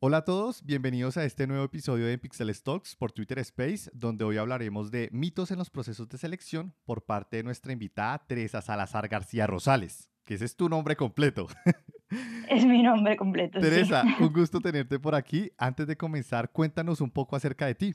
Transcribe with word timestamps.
Hola 0.00 0.18
a 0.18 0.24
todos, 0.24 0.64
bienvenidos 0.64 1.16
a 1.16 1.24
este 1.24 1.48
nuevo 1.48 1.64
episodio 1.64 2.06
de 2.06 2.16
Pixel 2.18 2.54
Talks 2.62 2.94
por 2.94 3.10
Twitter 3.10 3.40
Space, 3.40 3.90
donde 3.92 4.22
hoy 4.22 4.36
hablaremos 4.36 4.92
de 4.92 5.08
mitos 5.10 5.50
en 5.50 5.58
los 5.58 5.70
procesos 5.70 6.08
de 6.08 6.18
selección 6.18 6.72
por 6.84 7.04
parte 7.04 7.38
de 7.38 7.42
nuestra 7.42 7.72
invitada 7.72 8.24
Teresa 8.24 8.62
Salazar 8.62 9.08
García 9.08 9.48
Rosales, 9.48 10.08
que 10.24 10.34
ese 10.34 10.44
es 10.44 10.54
tu 10.54 10.68
nombre 10.68 10.94
completo. 10.94 11.48
Es 12.48 12.64
mi 12.64 12.82
nombre 12.82 13.16
completo. 13.18 13.60
Teresa, 13.60 14.02
un 14.20 14.32
gusto 14.32 14.60
tenerte 14.60 14.98
por 14.98 15.14
aquí. 15.14 15.52
Antes 15.58 15.86
de 15.86 15.96
comenzar, 15.96 16.50
cuéntanos 16.52 17.02
un 17.02 17.10
poco 17.10 17.36
acerca 17.36 17.66
de 17.66 17.74
ti. 17.74 17.94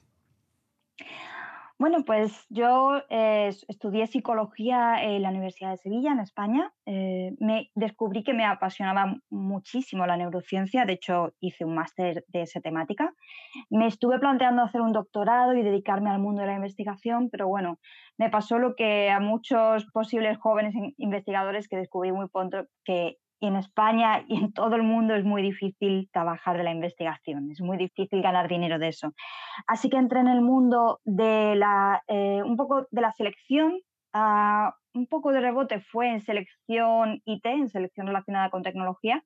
Bueno, 1.84 2.06
pues 2.06 2.46
yo 2.48 3.02
eh, 3.10 3.50
estudié 3.68 4.08
psicología 4.08 5.04
en 5.04 5.22
la 5.22 5.32
Universidad 5.32 5.72
de 5.72 5.78
Sevilla, 5.80 6.14
en 6.14 6.22
España. 6.22 6.72
Eh, 6.86 7.36
me 7.42 7.72
descubrí 7.76 8.24
que 8.24 8.34
me 8.34 8.46
apasionaba 8.46 9.18
muchísimo 9.30 10.06
la 10.06 10.16
neurociencia, 10.16 10.86
de 10.86 10.94
hecho 10.94 11.34
hice 11.42 11.66
un 11.66 11.76
máster 11.76 12.24
de 12.30 12.44
esa 12.44 12.62
temática. 12.62 13.12
Me 13.70 13.88
estuve 13.88 14.18
planteando 14.18 14.62
hacer 14.62 14.80
un 14.80 14.94
doctorado 14.94 15.56
y 15.56 15.62
dedicarme 15.62 16.10
al 16.10 16.20
mundo 16.20 16.40
de 16.40 16.48
la 16.48 16.56
investigación, 16.56 17.30
pero 17.30 17.50
bueno, 17.50 17.80
me 18.18 18.30
pasó 18.30 18.60
lo 18.60 18.78
que 18.78 19.10
a 19.10 19.20
muchos 19.20 19.86
posibles 19.92 20.38
jóvenes 20.38 20.74
investigadores 20.96 21.68
que 21.68 21.76
descubrí 21.76 22.14
muy 22.14 22.30
pronto, 22.30 22.66
que 22.86 23.18
en 23.48 23.56
España 23.56 24.24
y 24.28 24.38
en 24.38 24.54
todo 24.54 24.76
el 24.76 24.84
mundo 24.84 25.16
es 25.16 25.24
muy 25.24 25.42
difícil 25.42 26.10
trabajar 26.12 26.58
de 26.58 26.64
la 26.64 26.72
investigación, 26.72 27.52
es 27.52 27.62
muy 27.62 27.78
difícil 27.78 28.22
ganar 28.22 28.48
dinero 28.48 28.80
de 28.80 28.90
eso. 28.90 29.14
Así 29.68 29.90
que 29.90 29.98
entré 29.98 30.20
en 30.20 30.28
el 30.28 30.42
mundo 30.42 31.00
de 31.04 31.56
la, 31.56 32.02
eh, 32.08 32.42
un 32.44 32.58
poco 32.58 32.88
de 32.92 33.02
la 33.02 33.12
selección, 33.12 33.80
ah, 34.14 34.76
un 34.94 35.08
poco 35.08 35.32
de 35.32 35.42
rebote 35.42 35.82
fue 35.82 36.10
en 36.10 36.22
selección 36.22 37.22
IT, 37.26 37.46
en 37.46 37.70
selección 37.70 38.08
relacionada 38.08 38.50
con 38.50 38.64
tecnología, 38.64 39.24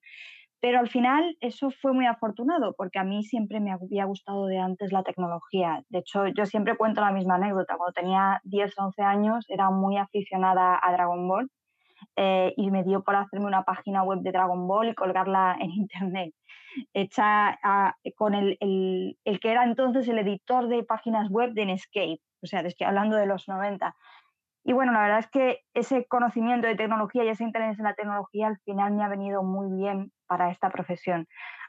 pero 0.60 0.80
al 0.80 0.90
final 0.90 1.38
eso 1.40 1.70
fue 1.70 1.94
muy 1.94 2.08
afortunado 2.08 2.74
porque 2.76 3.00
a 3.00 3.04
mí 3.04 3.24
siempre 3.24 3.60
me 3.60 3.72
había 3.72 4.06
gustado 4.06 4.48
de 4.48 4.58
antes 4.58 4.92
la 4.92 5.04
tecnología. 5.04 5.84
De 5.90 6.00
hecho, 6.00 6.28
yo 6.28 6.46
siempre 6.46 6.76
cuento 6.78 7.02
la 7.02 7.12
misma 7.12 7.36
anécdota. 7.36 7.78
Cuando 7.78 7.94
tenía 7.94 8.42
10 8.44 8.74
o 8.80 8.86
11 8.86 9.02
años 9.04 9.46
era 9.50 9.70
muy 9.70 9.98
aficionada 9.98 10.80
a 10.82 10.92
Dragon 10.92 11.28
Ball 11.28 11.50
eh, 12.18 12.54
y 12.58 12.72
me 12.72 12.84
dio 12.84 13.04
por 13.04 13.16
hacerme 13.16 13.46
una 13.46 13.64
página 13.64 14.04
web 14.04 14.20
de 14.22 14.32
Dragon 14.32 14.68
Ball 14.68 14.90
y 14.90 14.96
colgarla 14.96 15.56
en 15.62 15.72
internet, 15.72 16.34
hecha 16.94 17.58
con 18.16 18.34
el, 18.34 18.58
el, 18.60 19.18
el, 19.24 19.40
que 19.40 19.52
era 19.52 19.64
entonces 19.64 20.08
el 20.08 20.20
editor 20.20 20.68
de 20.68 20.84
páginas 20.84 21.30
web 21.30 21.54
de 21.54 21.68
Netscape, 21.68 22.20
o 22.42 22.48
sea, 22.48 22.62
estoy 22.62 22.88
hablando 22.88 23.16
de 23.16 23.26
los 23.26 23.48
90. 23.48 23.96
Y 24.64 24.74
bueno, 24.74 24.92
la 24.92 25.02
verdad 25.02 25.20
es 25.20 25.30
que 25.30 25.60
ese 25.74 26.06
conocimiento 26.08 26.68
de 26.68 26.76
tecnología 26.76 27.24
y 27.24 27.30
ese 27.30 27.46
interés 27.46 27.80
en 27.80 27.86
la 27.86 27.94
tecnología 27.94 28.48
al 28.48 28.58
final 28.66 28.94
me 28.94 29.04
ha 29.04 29.08
venido 29.08 29.42
muy 29.42 29.72
bien 29.74 30.12
para 30.28 30.52
esta 30.52 30.70
profesión. 30.70 31.26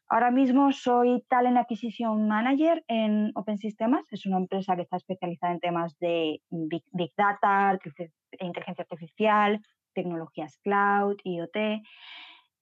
Ahora 0.08 0.30
mismo 0.30 0.72
soy 0.72 1.22
Talent 1.28 1.58
Acquisition 1.58 2.26
Manager 2.26 2.82
en 2.88 3.30
Open 3.34 3.58
Systems. 3.58 4.10
Es 4.10 4.26
una 4.26 4.38
empresa 4.38 4.74
que 4.74 4.82
está 4.82 4.96
especializada 4.96 5.52
en 5.52 5.60
temas 5.60 5.96
de 5.98 6.40
Big, 6.50 6.82
big 6.92 7.12
Data, 7.16 7.78
inteligencia 8.40 8.82
artificial, 8.82 9.60
tecnologías 9.98 10.58
cloud, 10.58 11.16
IoT. 11.24 11.82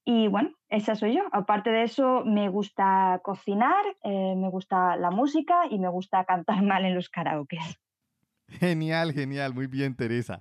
Y 0.09 0.29
bueno, 0.29 0.51
esa 0.69 0.95
soy 0.95 1.17
yo. 1.17 1.23
Aparte 1.33 1.71
de 1.71 1.83
eso, 1.83 2.25
me 2.25 2.49
gusta 2.49 3.21
cocinar, 3.23 3.85
eh, 4.05 4.35
me 4.37 4.49
gusta 4.49 4.97
la 4.97 5.11
música 5.11 5.67
y 5.69 5.79
me 5.79 5.89
gusta 5.89 6.25
cantar 6.25 6.63
mal 6.63 6.85
en 6.85 6.95
los 6.95 7.11
karaoke. 7.11 7.59
Genial, 8.49 9.13
genial, 9.13 9.53
muy 9.53 9.67
bien, 9.67 9.97
Teresa. 9.97 10.41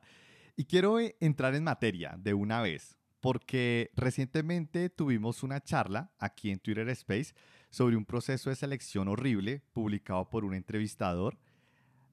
Y 0.55 0.65
quiero 0.65 0.99
eh, 0.99 1.15
entrar 1.19 1.55
en 1.55 1.63
materia 1.63 2.15
de 2.17 2.33
una 2.33 2.61
vez, 2.61 2.97
porque 3.19 3.89
recientemente 3.95 4.89
tuvimos 4.89 5.43
una 5.43 5.59
charla 5.59 6.11
aquí 6.19 6.51
en 6.51 6.59
Twitter 6.59 6.87
Space 6.89 7.33
sobre 7.71 7.97
un 7.97 8.05
proceso 8.05 8.51
de 8.51 8.55
selección 8.55 9.07
horrible 9.07 9.63
publicado 9.73 10.29
por 10.29 10.45
un 10.45 10.53
entrevistador, 10.53 11.39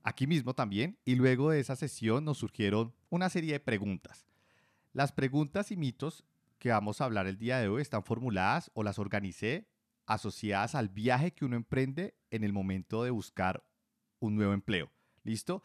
aquí 0.03 0.27
mismo 0.27 0.55
también, 0.55 0.99
y 1.05 1.15
luego 1.15 1.51
de 1.51 1.61
esa 1.61 1.77
sesión 1.77 2.25
nos 2.25 2.39
surgieron 2.39 2.95
una 3.11 3.29
serie 3.29 3.53
de 3.53 3.61
preguntas. 3.61 4.32
Las 4.93 5.11
preguntas 5.11 5.73
y 5.73 5.77
mitos 5.77 6.25
que 6.59 6.71
vamos 6.71 7.01
a 7.01 7.07
hablar 7.07 7.27
el 7.27 7.39
día 7.39 7.59
de 7.59 7.69
hoy 7.69 7.81
están 7.81 8.05
formuladas 8.05 8.71
o 8.75 8.83
las 8.83 8.99
organicé 8.99 9.67
asociadas 10.07 10.75
al 10.75 10.91
viaje 10.91 11.33
que 11.33 11.47
uno 11.47 11.57
emprende 11.57 12.15
en 12.31 12.45
el 12.45 12.53
momento 12.53 13.03
de 13.03 13.11
buscar 13.11 13.63
un 14.19 14.37
nuevo 14.37 14.53
empleo. 14.53 14.91
¿Listo? 15.25 15.63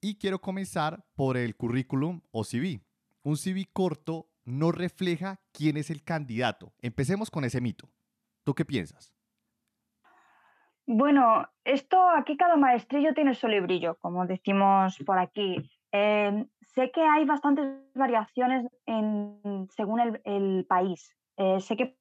Y 0.00 0.16
quiero 0.16 0.40
comenzar 0.40 1.04
por 1.14 1.38
el 1.38 1.56
currículum 1.56 2.20
o 2.32 2.44
CV. 2.44 2.82
Un 3.22 3.36
CV 3.36 3.66
corto 3.72 4.28
no 4.44 4.72
refleja 4.72 5.40
quién 5.52 5.78
es 5.78 5.88
el 5.88 6.02
candidato. 6.02 6.72
Empecemos 6.82 7.30
con 7.30 7.44
ese 7.44 7.60
mito. 7.62 7.88
¿Tú 8.44 8.54
qué 8.54 8.66
piensas? 8.66 9.14
Bueno, 10.84 11.48
esto 11.64 12.10
aquí 12.10 12.36
cada 12.36 12.56
maestrillo 12.56 13.14
tiene 13.14 13.34
su 13.34 13.48
librillo, 13.48 13.94
como 14.00 14.26
decimos 14.26 14.98
por 15.06 15.18
aquí. 15.18 15.70
Em, 15.92 16.48
sé 16.74 16.90
que 16.90 17.02
hay 17.02 17.24
bastantes 17.24 17.66
variaciones 17.94 18.66
en, 18.86 19.68
según 19.70 20.00
el, 20.24 20.66
país. 20.66 21.14
Eh, 21.36 21.60
sé 21.60 21.76
que, 21.76 21.96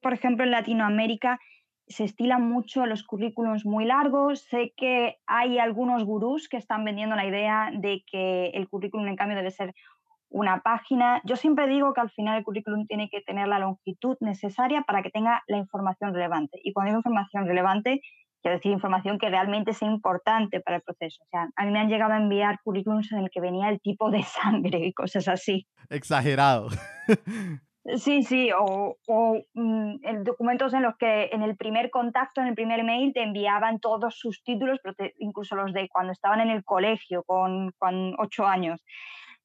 por 0.00 0.12
ejemplo, 0.12 0.44
en 0.44 0.50
Latinoamérica 0.50 1.38
se 1.88 2.04
estilan 2.04 2.48
mucho 2.48 2.86
los 2.86 3.02
currículums 3.02 3.66
muy 3.66 3.84
largos. 3.84 4.40
Sé 4.42 4.72
que 4.76 5.18
hay 5.26 5.58
algunos 5.58 6.04
gurús 6.04 6.48
que 6.48 6.56
están 6.56 6.84
vendiendo 6.84 7.16
la 7.16 7.26
idea 7.26 7.70
de 7.74 8.02
que 8.10 8.46
el 8.54 8.68
currículum, 8.68 9.06
en 9.08 9.16
cambio, 9.16 9.36
debe 9.36 9.50
ser 9.50 9.74
una 10.30 10.60
página. 10.60 11.20
Yo 11.24 11.36
siempre 11.36 11.66
digo 11.66 11.92
que 11.92 12.00
al 12.00 12.10
final 12.10 12.38
el 12.38 12.44
currículum 12.44 12.86
tiene 12.86 13.10
que 13.10 13.20
tener 13.20 13.48
la 13.48 13.58
longitud 13.58 14.16
necesaria 14.20 14.82
para 14.82 15.02
que 15.02 15.10
tenga 15.10 15.42
la 15.46 15.58
información 15.58 16.14
relevante. 16.14 16.58
Y 16.62 16.72
cuando 16.72 16.90
digo 16.90 17.00
información 17.00 17.46
relevante, 17.46 18.00
quiero 18.42 18.56
decir, 18.56 18.72
información 18.72 19.18
que 19.18 19.30
realmente 19.30 19.72
sea 19.72 19.88
importante 19.88 20.60
para 20.60 20.76
el 20.76 20.82
proceso. 20.82 21.22
O 21.22 21.26
sea, 21.28 21.48
a 21.54 21.64
mí 21.64 21.70
me 21.70 21.78
han 21.78 21.88
llegado 21.88 22.12
a 22.12 22.18
enviar 22.18 22.60
currículums 22.62 23.10
en 23.12 23.20
el 23.20 23.30
que 23.30 23.40
venía 23.40 23.68
el 23.68 23.80
tipo 23.80 24.10
de 24.10 24.22
sangre 24.22 24.80
y 24.86 24.92
cosas 24.92 25.28
así. 25.28 25.66
Exagerado. 25.88 26.68
Sí, 27.96 28.22
sí, 28.22 28.50
o, 28.52 28.96
o 29.08 29.42
mm, 29.54 30.22
documentos 30.22 30.72
en 30.72 30.82
los 30.82 30.96
que 30.96 31.30
en 31.32 31.42
el 31.42 31.56
primer 31.56 31.90
contacto, 31.90 32.40
en 32.40 32.46
el 32.46 32.54
primer 32.54 32.84
mail, 32.84 33.12
te 33.12 33.24
enviaban 33.24 33.80
todos 33.80 34.16
sus 34.16 34.44
títulos, 34.44 34.78
incluso 35.18 35.56
los 35.56 35.72
de 35.72 35.88
cuando 35.88 36.12
estaban 36.12 36.40
en 36.40 36.50
el 36.50 36.62
colegio 36.62 37.24
con, 37.24 37.72
con 37.78 38.14
ocho 38.20 38.46
años. 38.46 38.80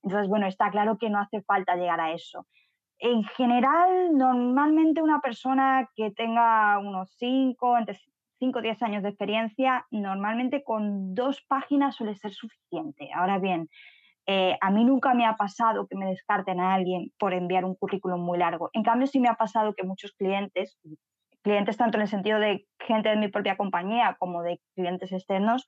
Entonces, 0.03 0.29
bueno, 0.29 0.45
está 0.45 0.69
claro 0.69 0.97
que 0.99 1.09
no 1.09 1.19
hace 1.19 1.41
falta 1.41 1.75
llegar 1.75 1.99
a 1.99 2.13
eso. 2.13 2.45
En 2.99 3.23
general, 3.23 4.15
normalmente 4.15 5.01
una 5.01 5.19
persona 5.19 5.89
que 5.95 6.11
tenga 6.11 6.77
unos 6.77 7.15
cinco, 7.17 7.75
entre 7.75 7.95
5 8.39 8.59
o 8.59 8.61
10 8.61 8.81
años 8.83 9.03
de 9.03 9.09
experiencia, 9.09 9.85
normalmente 9.91 10.63
con 10.63 11.13
dos 11.15 11.41
páginas 11.47 11.95
suele 11.95 12.15
ser 12.15 12.33
suficiente. 12.33 13.09
Ahora 13.13 13.39
bien, 13.39 13.69
eh, 14.25 14.57
a 14.59 14.71
mí 14.71 14.83
nunca 14.83 15.13
me 15.13 15.25
ha 15.25 15.37
pasado 15.37 15.87
que 15.87 15.95
me 15.95 16.07
descarten 16.07 16.59
a 16.59 16.73
alguien 16.73 17.11
por 17.17 17.33
enviar 17.33 17.63
un 17.63 17.75
currículum 17.75 18.21
muy 18.21 18.37
largo. 18.37 18.69
En 18.73 18.83
cambio, 18.83 19.07
sí 19.07 19.19
me 19.19 19.29
ha 19.29 19.35
pasado 19.35 19.73
que 19.73 19.83
muchos 19.83 20.11
clientes, 20.13 20.77
clientes 21.43 21.77
tanto 21.77 21.97
en 21.97 22.01
el 22.01 22.07
sentido 22.09 22.39
de 22.39 22.65
gente 22.79 23.09
de 23.09 23.15
mi 23.15 23.29
propia 23.29 23.55
compañía 23.55 24.17
como 24.19 24.43
de 24.43 24.59
clientes 24.75 25.13
externos, 25.13 25.65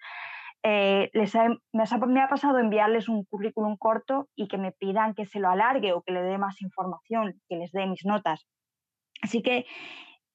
eh, 0.63 1.09
les 1.13 1.34
me, 1.72 2.22
ha, 2.22 2.28
pasado 2.28 2.59
enviarles 2.59 3.07
un 3.07 3.24
currículum 3.24 3.78
corto 3.78 4.28
y 4.36 4.50
que 4.50 4.57
me 4.57 4.74
pidan 4.74 5.13
que 5.13 5.25
se 5.25 5.40
lo 5.40 5.50
alargue 5.50 5.94
o 5.94 6.01
que 6.01 6.12
le 6.12 6.22
dé 6.22 6.38
más 6.38 6.62
información, 6.62 7.40
que 7.47 7.56
les 7.56 7.72
dé 7.72 7.88
mis 7.88 8.03
notas. 8.03 8.46
Así 9.22 9.41
que 9.41 9.66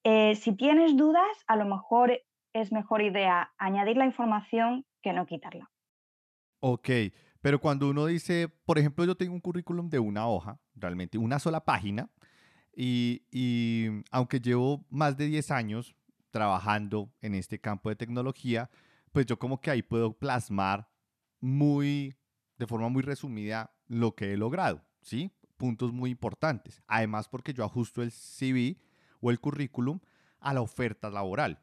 eh, 0.04 0.34
si 0.36 0.54
tienes 0.54 0.96
dudas, 0.96 1.26
a 1.46 1.56
lo 1.56 1.64
mejor 1.64 2.12
es 2.52 2.70
mejor 2.72 3.02
idea 3.02 3.52
añadir 3.58 3.96
la 3.96 4.06
información 4.06 4.86
que 5.02 5.12
no 5.12 5.26
quitarla. 5.26 5.70
Ok, 6.60 6.88
pero 7.40 7.58
cuando 7.58 7.88
uno 7.88 8.06
dice, 8.06 8.48
por 8.48 8.78
ejemplo, 8.78 9.04
yo 9.04 9.16
tengo 9.16 9.34
un 9.34 9.40
currículum 9.40 9.88
de 9.88 9.98
una 9.98 10.28
hoja, 10.28 10.60
realmente 10.74 11.18
una 11.18 11.38
sola 11.38 11.64
página, 11.64 12.10
y, 12.76 13.26
y 13.30 14.02
aunque 14.10 14.40
llevo 14.40 14.84
más 14.88 15.16
de 15.16 15.26
10 15.26 15.50
años 15.50 15.96
trabajando 16.30 17.12
en 17.20 17.34
este 17.34 17.60
campo 17.60 17.88
de 17.88 17.96
tecnología, 17.96 18.70
pues 19.12 19.26
yo 19.26 19.38
como 19.38 19.60
que 19.60 19.70
ahí 19.70 19.82
puedo 19.82 20.18
plasmar 20.18 20.88
muy, 21.40 22.16
de 22.58 22.66
forma 22.66 22.88
muy 22.88 23.02
resumida, 23.02 23.74
lo 23.86 24.14
que 24.14 24.32
he 24.32 24.36
logrado, 24.36 24.82
¿sí? 25.02 25.30
Puntos 25.56 25.92
muy 25.92 26.10
importantes. 26.10 26.82
Además, 26.88 27.28
porque 27.28 27.52
yo 27.52 27.64
ajusto 27.64 28.02
el 28.02 28.10
CV 28.10 28.76
o 29.24 29.30
el 29.30 29.40
currículum 29.40 30.00
a 30.38 30.52
la 30.52 30.60
oferta 30.60 31.08
laboral, 31.08 31.58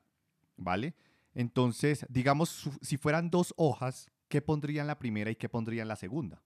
¿vale? 0.57 0.95
Entonces, 1.35 2.05
digamos, 2.09 2.69
si 2.81 2.97
fueran 2.97 3.29
dos 3.29 3.53
hojas, 3.55 4.11
¿qué 4.29 4.41
pondría 4.41 4.81
en 4.81 4.87
la 4.87 4.97
primera 4.97 5.29
y 5.29 5.35
qué 5.35 5.47
pondría 5.47 5.83
en 5.83 5.87
la 5.87 5.95
segunda? 5.95 6.41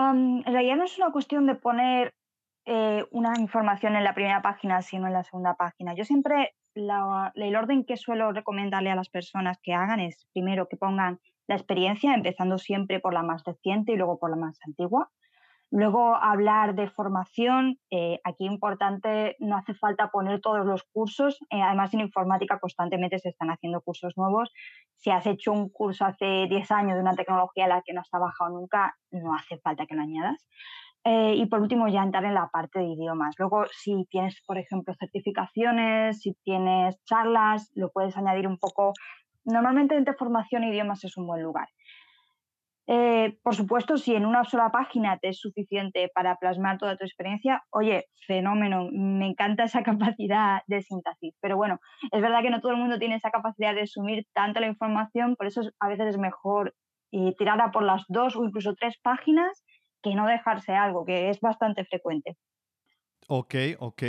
en 0.00 0.44
realidad 0.44 0.76
no 0.76 0.84
es 0.84 0.96
una 0.96 1.10
cuestión 1.10 1.46
de 1.46 1.56
poner 1.56 2.14
eh, 2.66 3.04
una 3.10 3.32
información 3.36 3.96
en 3.96 4.04
la 4.04 4.14
primera 4.14 4.42
página, 4.42 4.80
sino 4.80 5.08
en 5.08 5.12
la 5.12 5.24
segunda 5.24 5.54
página. 5.54 5.92
Yo 5.94 6.04
siempre, 6.04 6.54
el 6.74 7.56
orden 7.56 7.84
que 7.84 7.96
suelo 7.96 8.30
recomendarle 8.30 8.90
a 8.92 8.94
las 8.94 9.08
personas 9.08 9.58
que 9.60 9.74
hagan 9.74 9.98
es 9.98 10.28
primero 10.32 10.68
que 10.68 10.76
pongan 10.76 11.18
la 11.48 11.56
experiencia, 11.56 12.14
empezando 12.14 12.58
siempre 12.58 13.00
por 13.00 13.12
la 13.12 13.24
más 13.24 13.42
reciente 13.44 13.92
y 13.92 13.96
luego 13.96 14.20
por 14.20 14.30
la 14.30 14.36
más 14.36 14.56
antigua. 14.64 15.10
Luego, 15.70 16.16
hablar 16.16 16.74
de 16.74 16.88
formación, 16.88 17.78
eh, 17.90 18.20
aquí 18.24 18.46
importante, 18.46 19.36
no 19.38 19.56
hace 19.56 19.74
falta 19.74 20.10
poner 20.10 20.40
todos 20.40 20.64
los 20.64 20.82
cursos, 20.84 21.38
eh, 21.50 21.60
además 21.60 21.92
en 21.92 22.00
informática 22.00 22.58
constantemente 22.58 23.18
se 23.18 23.28
están 23.28 23.50
haciendo 23.50 23.82
cursos 23.82 24.14
nuevos. 24.16 24.50
Si 24.96 25.10
has 25.10 25.26
hecho 25.26 25.52
un 25.52 25.68
curso 25.68 26.06
hace 26.06 26.46
10 26.48 26.70
años 26.70 26.94
de 26.94 27.02
una 27.02 27.14
tecnología 27.14 27.66
a 27.66 27.68
la 27.68 27.82
que 27.82 27.92
no 27.92 28.00
has 28.00 28.08
trabajado 28.08 28.50
nunca, 28.50 28.96
no 29.10 29.34
hace 29.34 29.58
falta 29.58 29.84
que 29.86 29.94
lo 29.94 30.02
añadas. 30.02 30.46
Eh, 31.04 31.34
y 31.36 31.46
por 31.46 31.60
último, 31.60 31.88
ya 31.88 32.02
entrar 32.02 32.24
en 32.24 32.34
la 32.34 32.48
parte 32.48 32.78
de 32.78 32.86
idiomas. 32.86 33.34
Luego, 33.38 33.64
si 33.70 34.06
tienes, 34.10 34.42
por 34.46 34.58
ejemplo, 34.58 34.94
certificaciones, 34.98 36.20
si 36.20 36.34
tienes 36.44 37.02
charlas, 37.04 37.70
lo 37.74 37.90
puedes 37.90 38.16
añadir 38.16 38.46
un 38.48 38.58
poco. 38.58 38.94
Normalmente 39.44 39.96
entre 39.96 40.14
formación 40.14 40.64
e 40.64 40.70
idiomas 40.70 41.04
es 41.04 41.16
un 41.16 41.26
buen 41.26 41.42
lugar. 41.42 41.68
Eh, 42.90 43.38
por 43.42 43.54
supuesto, 43.54 43.98
si 43.98 44.14
en 44.14 44.24
una 44.24 44.44
sola 44.44 44.70
página 44.70 45.18
te 45.18 45.28
es 45.28 45.38
suficiente 45.38 46.10
para 46.14 46.36
plasmar 46.36 46.78
toda 46.78 46.96
tu 46.96 47.04
experiencia, 47.04 47.62
oye, 47.70 48.06
fenómeno, 48.26 48.88
me 48.90 49.26
encanta 49.26 49.64
esa 49.64 49.82
capacidad 50.16 50.62
de 50.66 50.80
síntesis. 50.80 51.34
Pero 51.40 51.58
bueno, 51.58 51.80
es 52.10 52.22
verdad 52.22 52.40
que 52.40 52.48
no 52.48 52.62
todo 52.62 52.72
el 52.72 52.78
mundo 52.78 52.98
tiene 52.98 53.16
esa 53.16 53.30
capacidad 53.30 53.74
de 53.74 53.80
resumir 53.80 54.26
tanta 54.32 54.60
la 54.60 54.68
información, 54.68 55.36
por 55.36 55.46
eso 55.46 55.60
a 55.80 55.88
veces 55.88 56.08
es 56.08 56.18
mejor 56.18 56.74
eh, 57.12 57.34
tirarla 57.36 57.70
por 57.72 57.82
las 57.82 58.04
dos 58.08 58.36
o 58.36 58.44
incluso 58.44 58.74
tres 58.74 58.96
páginas 59.02 59.64
que 60.02 60.14
no 60.14 60.26
dejarse 60.26 60.72
algo, 60.72 61.04
que 61.04 61.28
es 61.28 61.40
bastante 61.40 61.84
frecuente. 61.84 62.36
Ok, 63.28 63.54
ok. 63.80 64.02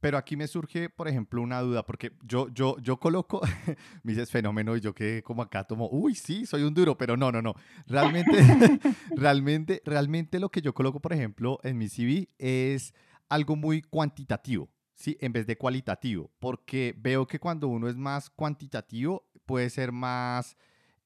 Pero 0.00 0.16
aquí 0.16 0.34
me 0.34 0.48
surge, 0.48 0.88
por 0.88 1.08
ejemplo, 1.08 1.42
una 1.42 1.60
duda, 1.60 1.84
porque 1.84 2.12
yo, 2.22 2.48
yo, 2.48 2.76
yo 2.78 2.98
coloco, 2.98 3.40
me 4.02 4.12
dices 4.12 4.30
fenómeno 4.30 4.76
y 4.76 4.80
yo 4.80 4.94
que 4.94 5.22
como 5.22 5.42
acá 5.42 5.64
tomo, 5.64 5.88
uy, 5.92 6.14
sí, 6.14 6.46
soy 6.46 6.62
un 6.62 6.72
duro, 6.72 6.96
pero 6.96 7.16
no, 7.18 7.30
no, 7.30 7.42
no. 7.42 7.54
Realmente, 7.86 8.32
realmente, 9.16 9.82
realmente 9.84 10.40
lo 10.40 10.48
que 10.48 10.62
yo 10.62 10.72
coloco, 10.72 11.00
por 11.00 11.12
ejemplo, 11.12 11.58
en 11.62 11.76
mi 11.76 11.88
CV 11.88 12.28
es 12.38 12.94
algo 13.28 13.56
muy 13.56 13.82
cuantitativo, 13.82 14.70
¿sí? 14.94 15.18
En 15.20 15.32
vez 15.32 15.46
de 15.46 15.56
cualitativo, 15.56 16.30
porque 16.38 16.94
veo 16.96 17.26
que 17.26 17.38
cuando 17.38 17.68
uno 17.68 17.88
es 17.88 17.96
más 17.96 18.30
cuantitativo 18.30 19.30
puede 19.44 19.68
ser 19.68 19.92
más 19.92 20.56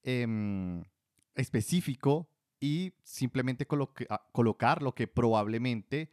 em, 0.03 0.83
específico 1.35 2.29
y 2.59 2.93
simplemente 3.03 3.67
ah, 4.09 4.25
colocar 4.31 4.81
lo 4.81 4.95
que 4.95 5.07
probablemente 5.07 6.09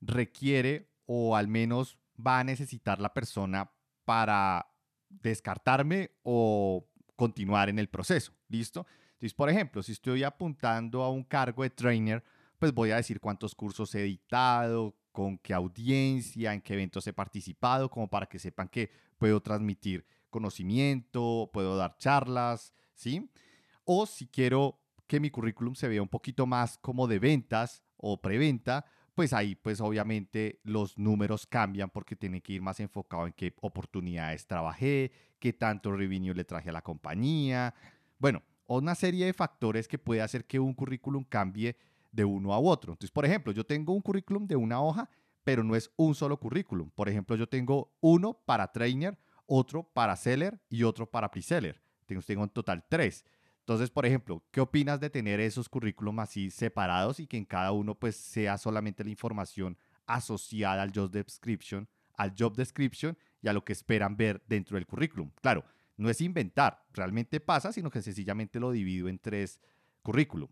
requiere 0.00 0.88
o 1.06 1.36
al 1.36 1.48
menos 1.48 1.98
va 2.24 2.40
a 2.40 2.44
necesitar 2.44 3.00
la 3.00 3.12
persona 3.12 3.70
para 4.04 4.66
descartarme 5.08 6.10
o 6.22 6.86
continuar 7.16 7.68
en 7.68 7.78
el 7.78 7.88
proceso. 7.88 8.32
¿Listo? 8.48 8.86
Entonces, 9.12 9.34
por 9.34 9.50
ejemplo, 9.50 9.82
si 9.82 9.92
estoy 9.92 10.24
apuntando 10.24 11.02
a 11.02 11.10
un 11.10 11.24
cargo 11.24 11.62
de 11.62 11.70
trainer, 11.70 12.24
pues 12.58 12.72
voy 12.72 12.90
a 12.90 12.96
decir 12.96 13.20
cuántos 13.20 13.54
cursos 13.54 13.94
he 13.94 14.00
editado, 14.00 14.96
con 15.12 15.38
qué 15.38 15.52
audiencia, 15.52 16.54
en 16.54 16.60
qué 16.60 16.74
eventos 16.74 17.06
he 17.06 17.12
participado, 17.12 17.90
como 17.90 18.08
para 18.08 18.26
que 18.26 18.38
sepan 18.38 18.68
que 18.68 18.90
puedo 19.18 19.40
transmitir 19.40 20.06
conocimiento, 20.30 21.50
puedo 21.52 21.76
dar 21.76 21.96
charlas, 21.98 22.72
¿sí? 22.94 23.30
O 23.84 24.06
si 24.06 24.26
quiero 24.26 24.80
que 25.06 25.20
mi 25.20 25.30
currículum 25.30 25.74
se 25.74 25.88
vea 25.88 26.00
un 26.00 26.08
poquito 26.08 26.46
más 26.46 26.78
como 26.78 27.08
de 27.08 27.18
ventas 27.18 27.82
o 27.96 28.20
preventa, 28.20 28.86
pues 29.20 29.34
ahí 29.34 29.54
pues 29.54 29.82
obviamente 29.82 30.60
los 30.62 30.96
números 30.96 31.46
cambian 31.46 31.90
porque 31.90 32.16
tiene 32.16 32.40
que 32.40 32.54
ir 32.54 32.62
más 32.62 32.80
enfocado 32.80 33.26
en 33.26 33.34
qué 33.34 33.52
oportunidades 33.60 34.46
trabajé, 34.46 35.12
qué 35.38 35.52
tanto 35.52 35.92
revenue 35.92 36.32
le 36.32 36.42
traje 36.42 36.70
a 36.70 36.72
la 36.72 36.80
compañía. 36.80 37.74
Bueno, 38.18 38.42
una 38.66 38.94
serie 38.94 39.26
de 39.26 39.34
factores 39.34 39.86
que 39.88 39.98
puede 39.98 40.22
hacer 40.22 40.46
que 40.46 40.58
un 40.58 40.72
currículum 40.72 41.22
cambie 41.22 41.76
de 42.10 42.24
uno 42.24 42.54
a 42.54 42.58
otro. 42.58 42.94
Entonces, 42.94 43.10
por 43.10 43.26
ejemplo, 43.26 43.52
yo 43.52 43.62
tengo 43.62 43.92
un 43.92 44.00
currículum 44.00 44.46
de 44.46 44.56
una 44.56 44.80
hoja, 44.80 45.10
pero 45.44 45.62
no 45.62 45.76
es 45.76 45.90
un 45.96 46.14
solo 46.14 46.38
currículum. 46.38 46.88
Por 46.88 47.10
ejemplo, 47.10 47.36
yo 47.36 47.46
tengo 47.46 47.92
uno 48.00 48.40
para 48.46 48.72
trainer, 48.72 49.18
otro 49.44 49.82
para 49.82 50.16
seller 50.16 50.58
y 50.70 50.82
otro 50.82 51.04
para 51.04 51.30
pre-seller. 51.30 51.78
Tengo, 52.06 52.22
tengo 52.22 52.44
en 52.44 52.48
total 52.48 52.86
tres. 52.88 53.26
Entonces, 53.60 53.90
por 53.90 54.06
ejemplo, 54.06 54.42
¿qué 54.50 54.60
opinas 54.60 55.00
de 55.00 55.10
tener 55.10 55.38
esos 55.40 55.68
currículum 55.68 56.18
así 56.20 56.50
separados 56.50 57.20
y 57.20 57.26
que 57.26 57.36
en 57.36 57.44
cada 57.44 57.72
uno 57.72 57.94
pues 57.94 58.16
sea 58.16 58.58
solamente 58.58 59.04
la 59.04 59.10
información 59.10 59.78
asociada 60.06 60.82
al 60.82 60.92
job 60.92 61.10
description, 61.10 61.88
al 62.16 62.34
job 62.36 62.56
description 62.56 63.16
y 63.42 63.48
a 63.48 63.52
lo 63.52 63.64
que 63.64 63.72
esperan 63.72 64.16
ver 64.16 64.42
dentro 64.46 64.76
del 64.76 64.86
currículum? 64.86 65.30
Claro, 65.40 65.64
no 65.96 66.08
es 66.08 66.20
inventar, 66.20 66.82
realmente 66.92 67.40
pasa, 67.40 67.72
sino 67.72 67.90
que 67.90 68.02
sencillamente 68.02 68.58
lo 68.58 68.72
divido 68.72 69.08
en 69.08 69.18
tres 69.18 69.60
currículum. 70.02 70.48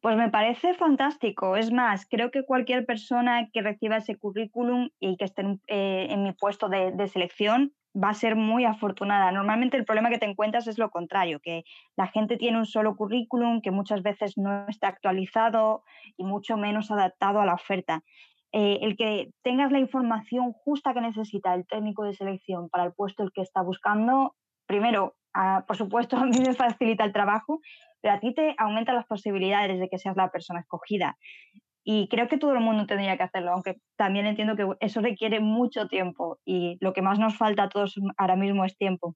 Pues 0.00 0.16
me 0.16 0.30
parece 0.30 0.74
fantástico. 0.74 1.56
Es 1.56 1.72
más, 1.72 2.06
creo 2.08 2.30
que 2.30 2.44
cualquier 2.44 2.86
persona 2.86 3.48
que 3.52 3.60
reciba 3.60 3.96
ese 3.96 4.16
currículum 4.16 4.90
y 5.00 5.16
que 5.16 5.24
esté 5.24 5.42
en, 5.42 5.60
eh, 5.66 6.16
mi 6.16 6.32
puesto 6.32 6.68
de, 6.68 7.08
selección 7.08 7.74
va 7.96 8.10
a 8.10 8.14
ser 8.14 8.36
muy 8.36 8.64
afortunada. 8.64 9.32
Normalmente 9.32 9.76
el 9.76 9.84
problema 9.84 10.10
que 10.10 10.18
te 10.18 10.26
encuentras 10.26 10.66
es 10.66 10.78
lo 10.78 10.90
contrario, 10.90 11.40
que 11.40 11.64
la 11.96 12.08
gente 12.08 12.36
tiene 12.36 12.58
un 12.58 12.66
solo 12.66 12.94
currículum 12.96 13.60
que 13.62 13.70
muchas 13.70 14.02
veces 14.02 14.36
no 14.36 14.66
está 14.68 14.88
actualizado 14.88 15.82
y 16.16 16.24
mucho 16.24 16.56
menos 16.56 16.90
adaptado 16.90 17.40
a 17.40 17.46
la 17.46 17.54
oferta. 17.54 18.02
Eh, 18.52 18.78
el 18.82 18.96
que 18.96 19.30
tengas 19.42 19.72
la 19.72 19.78
información 19.78 20.52
justa 20.52 20.94
que 20.94 21.00
necesita 21.00 21.54
el 21.54 21.66
técnico 21.66 22.04
de 22.04 22.14
selección 22.14 22.68
para 22.68 22.84
el 22.84 22.92
puesto 22.92 23.22
el 23.22 23.32
que 23.32 23.42
está 23.42 23.62
buscando, 23.62 24.34
primero, 24.66 25.16
ah, 25.34 25.64
por 25.66 25.76
supuesto, 25.76 26.16
a 26.16 26.26
mí 26.26 26.38
me 26.38 26.54
facilita 26.54 27.04
el 27.04 27.12
trabajo, 27.12 27.60
pero 28.00 28.14
a 28.14 28.20
ti 28.20 28.34
te 28.34 28.54
aumenta 28.58 28.92
las 28.92 29.06
posibilidades 29.06 29.80
de 29.80 29.88
que 29.88 29.98
seas 29.98 30.16
la 30.16 30.30
persona 30.30 30.60
escogida. 30.60 31.16
Y 31.88 32.08
creo 32.08 32.26
que 32.26 32.36
todo 32.36 32.52
el 32.52 32.58
mundo 32.58 32.84
tendría 32.84 33.16
que 33.16 33.22
hacerlo, 33.22 33.52
aunque 33.52 33.80
también 33.94 34.26
entiendo 34.26 34.56
que 34.56 34.66
eso 34.84 35.00
requiere 35.00 35.38
mucho 35.38 35.86
tiempo 35.86 36.40
y 36.44 36.78
lo 36.80 36.92
que 36.92 37.00
más 37.00 37.20
nos 37.20 37.36
falta 37.36 37.62
a 37.62 37.68
todos 37.68 37.94
ahora 38.16 38.34
mismo 38.34 38.64
es 38.64 38.76
tiempo. 38.76 39.14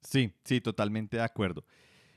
Sí, 0.00 0.34
sí, 0.42 0.62
totalmente 0.62 1.18
de 1.18 1.24
acuerdo. 1.24 1.62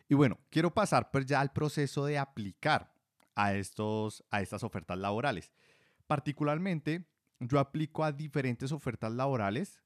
Y 0.07 0.15
bueno, 0.15 0.39
quiero 0.49 0.73
pasar 0.73 1.11
pues 1.11 1.25
ya 1.25 1.41
al 1.41 1.51
proceso 1.51 2.05
de 2.05 2.17
aplicar 2.17 2.93
a, 3.35 3.55
estos, 3.55 4.23
a 4.31 4.39
estas 4.39 4.63
ofertas 4.63 4.97
laborales. 4.97 5.51
Particularmente, 6.07 7.05
yo 7.41 7.59
aplico 7.59 8.05
a 8.05 8.13
diferentes 8.13 8.71
ofertas 8.71 9.11
laborales 9.11 9.83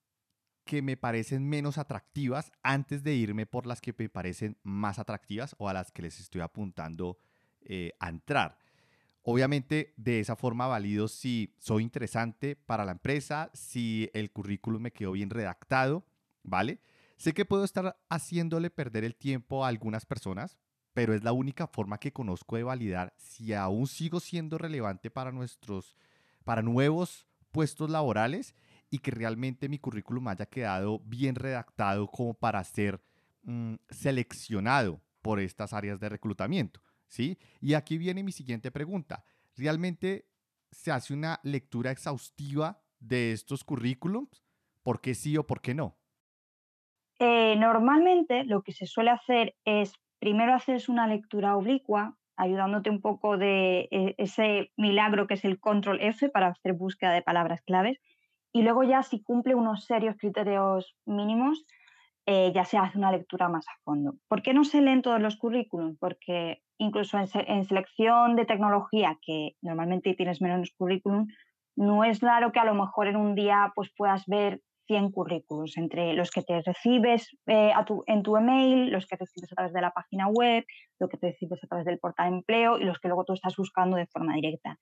que 0.64 0.84
me 0.84 0.96
parecen 0.96 1.50
menos 1.50 1.80
atractivas 1.80 2.52
antes 2.62 3.02
de 3.02 3.16
irme 3.16 3.48
por 3.48 3.66
las 3.66 3.82
que 3.82 3.96
me 3.98 4.10
parecen 4.10 4.60
más 4.62 5.00
atractivas 5.00 5.56
o 5.58 5.70
a 5.70 5.74
las 5.74 5.92
que 5.92 6.04
les 6.04 6.20
estoy 6.20 6.42
apuntando 6.42 7.18
eh, 7.62 7.94
a 8.00 8.10
entrar. 8.10 8.60
Obviamente, 9.30 9.94
de 9.98 10.22
esa 10.22 10.38
forma 10.38 10.68
valido 10.68 11.10
si 11.10 11.54
soy 11.60 11.84
interesante 11.84 12.56
para 12.56 12.86
la 12.86 12.94
empresa, 12.94 13.52
si 13.54 14.10
el 14.14 14.32
currículum 14.32 14.84
me 14.84 14.94
quedó 14.94 15.12
bien 15.12 15.30
redactado, 15.30 16.06
¿vale? 16.44 16.80
Sé 17.18 17.34
que 17.34 17.44
puedo 17.44 17.66
estar 17.66 18.00
haciéndole 18.10 18.70
perder 18.70 19.04
el 19.04 19.18
tiempo 19.18 19.66
a 19.66 19.68
algunas 19.68 20.06
personas, 20.06 20.58
pero 20.94 21.14
es 21.14 21.26
la 21.26 21.34
única 21.34 21.68
forma 21.68 21.98
que 21.98 22.14
conozco 22.14 22.56
de 22.56 22.64
validar 22.64 23.14
si 23.18 23.54
aún 23.54 23.88
sigo 23.88 24.22
siendo 24.22 24.58
relevante 24.58 25.12
para 25.12 25.34
nuestros, 25.34 25.98
para 26.46 26.62
nuevos 26.62 27.28
puestos 27.52 27.90
laborales 27.90 28.56
y 28.90 29.00
que 29.00 29.12
realmente 29.12 29.68
mi 29.68 29.78
currículum 29.78 30.30
haya 30.30 30.46
quedado 30.46 31.00
bien 31.00 31.36
redactado 31.36 32.08
como 32.08 32.34
para 32.34 32.64
ser 32.64 33.04
mm, 33.44 33.74
seleccionado 33.90 35.02
por 35.22 35.42
estas 35.42 35.74
áreas 35.74 36.00
de 36.00 36.08
reclutamiento. 36.08 36.80
¿Sí? 37.08 37.38
Y 37.62 37.74
aquí 37.74 37.98
viene 37.98 38.24
mi 38.24 38.32
siguiente 38.32 38.72
pregunta. 38.72 39.24
¿Realmente 39.56 40.28
se 40.72 40.92
hace 40.92 41.14
una 41.14 41.40
lectura 41.44 41.92
exhaustiva 41.92 42.82
de 43.00 43.32
estos 43.32 43.64
currículums? 43.64 44.44
¿Por 44.84 45.02
qué 45.02 45.16
sí 45.16 45.38
o 45.38 45.46
por 45.46 45.62
qué 45.62 45.74
no? 45.74 45.98
Eh, 47.20 47.56
normalmente 47.58 48.44
lo 48.44 48.62
que 48.62 48.74
se 48.74 48.86
suele 48.86 49.10
hacer 49.10 49.56
es 49.66 49.94
primero 50.20 50.54
haces 50.54 50.88
una 50.90 51.08
lectura 51.08 51.56
oblicua, 51.56 52.16
ayudándote 52.36 52.90
un 52.90 53.02
poco 53.02 53.38
de 53.38 53.88
eh, 53.92 54.16
ese 54.18 54.72
milagro 54.78 55.26
que 55.28 55.34
es 55.34 55.46
el 55.46 55.60
control 55.60 56.02
F 56.02 56.30
para 56.30 56.48
hacer 56.48 56.74
búsqueda 56.74 57.12
de 57.12 57.24
palabras 57.24 57.62
claves. 57.62 58.00
Y 58.54 58.62
luego 58.62 58.84
ya 58.84 59.04
si 59.04 59.22
cumple 59.24 59.56
unos 59.56 59.86
serios 59.86 60.16
criterios 60.18 60.96
mínimos, 61.06 61.66
eh, 62.26 62.52
ya 62.54 62.66
se 62.66 62.78
hace 62.78 62.98
una 62.98 63.12
lectura 63.12 63.50
más 63.50 63.68
a 63.68 63.78
fondo. 63.84 64.16
¿Por 64.28 64.42
qué 64.42 64.54
no 64.54 64.64
se 64.64 64.82
leen 64.82 65.02
todos 65.02 65.22
los 65.22 65.38
currículums? 65.38 65.98
Porque 66.00 66.62
incluso 66.78 67.18
en, 67.18 67.66
selección 67.66 68.36
de 68.36 68.46
tecnología, 68.46 69.18
que 69.22 69.56
normalmente 69.62 70.14
tienes 70.16 70.42
menos 70.42 70.72
currículum, 70.78 71.28
no 71.76 72.04
es 72.04 72.22
raro 72.22 72.52
que 72.52 72.60
a 72.60 72.66
lo 72.66 72.74
mejor 72.74 73.08
en 73.08 73.16
un 73.16 73.36
día 73.36 73.72
pues, 73.76 73.92
puedas 73.96 74.26
ver 74.26 74.62
100 74.88 75.12
currículums, 75.12 75.78
entre 75.78 76.14
los 76.14 76.32
que 76.32 76.42
te 76.42 76.62
recibes 76.62 77.36
eh, 77.46 77.74
en 78.08 78.24
tu 78.24 78.38
email, 78.38 78.90
los 78.90 79.06
que 79.06 79.18
recibes 79.18 79.52
a 79.52 79.56
través 79.56 79.74
de 79.74 79.82
la 79.82 79.92
página 79.92 80.28
web, 80.28 80.66
lo 81.00 81.10
que 81.10 81.18
te 81.18 81.28
recibes 81.28 81.64
a 81.64 81.68
través 81.68 81.86
del 81.86 82.00
portal 82.00 82.30
de 82.30 82.38
empleo 82.38 82.80
y 82.80 82.86
los 82.86 83.00
que 83.00 83.10
luego 83.10 83.26
tú 83.26 83.34
estás 83.34 83.56
buscando 83.58 83.98
de 83.98 84.08
forma 84.08 84.34
directa. 84.36 84.80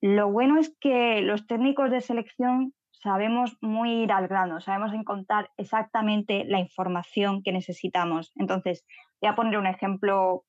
Lo 0.00 0.30
bueno 0.30 0.58
es 0.58 0.74
que 0.80 1.20
los 1.22 1.46
técnicos 1.46 1.90
de 1.90 2.00
selección 2.00 2.72
sabemos 2.92 3.56
muy 3.60 4.02
ir 4.02 4.12
al 4.12 4.28
grano, 4.28 4.60
sabemos 4.60 4.92
encontrar 4.92 5.50
exactamente 5.56 6.44
la 6.46 6.60
información 6.60 7.42
que 7.42 7.52
necesitamos. 7.52 8.32
Entonces, 8.36 8.86
voy 9.20 9.30
a 9.30 9.34
poner 9.34 9.58
un 9.58 9.66
ejemplo 9.66 10.44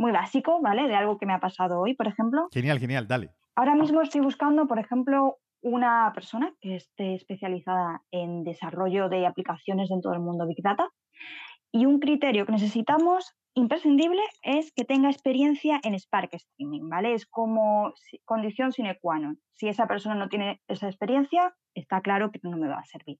muy 0.00 0.12
básico, 0.12 0.60
¿vale? 0.62 0.88
De 0.88 0.96
algo 0.96 1.18
que 1.18 1.26
me 1.26 1.34
ha 1.34 1.40
pasado 1.40 1.78
hoy, 1.78 1.94
por 1.94 2.08
ejemplo. 2.08 2.48
Genial, 2.52 2.78
genial, 2.78 3.06
dale. 3.06 3.30
Ahora 3.54 3.74
mismo 3.74 4.00
estoy 4.00 4.22
buscando, 4.22 4.66
por 4.66 4.78
ejemplo, 4.78 5.36
una 5.62 6.10
persona 6.14 6.54
que 6.62 6.76
esté 6.76 7.14
especializada 7.14 8.02
en 8.10 8.42
desarrollo 8.42 9.10
de 9.10 9.26
aplicaciones 9.26 9.90
dentro 9.90 10.12
del 10.12 10.20
mundo 10.20 10.46
Big 10.46 10.62
Data. 10.62 10.88
Y 11.70 11.84
un 11.84 12.00
criterio 12.00 12.46
que 12.46 12.52
necesitamos 12.52 13.36
imprescindible 13.54 14.22
es 14.42 14.72
que 14.72 14.86
tenga 14.86 15.10
experiencia 15.10 15.78
en 15.82 15.94
Spark 15.98 16.30
Streaming, 16.32 16.88
¿vale? 16.88 17.12
Es 17.12 17.26
como 17.26 17.92
condición 18.24 18.72
sine 18.72 18.98
qua 19.02 19.18
non. 19.18 19.38
Si 19.54 19.68
esa 19.68 19.86
persona 19.86 20.14
no 20.14 20.30
tiene 20.30 20.62
esa 20.66 20.88
experiencia, 20.88 21.54
está 21.74 22.00
claro 22.00 22.30
que 22.30 22.40
no 22.42 22.56
me 22.56 22.68
va 22.68 22.78
a 22.78 22.84
servir. 22.84 23.18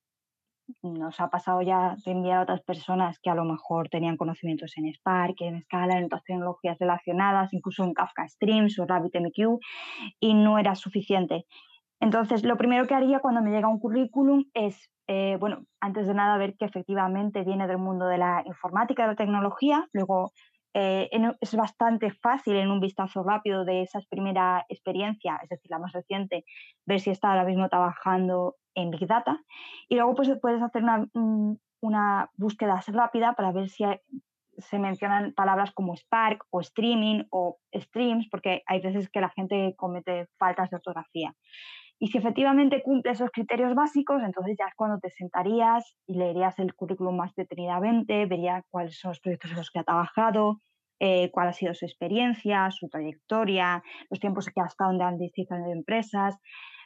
Nos 0.82 1.20
ha 1.20 1.28
pasado 1.28 1.62
ya 1.62 1.96
de 2.04 2.12
enviar 2.12 2.38
a 2.38 2.42
otras 2.42 2.62
personas 2.62 3.18
que 3.20 3.30
a 3.30 3.34
lo 3.34 3.44
mejor 3.44 3.88
tenían 3.88 4.16
conocimientos 4.16 4.72
en 4.76 4.92
Spark, 4.92 5.36
en 5.40 5.62
Scala, 5.62 5.98
en 5.98 6.04
otras 6.04 6.24
tecnologías 6.24 6.78
relacionadas, 6.78 7.52
incluso 7.52 7.84
en 7.84 7.94
Kafka 7.94 8.28
Streams 8.28 8.78
o 8.78 8.86
RabbitMQ, 8.86 9.60
y 10.20 10.34
no 10.34 10.58
era 10.58 10.74
suficiente. 10.74 11.46
Entonces, 12.00 12.44
lo 12.44 12.56
primero 12.56 12.86
que 12.86 12.94
haría 12.94 13.20
cuando 13.20 13.42
me 13.42 13.50
llega 13.50 13.68
un 13.68 13.78
currículum 13.78 14.44
es, 14.54 14.90
eh, 15.06 15.36
bueno, 15.38 15.64
antes 15.80 16.06
de 16.06 16.14
nada 16.14 16.38
ver 16.38 16.56
que 16.56 16.64
efectivamente 16.64 17.44
viene 17.44 17.66
del 17.66 17.78
mundo 17.78 18.06
de 18.06 18.18
la 18.18 18.42
informática, 18.46 19.02
de 19.02 19.08
la 19.08 19.16
tecnología, 19.16 19.86
luego 19.92 20.32
eh, 20.72 21.10
es 21.40 21.54
bastante 21.54 22.10
fácil 22.10 22.54
en 22.56 22.70
un 22.70 22.80
vistazo 22.80 23.22
rápido 23.24 23.64
de 23.64 23.82
esa 23.82 24.00
primera 24.08 24.64
experiencia, 24.68 25.38
es 25.42 25.48
decir, 25.48 25.70
la 25.70 25.80
más 25.80 25.92
reciente, 25.92 26.44
ver 26.86 27.00
si 27.00 27.10
está 27.10 27.30
ahora 27.30 27.44
mismo 27.44 27.68
trabajando 27.68 28.54
en 28.74 28.90
Big 28.90 29.06
Data. 29.06 29.40
Y 29.88 29.96
luego 29.96 30.14
pues, 30.14 30.30
puedes 30.40 30.62
hacer 30.62 30.82
una, 30.82 31.06
una 31.80 32.30
búsqueda 32.36 32.80
rápida 32.88 33.34
para 33.34 33.52
ver 33.52 33.68
si 33.68 33.84
se 34.58 34.78
mencionan 34.78 35.32
palabras 35.32 35.72
como 35.72 35.96
Spark 35.96 36.44
o 36.50 36.60
streaming 36.60 37.24
o 37.30 37.58
streams, 37.74 38.28
porque 38.30 38.62
hay 38.66 38.80
veces 38.80 39.08
que 39.10 39.20
la 39.20 39.30
gente 39.30 39.74
comete 39.76 40.28
faltas 40.38 40.70
de 40.70 40.76
ortografía. 40.76 41.34
Y 42.02 42.06
si 42.08 42.18
efectivamente 42.18 42.82
cumple 42.82 43.12
esos 43.12 43.30
criterios 43.30 43.74
básicos, 43.74 44.22
entonces 44.22 44.56
ya 44.58 44.66
es 44.66 44.74
cuando 44.74 44.98
te 44.98 45.10
sentarías 45.10 45.96
y 46.06 46.14
leerías 46.14 46.58
el 46.58 46.74
currículum 46.74 47.16
más 47.16 47.34
detenidamente, 47.34 48.24
verías 48.24 48.64
cuáles 48.70 48.98
son 48.98 49.10
los 49.10 49.20
proyectos 49.20 49.50
en 49.50 49.58
los 49.58 49.70
que 49.70 49.80
ha 49.80 49.84
trabajado, 49.84 50.60
eh, 50.98 51.30
cuál 51.30 51.48
ha 51.48 51.52
sido 51.52 51.74
su 51.74 51.84
experiencia, 51.84 52.70
su 52.70 52.88
trayectoria, 52.88 53.82
los 54.08 54.18
tiempos 54.18 54.46
que 54.46 54.62
ha 54.62 54.66
estado 54.66 54.92
en 54.92 55.18
distintas 55.18 55.60
empresas. 55.66 56.38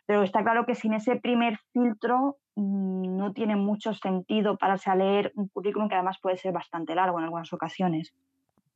Pero 0.07 0.23
está 0.23 0.43
claro 0.43 0.67
que 0.67 0.75
sin 0.75 0.93
ese 0.93 1.17
primer 1.17 1.59
filtro 1.73 2.39
mm, 2.57 3.17
no 3.17 3.33
tiene 3.33 3.57
mucho 3.57 3.95
sentido 3.95 4.57
pararse 4.59 4.91
a 4.91 4.97
leer 4.97 5.33
un 5.35 5.49
currículum 5.49 5.89
que 5.89 5.95
además 5.95 6.19
puede 6.21 6.37
ser 6.37 6.53
bastante 6.53 6.95
largo 6.95 7.19
en 7.19 7.25
algunas 7.25 7.53
ocasiones. 7.53 8.13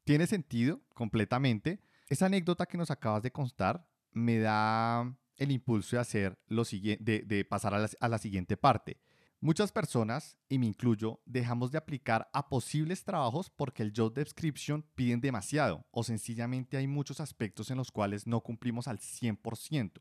Tiene 0.04 0.26
sentido 0.26 0.80
completamente. 0.94 1.80
Esa 2.08 2.26
anécdota 2.26 2.66
que 2.66 2.78
nos 2.78 2.90
acabas 2.90 3.22
de 3.22 3.30
contar 3.30 3.86
me 4.12 4.38
da 4.38 5.14
el 5.36 5.52
impulso 5.52 5.96
de 5.96 6.00
hacer 6.00 6.38
lo 6.46 6.64
siguiente, 6.64 7.22
de, 7.24 7.44
pasar 7.44 7.74
a 7.74 7.78
la, 7.78 7.88
a 8.00 8.08
la 8.08 8.18
siguiente 8.18 8.56
parte. 8.56 8.98
Muchas 9.40 9.70
personas, 9.70 10.36
y 10.48 10.58
me 10.58 10.66
incluyo, 10.66 11.20
dejamos 11.24 11.70
de 11.70 11.78
aplicar 11.78 12.28
a 12.32 12.48
posibles 12.48 13.04
trabajos 13.04 13.50
porque 13.50 13.84
el 13.84 13.92
job 13.94 14.12
description 14.12 14.84
piden 14.96 15.20
demasiado 15.20 15.86
o 15.92 16.02
sencillamente 16.02 16.76
hay 16.76 16.88
muchos 16.88 17.20
aspectos 17.20 17.70
en 17.70 17.76
los 17.76 17.92
cuales 17.92 18.26
no 18.26 18.40
cumplimos 18.40 18.88
al 18.88 18.98
100%. 18.98 20.00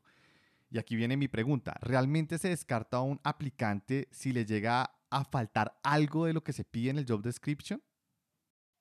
Y 0.70 0.78
aquí 0.78 0.96
viene 0.96 1.16
mi 1.16 1.28
pregunta, 1.28 1.74
¿realmente 1.80 2.38
se 2.38 2.50
descarta 2.50 2.98
a 2.98 3.02
un 3.02 3.20
aplicante 3.24 4.08
si 4.10 4.32
le 4.32 4.44
llega 4.44 4.90
a 5.10 5.24
faltar 5.24 5.78
algo 5.82 6.26
de 6.26 6.34
lo 6.34 6.42
que 6.42 6.52
se 6.52 6.64
pide 6.64 6.90
en 6.90 6.98
el 6.98 7.06
job 7.08 7.22
description? 7.22 7.82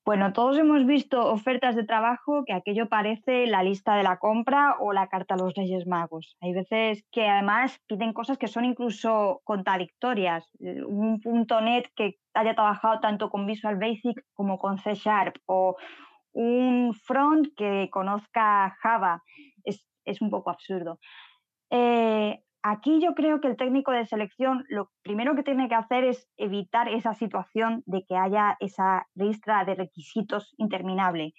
Bueno, 0.06 0.32
todos 0.32 0.58
hemos 0.58 0.86
visto 0.86 1.26
ofertas 1.26 1.76
de 1.76 1.84
trabajo 1.84 2.46
que 2.46 2.54
aquello 2.54 2.88
parece 2.88 3.46
la 3.46 3.62
lista 3.62 3.96
de 3.98 4.04
la 4.04 4.20
compra 4.20 4.78
o 4.80 4.94
la 4.94 5.08
carta 5.08 5.34
a 5.34 5.38
los 5.38 5.54
Reyes 5.54 5.86
Magos. 5.86 6.38
Hay 6.40 6.54
veces 6.54 7.04
que 7.12 7.28
además 7.28 7.82
piden 7.88 8.14
cosas 8.14 8.38
que 8.38 8.48
son 8.48 8.64
incluso 8.64 9.42
contradictorias. 9.44 10.50
Un 10.60 11.20
punto 11.20 11.60
net 11.60 11.88
que 11.94 12.20
haya 12.34 12.56
trabajado 12.56 13.02
tanto 13.02 13.30
con 13.30 13.46
Visual 13.46 13.78
Basic 13.78 14.26
como 14.34 14.58
con 14.58 14.78
C 14.78 14.94
Sharp 14.94 15.36
o 15.46 15.76
un 16.32 16.94
front 16.94 17.50
que 17.58 17.90
conozca 17.92 18.78
Java. 18.82 19.24
Es 20.06 20.22
un 20.22 20.30
poco 20.30 20.52
absurdo. 20.52 21.00
Eh, 21.70 22.42
Aquí 22.70 23.00
yo 23.00 23.16
creo 23.16 23.40
que 23.40 23.48
el 23.48 23.56
técnico 23.56 23.94
de 23.94 24.06
selección 24.06 24.66
lo 24.68 24.92
primero 25.02 25.36
que 25.36 25.44
tiene 25.44 25.70
que 25.70 25.76
hacer 25.76 26.04
es 26.04 26.28
evitar 26.36 26.90
esa 26.90 27.14
situación 27.14 27.82
de 27.86 28.04
que 28.04 28.18
haya 28.18 28.58
esa 28.60 29.08
lista 29.16 29.64
de 29.64 29.76
requisitos 29.76 30.54
interminable. 30.58 31.34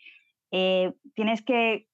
Eh, 0.53 0.95
tienes 1.15 1.45
que, 1.45 1.87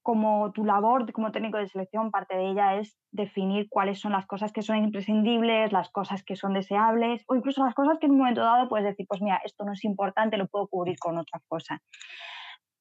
como 0.00 0.52
tu 0.52 0.64
labor 0.64 1.10
como 1.10 1.32
técnico 1.32 1.58
de 1.58 1.66
selección, 1.66 2.12
parte 2.12 2.36
de 2.36 2.50
ella 2.50 2.76
es 2.76 2.96
definir 3.10 3.66
cuáles 3.68 3.98
son 3.98 4.12
las 4.12 4.26
cosas 4.26 4.52
que 4.52 4.62
son 4.62 4.76
imprescindibles, 4.76 5.72
las 5.72 5.90
cosas 5.90 6.22
que 6.22 6.36
son 6.36 6.52
deseables 6.52 7.24
o 7.26 7.34
incluso 7.34 7.64
las 7.64 7.74
cosas 7.74 7.98
que 7.98 8.06
en 8.06 8.12
un 8.12 8.18
momento 8.18 8.42
dado 8.42 8.68
puedes 8.68 8.86
decir, 8.86 9.06
pues 9.08 9.20
mira, 9.20 9.40
esto 9.44 9.64
no 9.64 9.72
es 9.72 9.82
importante, 9.82 10.36
lo 10.36 10.46
puedo 10.46 10.68
cubrir 10.68 11.00
con 11.00 11.18
otra 11.18 11.40
cosa. 11.48 11.82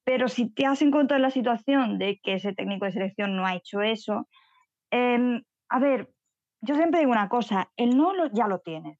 Pero 0.03 0.27
si 0.27 0.53
te 0.53 0.67
has 0.67 0.83
encontrado 0.83 1.17
en 1.17 1.23
la 1.23 1.31
situación 1.31 1.97
de 1.97 2.19
que 2.21 2.33
ese 2.33 2.53
técnico 2.53 2.85
de 2.85 2.91
selección 2.91 3.35
no 3.35 3.47
ha 3.47 3.55
hecho 3.55 3.81
eso, 3.81 4.27
em, 4.91 5.43
a 5.69 5.79
ver, 5.79 6.10
yo 6.62 6.75
siempre 6.75 7.00
digo 7.00 7.12
una 7.12 7.29
cosa, 7.29 7.71
el 7.75 7.98
no 7.98 8.12
ya 8.33 8.48
lo 8.48 8.60
tienes. 8.60 9.00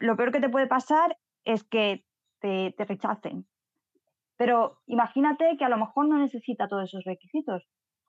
lo 0.00 0.16
peor 0.16 0.32
que 0.32 0.40
te 0.40 0.48
puede 0.48 0.66
pasar 0.66 1.16
es 1.44 1.64
que 1.64 2.04
te, 2.40 2.74
rechacen. 2.78 3.46
Pero 4.36 4.78
imagínate 4.86 5.56
que 5.58 5.64
a 5.64 5.68
lo 5.68 5.78
mejor 5.78 6.08
no 6.08 6.18
necesita 6.18 6.68
todos 6.68 6.84
esos 6.84 7.04
requisitos. 7.04 7.68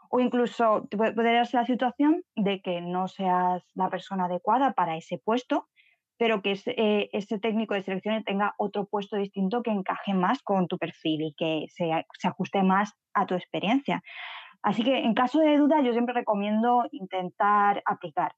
O 0.10 0.20
incluso 0.20 0.88
puede, 0.90 1.34
darse 1.34 1.58
la 1.58 1.66
situación 1.66 2.24
de 2.36 2.62
que 2.62 2.82
no 2.82 3.08
seas 3.08 3.63
la 3.75 3.90
persona 3.90 4.25
adecuada 4.25 4.74
para 4.74 4.98
ese 4.98 5.20
puesto, 5.24 5.68
pero 6.18 6.42
que 6.42 6.51
ese, 6.51 6.74
eh, 6.78 7.40
técnico 7.42 7.74
de 7.74 7.84
selección 7.84 8.24
tenga 8.24 8.54
otro 8.58 8.86
puesto 8.86 9.16
distinto 9.16 9.63
que 9.63 9.72
encaje 9.72 10.13
más 10.13 10.42
con 10.44 10.68
tu 10.68 10.78
perfil 10.78 11.22
y 11.22 11.34
que 11.34 11.66
se 11.70 12.28
ajuste 12.28 12.63
más 12.63 12.94
a 13.13 13.25
tu 13.25 13.36
experiencia. 13.36 14.04
Así 14.63 14.84
que 14.84 15.00
en 15.00 15.13
caso 15.13 15.39
de 15.39 15.58
duda 15.58 15.82
yo 15.84 15.91
siempre 15.91 16.13
recomiendo 16.13 16.84
intentar 16.91 17.82
aplicar. 17.86 18.36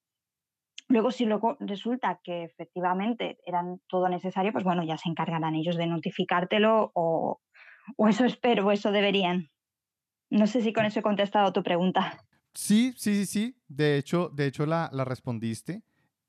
Luego, 0.87 1.11
si 1.11 1.25
luego 1.25 1.57
resulta 1.59 2.19
que 2.23 2.43
efectivamente 2.43 3.37
eran 3.45 3.79
todo 3.87 4.09
necesario, 4.09 4.51
pues 4.51 4.63
bueno, 4.63 4.83
ya 4.83 4.97
se 4.97 5.09
encargarán 5.09 5.55
ellos 5.55 5.77
de 5.77 5.87
notificártelo 5.87 6.91
o, 6.93 7.39
eso 8.09 8.25
espero, 8.25 8.67
o 8.67 8.71
eso 8.71 8.91
deberían. 8.91 9.49
No 10.29 10.47
sé 10.47 10.61
si 10.61 10.73
con 10.73 10.85
eso 10.85 10.99
he 10.99 11.03
contestado 11.03 11.51
tu 11.53 11.63
pregunta. 11.63 12.17
Sí, 12.53 12.93
sí, 12.97 13.15
sí, 13.15 13.25
sí. 13.25 13.61
De 13.67 13.97
hecho, 13.97 14.29
de 14.29 14.45
hecho 14.45 14.65
la, 14.65 14.89
respondiste. 15.05 15.83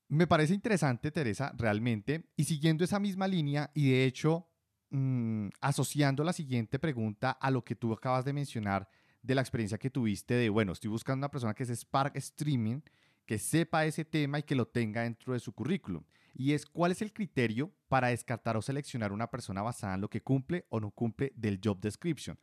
Me 0.07 0.27
parece 0.27 0.53
interesante, 0.53 1.11
Teresa, 1.11 1.53
realmente. 1.57 2.25
Y 2.35 2.45
siguiendo 2.45 2.83
esa 2.83 2.99
misma 2.99 3.27
línea 3.27 3.71
y 3.73 3.91
de 3.91 4.05
hecho 4.05 4.47
mm, 4.89 5.49
asociando 5.61 6.23
la 6.23 6.33
siguiente 6.33 6.79
pregunta 6.79 7.31
a 7.31 7.51
lo 7.51 7.63
que 7.63 7.75
tú 7.75 7.93
acabas 7.93 8.25
de 8.25 8.33
mencionar 8.33 8.87
de 9.25 9.35
la 9.35 9.41
experiencia 9.41 9.77
que 9.77 9.89
tuviste 9.89 10.35
de, 10.35 10.49
bueno, 10.49 10.71
estoy 10.71 10.89
buscando 10.89 11.19
una 11.19 11.31
persona 11.31 11.53
que 11.53 11.63
es 11.63 11.69
Spark 11.69 12.15
Streaming, 12.17 12.81
que 13.25 13.39
sepa 13.39 13.85
ese 13.85 14.05
tema 14.05 14.39
y 14.39 14.43
que 14.43 14.55
lo 14.55 14.67
tenga 14.67 15.01
dentro 15.01 15.33
de 15.33 15.39
su 15.39 15.53
currículum. 15.53 16.03
Y 16.33 16.53
es 16.53 16.65
cuál 16.65 16.91
es 16.91 17.01
el 17.01 17.11
criterio 17.11 17.71
para 17.87 18.09
descartar 18.09 18.57
o 18.57 18.61
seleccionar 18.61 19.11
una 19.11 19.31
persona 19.31 19.61
basada 19.61 19.95
en 19.95 20.01
lo 20.01 20.09
que 20.09 20.21
cumple 20.21 20.65
o 20.69 20.79
no 20.79 20.91
cumple 20.91 21.31
del 21.35 21.59
job 21.63 21.79
description. 21.79 22.37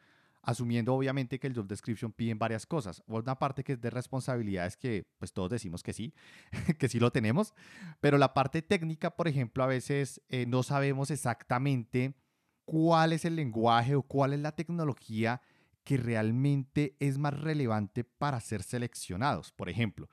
Asumiendo 0.45 0.93
obviamente 0.93 1.39
que 1.39 1.47
el 1.47 1.55
job 1.55 1.69
description 1.69 2.11
piden 2.11 2.39
varias 2.39 2.67
cosas. 2.67 3.01
Una 3.07 3.39
parte 3.39 3.63
que 3.63 3.75
es 3.75 3.81
de 3.81 3.91
responsabilidades 3.91 4.77
que 4.77 5.07
pues 5.19 5.33
todos 5.33 5.51
decimos 5.51 5.85
que 5.85 5.93
sí, 5.93 6.15
que 6.79 6.89
sí 6.89 6.99
lo 6.99 7.13
tenemos. 7.13 7.55
Pero 8.01 8.19
la 8.19 8.35
parte 8.35 8.61
técnica, 8.61 9.15
por 9.15 9.29
ejemplo, 9.29 9.63
a 9.63 9.69
veces 9.69 10.21
eh, 10.31 10.47
no 10.47 10.65
sabemos 10.65 11.13
exactamente 11.13 12.17
cuál 12.65 13.13
es 13.13 13.25
el 13.25 13.37
lenguaje 13.37 13.95
o 13.95 14.03
cuál 14.03 14.33
es 14.33 14.41
la 14.41 14.53
tecnología 14.53 15.43
que 15.85 15.97
realmente 15.97 16.97
es 17.01 17.19
más 17.19 17.39
relevante 17.39 18.05
para 18.05 18.41
ser 18.41 18.63
seleccionados. 18.63 19.53
Por 19.53 19.69
ejemplo, 19.69 20.09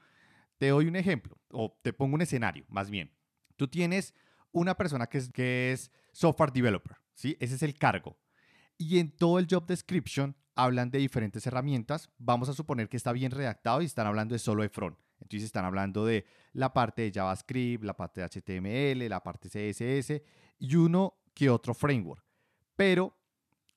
te 0.58 0.70
doy 0.70 0.88
un 0.88 0.96
ejemplo 0.96 1.38
o 1.50 1.78
te 1.82 1.94
pongo 1.94 2.16
un 2.16 2.22
escenario, 2.22 2.66
más 2.70 2.90
bien. 2.90 3.12
Tú 3.56 3.68
tienes 3.68 4.14
una 4.52 4.76
persona 4.76 5.08
que 5.08 5.18
es, 5.18 5.32
que 5.32 5.72
es 5.72 5.92
software 6.12 6.52
developer, 6.52 6.98
¿sí? 7.14 7.38
Ese 7.40 7.56
es 7.56 7.64
el 7.64 7.76
cargo. 7.78 8.18
Y 8.78 9.00
en 9.00 9.12
todo 9.12 9.40
el 9.40 9.48
job 9.50 9.66
description 9.66 10.36
hablan 10.56 10.90
de 10.90 11.00
diferentes 11.00 11.46
herramientas. 11.46 12.10
Vamos 12.18 12.50
a 12.50 12.54
suponer 12.54 12.90
que 12.90 12.98
está 12.98 13.12
bien 13.12 13.32
redactado 13.32 13.82
y 13.82 13.86
están 13.86 14.08
hablando 14.08 14.34
de 14.34 14.40
solo 14.40 14.64
de 14.64 14.70
front. 14.70 14.98
Entonces 15.22 15.44
están 15.44 15.66
hablando 15.66 16.06
de 16.06 16.26
la 16.54 16.74
parte 16.74 17.02
de 17.02 17.12
JavaScript, 17.12 17.84
la 17.84 17.96
parte 17.96 18.22
de 18.22 18.28
HTML, 18.28 19.10
la 19.10 19.22
parte 19.22 19.50
CSS 19.50 20.22
y 20.60 20.76
uno 20.76 21.18
que 21.34 21.50
otro 21.50 21.74
framework. 21.74 22.24
Pero 22.76 23.18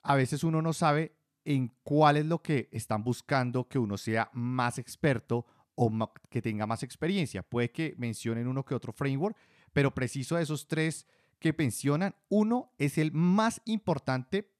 a 0.02 0.14
veces 0.14 0.44
uno 0.44 0.62
no 0.62 0.72
sabe 0.72 1.16
en 1.44 1.72
cuál 1.82 2.16
es 2.16 2.26
lo 2.26 2.42
que 2.42 2.68
están 2.72 3.04
buscando 3.04 3.68
que 3.68 3.78
uno 3.78 3.98
sea 3.98 4.30
más 4.32 4.78
experto 4.78 5.46
o 5.74 5.90
que 6.30 6.42
tenga 6.42 6.66
más 6.66 6.82
experiencia. 6.82 7.42
Puede 7.42 7.70
que 7.70 7.94
mencionen 7.98 8.46
uno 8.46 8.64
que 8.64 8.74
otro 8.74 8.92
framework, 8.92 9.36
pero 9.72 9.94
preciso 9.94 10.36
de 10.36 10.42
esos 10.42 10.68
tres 10.68 11.06
que 11.38 11.54
mencionan, 11.56 12.14
uno 12.28 12.72
es 12.78 12.98
el 12.98 13.12
más 13.12 13.60
importante 13.64 14.52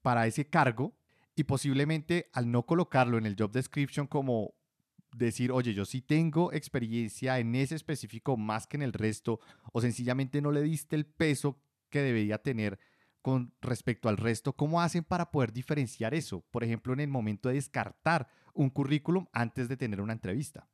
para 0.00 0.26
ese 0.26 0.48
cargo 0.48 0.94
y 1.36 1.44
posiblemente 1.44 2.30
al 2.32 2.50
no 2.50 2.64
colocarlo 2.64 3.18
en 3.18 3.26
el 3.26 3.36
job 3.38 3.52
description 3.52 4.06
como 4.06 4.54
decir, 5.14 5.52
oye, 5.52 5.74
yo 5.74 5.84
sí 5.84 6.00
tengo 6.00 6.52
experiencia 6.52 7.38
en 7.38 7.54
ese 7.54 7.74
específico 7.74 8.36
más 8.36 8.66
que 8.66 8.76
en 8.76 8.82
el 8.82 8.92
resto, 8.92 9.40
o 9.72 9.80
sencillamente 9.80 10.40
no 10.40 10.52
le 10.52 10.62
diste 10.62 10.96
el 10.96 11.04
peso 11.04 11.60
que 11.90 12.00
debería 12.00 12.38
tener 12.38 12.78
con 13.22 13.52
respecto 13.60 14.08
al 14.08 14.16
resto, 14.16 14.52
¿cómo 14.52 14.80
hacen 14.80 15.04
para 15.04 15.30
poder 15.30 15.52
diferenciar 15.52 16.14
eso? 16.14 16.44
Por 16.50 16.64
ejemplo, 16.64 16.92
en 16.92 17.00
el 17.00 17.08
momento 17.08 17.48
de 17.48 17.56
descartar 17.56 18.28
un 18.54 18.70
currículum 18.70 19.26
antes 19.32 19.68
de 19.68 19.76
tener 19.76 20.00
una 20.00 20.12
entrevista. 20.12 20.68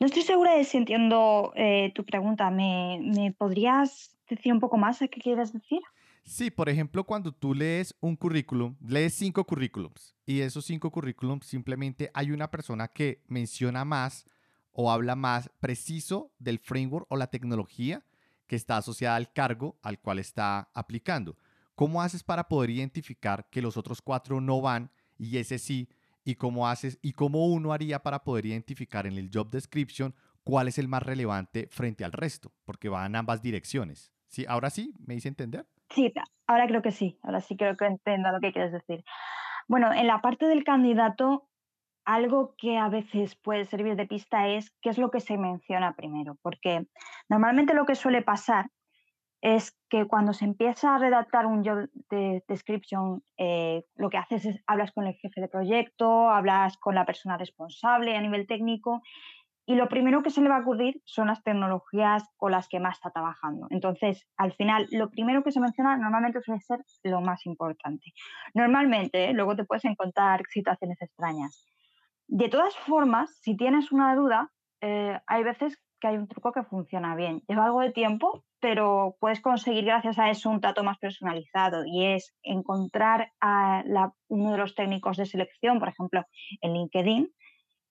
No 0.00 0.06
estoy 0.06 0.22
segura 0.22 0.54
de 0.54 0.64
si 0.64 0.78
entiendo 0.78 1.52
eh, 1.54 1.92
tu 1.94 2.04
pregunta. 2.04 2.50
¿Me, 2.50 3.00
¿Me 3.14 3.32
podrías 3.32 4.16
decir 4.28 4.52
un 4.52 4.60
poco 4.60 4.76
más 4.76 5.02
a 5.02 5.08
qué 5.08 5.20
quieres 5.20 5.52
decir? 5.52 5.80
Sí, 6.24 6.50
por 6.50 6.68
ejemplo, 6.68 7.04
cuando 7.04 7.32
tú 7.32 7.54
lees 7.54 7.96
un 8.00 8.16
currículum, 8.16 8.76
lees 8.86 9.14
cinco 9.14 9.44
currículums 9.44 10.14
y 10.24 10.40
esos 10.40 10.64
cinco 10.64 10.90
currículums 10.90 11.46
simplemente 11.46 12.10
hay 12.14 12.30
una 12.30 12.50
persona 12.50 12.88
que 12.88 13.22
menciona 13.26 13.84
más 13.84 14.26
o 14.70 14.90
habla 14.90 15.16
más 15.16 15.50
preciso 15.60 16.32
del 16.38 16.58
framework 16.58 17.06
o 17.10 17.16
la 17.16 17.26
tecnología 17.26 18.04
que 18.46 18.56
está 18.56 18.76
asociada 18.76 19.16
al 19.16 19.32
cargo 19.32 19.78
al 19.82 19.98
cual 19.98 20.18
está 20.20 20.70
aplicando. 20.74 21.36
¿Cómo 21.74 22.02
haces 22.02 22.22
para 22.22 22.48
poder 22.48 22.70
identificar 22.70 23.48
que 23.50 23.62
los 23.62 23.76
otros 23.76 24.02
cuatro 24.02 24.40
no 24.40 24.60
van 24.60 24.90
y 25.18 25.38
ese 25.38 25.58
sí? 25.58 25.88
¿Y 26.24 26.36
cómo 26.36 26.68
haces 26.68 26.98
y 27.02 27.12
cómo 27.12 27.46
uno 27.46 27.72
haría 27.72 28.02
para 28.02 28.22
poder 28.22 28.46
identificar 28.46 29.06
en 29.06 29.18
el 29.18 29.30
job 29.32 29.50
description 29.50 30.14
cuál 30.44 30.68
es 30.68 30.78
el 30.78 30.86
más 30.86 31.02
relevante 31.02 31.68
frente 31.70 32.04
al 32.04 32.12
resto? 32.12 32.52
Porque 32.64 32.88
va 32.88 33.06
en 33.06 33.16
ambas 33.16 33.42
direcciones. 33.42 34.12
¿Sí? 34.28 34.44
Ahora 34.48 34.70
sí, 34.70 34.94
¿me 35.04 35.14
hice 35.14 35.28
entender? 35.28 35.66
Sí, 35.90 36.12
ahora 36.46 36.66
creo 36.66 36.80
que 36.80 36.90
sí, 36.90 37.18
ahora 37.22 37.40
sí 37.40 37.56
creo 37.56 37.76
que 37.76 37.86
entiendo 37.86 38.30
lo 38.30 38.40
que 38.40 38.52
quieres 38.52 38.72
decir. 38.72 39.04
Bueno, 39.68 39.92
en 39.92 40.06
la 40.06 40.20
parte 40.20 40.46
del 40.46 40.64
candidato, 40.64 41.48
algo 42.04 42.54
que 42.56 42.78
a 42.78 42.88
veces 42.88 43.36
puede 43.36 43.64
servir 43.64 43.96
de 43.96 44.06
pista 44.06 44.48
es 44.48 44.70
qué 44.80 44.90
es 44.90 44.98
lo 44.98 45.10
que 45.10 45.20
se 45.20 45.36
menciona 45.36 45.94
primero, 45.94 46.36
porque 46.42 46.86
normalmente 47.28 47.74
lo 47.74 47.84
que 47.86 47.94
suele 47.94 48.22
pasar 48.22 48.70
es 49.42 49.76
que 49.90 50.06
cuando 50.06 50.32
se 50.32 50.44
empieza 50.44 50.94
a 50.94 50.98
redactar 50.98 51.46
un 51.46 51.64
job 51.64 51.90
de 52.10 52.44
description, 52.46 53.24
eh, 53.36 53.84
lo 53.96 54.08
que 54.08 54.16
haces 54.16 54.46
es 54.46 54.62
hablas 54.68 54.92
con 54.92 55.06
el 55.08 55.14
jefe 55.14 55.40
de 55.40 55.48
proyecto, 55.48 56.30
hablas 56.30 56.78
con 56.78 56.94
la 56.94 57.04
persona 57.04 57.36
responsable 57.36 58.16
a 58.16 58.20
nivel 58.20 58.46
técnico 58.46 59.02
y 59.66 59.74
lo 59.74 59.88
primero 59.88 60.22
que 60.22 60.30
se 60.30 60.40
le 60.40 60.48
va 60.48 60.58
a 60.58 60.60
ocurrir 60.60 61.02
son 61.04 61.26
las 61.26 61.42
tecnologías 61.42 62.24
con 62.36 62.52
las 62.52 62.68
que 62.68 62.78
más 62.78 62.96
está 62.98 63.10
trabajando. 63.10 63.66
Entonces, 63.70 64.26
al 64.36 64.52
final, 64.52 64.86
lo 64.90 65.10
primero 65.10 65.42
que 65.42 65.50
se 65.50 65.60
menciona 65.60 65.96
normalmente 65.96 66.40
suele 66.40 66.60
ser 66.60 66.78
lo 67.02 67.20
más 67.20 67.44
importante. 67.44 68.12
Normalmente, 68.54 69.30
¿eh? 69.30 69.32
luego 69.32 69.56
te 69.56 69.64
puedes 69.64 69.84
encontrar 69.84 70.42
situaciones 70.50 71.02
extrañas. 71.02 71.66
De 72.28 72.48
todas 72.48 72.76
formas, 72.76 73.36
si 73.40 73.56
tienes 73.56 73.90
una 73.92 74.14
duda, 74.14 74.50
eh, 74.80 75.18
hay 75.26 75.42
veces 75.42 75.78
que 76.02 76.08
hay 76.08 76.16
un 76.16 76.26
truco 76.26 76.50
que 76.50 76.64
funciona 76.64 77.14
bien. 77.14 77.42
Lleva 77.46 77.66
algo 77.66 77.80
de 77.80 77.92
tiempo, 77.92 78.44
pero 78.60 79.16
puedes 79.20 79.40
conseguir 79.40 79.84
gracias 79.84 80.18
a 80.18 80.30
eso 80.30 80.50
un 80.50 80.60
trato 80.60 80.82
más 80.82 80.98
personalizado 80.98 81.84
y 81.86 82.04
es 82.04 82.34
encontrar 82.42 83.30
a 83.40 83.84
uno 84.26 84.50
de 84.50 84.58
los 84.58 84.74
técnicos 84.74 85.16
de 85.16 85.26
selección, 85.26 85.78
por 85.78 85.88
ejemplo, 85.88 86.24
en 86.60 86.74
LinkedIn, 86.74 87.32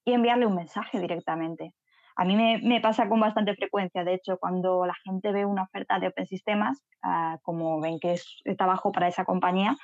y 0.03 0.13
enviarle 0.13 0.45
un 0.45 0.55
mensaje 0.55 0.99
directamente. 0.99 1.73
A 2.17 2.25
mí 2.25 2.35
me, 2.35 2.81
pasa 2.81 3.07
con 3.07 3.21
bastante 3.21 3.55
frecuencia, 3.55 4.03
de 4.03 4.15
hecho, 4.15 4.37
cuando 4.37 4.85
la 4.85 4.95
gente 5.05 5.31
ve 5.31 5.45
una 5.45 5.63
oferta 5.63 5.97
de 5.97 6.07
Open 6.07 6.27
Sistemas, 6.27 6.83
ah, 7.03 7.37
como 7.43 7.79
ven 7.79 7.97
que 7.99 8.13
es 8.13 8.43
trabajo 8.57 8.91
para 8.91 9.07
esa 9.07 9.23
compañía, 9.23 9.77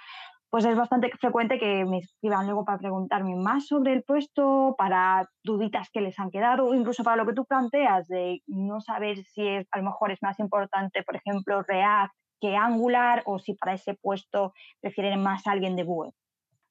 pues 0.49 0.65
es 0.65 0.75
bastante 0.75 1.11
frecuente 1.19 1.59
que 1.59 1.85
me 1.85 1.99
escriban 1.99 2.45
luego 2.45 2.63
para 2.63 2.77
preguntarme 2.77 3.35
más 3.35 3.67
sobre 3.67 3.93
el 3.93 4.03
puesto, 4.03 4.75
para 4.77 5.29
duditas 5.43 5.89
que 5.91 6.01
les 6.01 6.17
han 6.19 6.31
quedado, 6.31 6.73
incluso 6.73 7.03
para 7.03 7.17
lo 7.17 7.25
que 7.25 7.33
tú 7.33 7.45
planteas 7.45 8.07
de 8.07 8.41
no 8.47 8.79
saber 8.79 9.23
si 9.25 9.47
es, 9.47 9.67
a 9.71 9.79
lo 9.79 9.85
mejor 9.85 10.11
es 10.11 10.21
más 10.21 10.39
importante, 10.39 11.03
por 11.03 11.15
ejemplo, 11.15 11.63
React 11.63 12.13
que 12.39 12.55
Angular, 12.55 13.23
o 13.25 13.39
si 13.39 13.55
para 13.55 13.73
ese 13.73 13.95
puesto 13.95 14.53
prefieren 14.79 15.21
más 15.21 15.47
alguien 15.47 15.75
de 15.75 15.83
Google. 15.83 16.11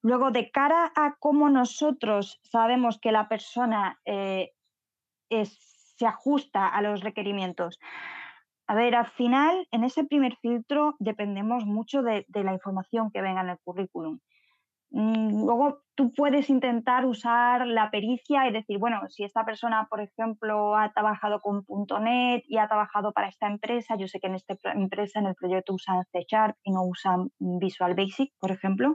Luego, 0.03 0.31
de 0.31 0.51
cara 0.51 0.93
a 0.95 1.17
cómo 1.19 1.51
nosotros 1.51 2.39
sabemos 2.45 3.01
que 3.01 3.11
la 3.11 3.29
persona 3.29 3.99
eh, 4.05 4.53
se 5.29 6.07
ajusta 6.07 6.69
a 6.69 6.81
los 6.83 7.01
requerimientos. 7.01 7.81
A 8.69 8.75
ver, 8.75 8.97
al 8.97 9.07
final, 9.07 9.69
en 9.71 9.85
ese 9.85 10.05
primer 10.05 10.37
filtro 10.37 10.97
dependemos 10.99 11.65
mucho 11.65 12.03
de, 12.03 12.25
la 12.33 12.53
información 12.53 13.11
que 13.13 13.23
venga 13.23 13.43
en 13.43 13.51
el 13.51 13.59
currículum. 13.65 14.19
Mm, 14.91 15.45
luego 15.45 15.83
tú 15.95 16.13
puedes 16.13 16.51
intentar 16.51 17.07
usar 17.07 17.67
la 17.67 17.91
pericia 17.91 18.49
y 18.49 18.53
decir, 18.53 18.79
bueno, 18.79 19.01
si 19.09 19.25
esta 19.25 19.45
persona, 19.45 19.87
por 19.89 20.01
ejemplo, 20.01 20.77
ha 20.77 20.93
trabajado 20.93 21.41
con 21.41 21.65
.NET 22.01 22.45
y 22.49 22.59
ha 22.59 22.69
trabajado 22.69 23.13
para 23.13 23.29
esta 23.29 23.47
empresa, 23.47 23.97
yo 23.97 24.09
sé 24.09 24.21
que 24.21 24.29
en 24.29 24.35
esta 24.35 24.57
empresa, 24.75 25.21
en 25.21 25.27
el 25.27 25.35
proyecto 25.35 25.75
usan 25.75 26.05
C 26.13 26.25
Sharp 26.29 26.57
y 26.65 26.73
no 26.73 26.83
usan 26.85 27.31
Visual 27.39 27.95
Basic, 27.95 28.33
por 28.41 28.51
ejemplo, 28.51 28.95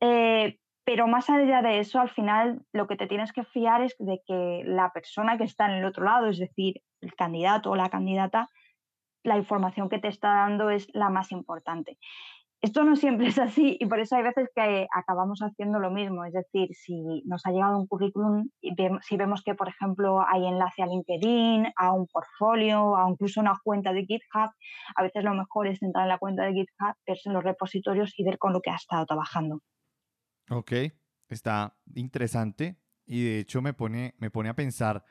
eh, 0.00 0.58
pero 0.84 1.06
más 1.06 1.28
allá 1.28 1.60
de 1.60 1.80
eso, 1.80 2.00
al 2.00 2.08
final 2.08 2.62
lo 2.72 2.86
que 2.86 2.96
te 2.96 3.06
tienes 3.06 3.32
que 3.32 3.44
fiar 3.44 3.82
es 3.82 3.94
de 3.98 4.22
que 4.26 4.62
la 4.64 4.90
persona 4.90 5.36
que 5.36 5.44
está 5.44 5.66
en 5.66 5.72
el 5.72 5.84
otro 5.84 6.04
lado, 6.04 6.28
es 6.28 6.38
decir, 6.38 6.76
el 7.02 7.14
candidato 7.14 7.70
o 7.70 7.76
la 7.76 7.90
candidata, 7.90 8.48
la 9.22 9.36
información 9.36 9.88
que 9.88 9.98
te 9.98 10.08
está 10.08 10.28
dando 10.28 10.70
es 10.70 10.88
la 10.92 11.10
más 11.10 11.32
importante. 11.32 11.98
Esto 12.60 12.82
no 12.82 12.96
siempre 12.96 13.28
es 13.28 13.38
así 13.38 13.76
y 13.78 13.86
por 13.86 14.00
eso 14.00 14.16
hay 14.16 14.24
veces 14.24 14.48
que 14.52 14.88
acabamos 14.92 15.40
haciendo 15.40 15.78
lo 15.78 15.92
mismo. 15.92 16.24
Es 16.24 16.32
decir, 16.32 16.68
si 16.74 17.22
nos 17.24 17.46
ha 17.46 17.52
llegado 17.52 17.78
un 17.78 17.86
currículum 17.86 18.48
si 19.02 19.16
vemos 19.16 19.42
que, 19.44 19.54
por 19.54 19.68
ejemplo, 19.68 20.26
hay 20.26 20.44
enlace 20.44 20.82
a 20.82 20.86
LinkedIn, 20.86 21.68
a 21.76 21.92
un 21.92 22.08
portfolio, 22.08 22.96
a 22.96 23.08
incluso 23.08 23.40
una 23.40 23.56
cuenta 23.62 23.92
de 23.92 24.04
GitHub, 24.06 24.50
a 24.96 25.02
veces 25.02 25.22
lo 25.22 25.34
mejor 25.34 25.68
es 25.68 25.80
entrar 25.82 26.04
en 26.04 26.08
la 26.08 26.18
cuenta 26.18 26.44
de 26.44 26.54
GitHub, 26.54 26.94
verse 27.06 27.28
en 27.28 27.34
los 27.34 27.44
repositorios 27.44 28.12
y 28.18 28.24
ver 28.24 28.38
con 28.38 28.52
lo 28.52 28.60
que 28.60 28.70
ha 28.70 28.76
estado 28.76 29.06
trabajando. 29.06 29.60
Ok, 30.50 30.72
está 31.28 31.76
interesante 31.94 32.80
y 33.06 33.24
de 33.24 33.38
hecho 33.40 33.62
me 33.62 33.72
pone, 33.72 34.14
me 34.18 34.30
pone 34.30 34.48
a 34.48 34.54
pensar 34.54 35.04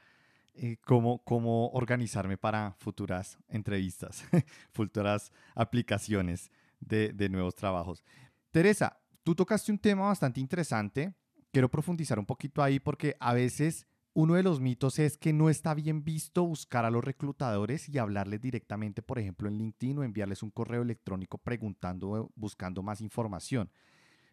eh, 0.57 0.77
cómo, 0.85 1.23
cómo 1.23 1.69
organizarme 1.69 2.37
para 2.37 2.75
futuras 2.79 3.37
entrevistas, 3.47 4.25
futuras 4.73 5.31
aplicaciones 5.55 6.51
de, 6.79 7.13
de 7.13 7.29
nuevos 7.29 7.55
trabajos. 7.55 8.03
Teresa, 8.51 8.99
tú 9.23 9.35
tocaste 9.35 9.71
un 9.71 9.79
tema 9.79 10.07
bastante 10.07 10.39
interesante. 10.39 11.13
Quiero 11.51 11.69
profundizar 11.69 12.19
un 12.19 12.25
poquito 12.25 12.61
ahí 12.61 12.79
porque 12.79 13.15
a 13.19 13.33
veces 13.33 13.87
uno 14.13 14.33
de 14.33 14.43
los 14.43 14.59
mitos 14.59 14.99
es 14.99 15.17
que 15.17 15.31
no 15.31 15.49
está 15.49 15.73
bien 15.73 16.03
visto 16.03 16.43
buscar 16.43 16.85
a 16.85 16.91
los 16.91 17.03
reclutadores 17.03 17.87
y 17.87 17.97
hablarles 17.97 18.41
directamente, 18.41 19.01
por 19.01 19.19
ejemplo, 19.19 19.47
en 19.47 19.57
LinkedIn 19.57 19.99
o 19.99 20.03
enviarles 20.03 20.43
un 20.43 20.49
correo 20.49 20.81
electrónico 20.81 21.37
preguntando, 21.37 22.31
buscando 22.35 22.81
más 22.81 23.01
información 23.01 23.69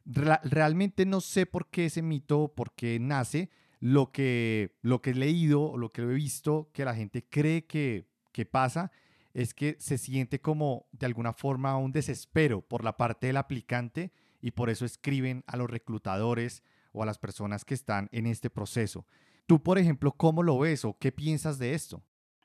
realmente 0.04 1.06
no 1.06 1.20
sé 1.20 1.46
por 1.46 1.68
qué 1.68 1.86
ese 1.86 2.02
mito, 2.02 2.52
por 2.54 2.72
qué 2.74 2.98
nace. 3.00 3.50
Lo 3.84 4.12
que, 4.12 4.78
lo 4.80 5.02
que 5.02 5.10
he 5.10 5.14
leído, 5.14 5.76
lo 5.76 5.92
que 5.92 6.00
he 6.00 6.06
visto, 6.06 6.70
que 6.72 6.86
la 6.86 6.94
gente 6.94 7.22
cree 7.22 7.66
que, 7.66 8.06
que 8.32 8.46
pasa, 8.46 8.90
es 9.34 9.52
que 9.52 9.76
se 9.78 9.98
siente 9.98 10.40
como 10.40 10.86
de 10.92 11.04
alguna 11.04 11.34
forma 11.34 11.76
un 11.76 11.92
desespero 11.92 12.62
por 12.62 12.82
la 12.82 12.96
parte 12.96 13.26
del 13.26 13.36
aplicante 13.36 14.10
y 14.40 14.52
por 14.52 14.70
eso 14.70 14.86
escriben 14.86 15.44
a 15.46 15.58
los 15.58 15.68
reclutadores 15.68 16.64
o 16.92 17.02
a 17.02 17.06
las 17.06 17.18
personas 17.18 17.66
que 17.66 17.74
están 17.74 18.08
en 18.10 18.24
este 18.24 18.48
proceso. 18.48 19.04
Tú, 19.44 19.62
por 19.62 19.76
ejemplo, 19.76 20.12
¿cómo 20.12 20.42
lo 20.42 20.58
ves 20.58 20.86
o 20.86 20.96
qué 20.98 21.12
piensas 21.12 21.58
de 21.58 21.74
esto? 21.74 22.02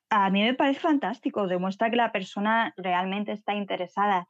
A 0.10 0.30
mí 0.32 0.42
me 0.42 0.56
parece 0.56 0.82
fantástico, 0.82 1.48
demuestra 1.48 1.90
que 1.90 1.96
la 1.96 2.12
persona 2.12 2.74
realmente 2.76 3.32
está 3.32 3.56
interesada. 3.56 4.28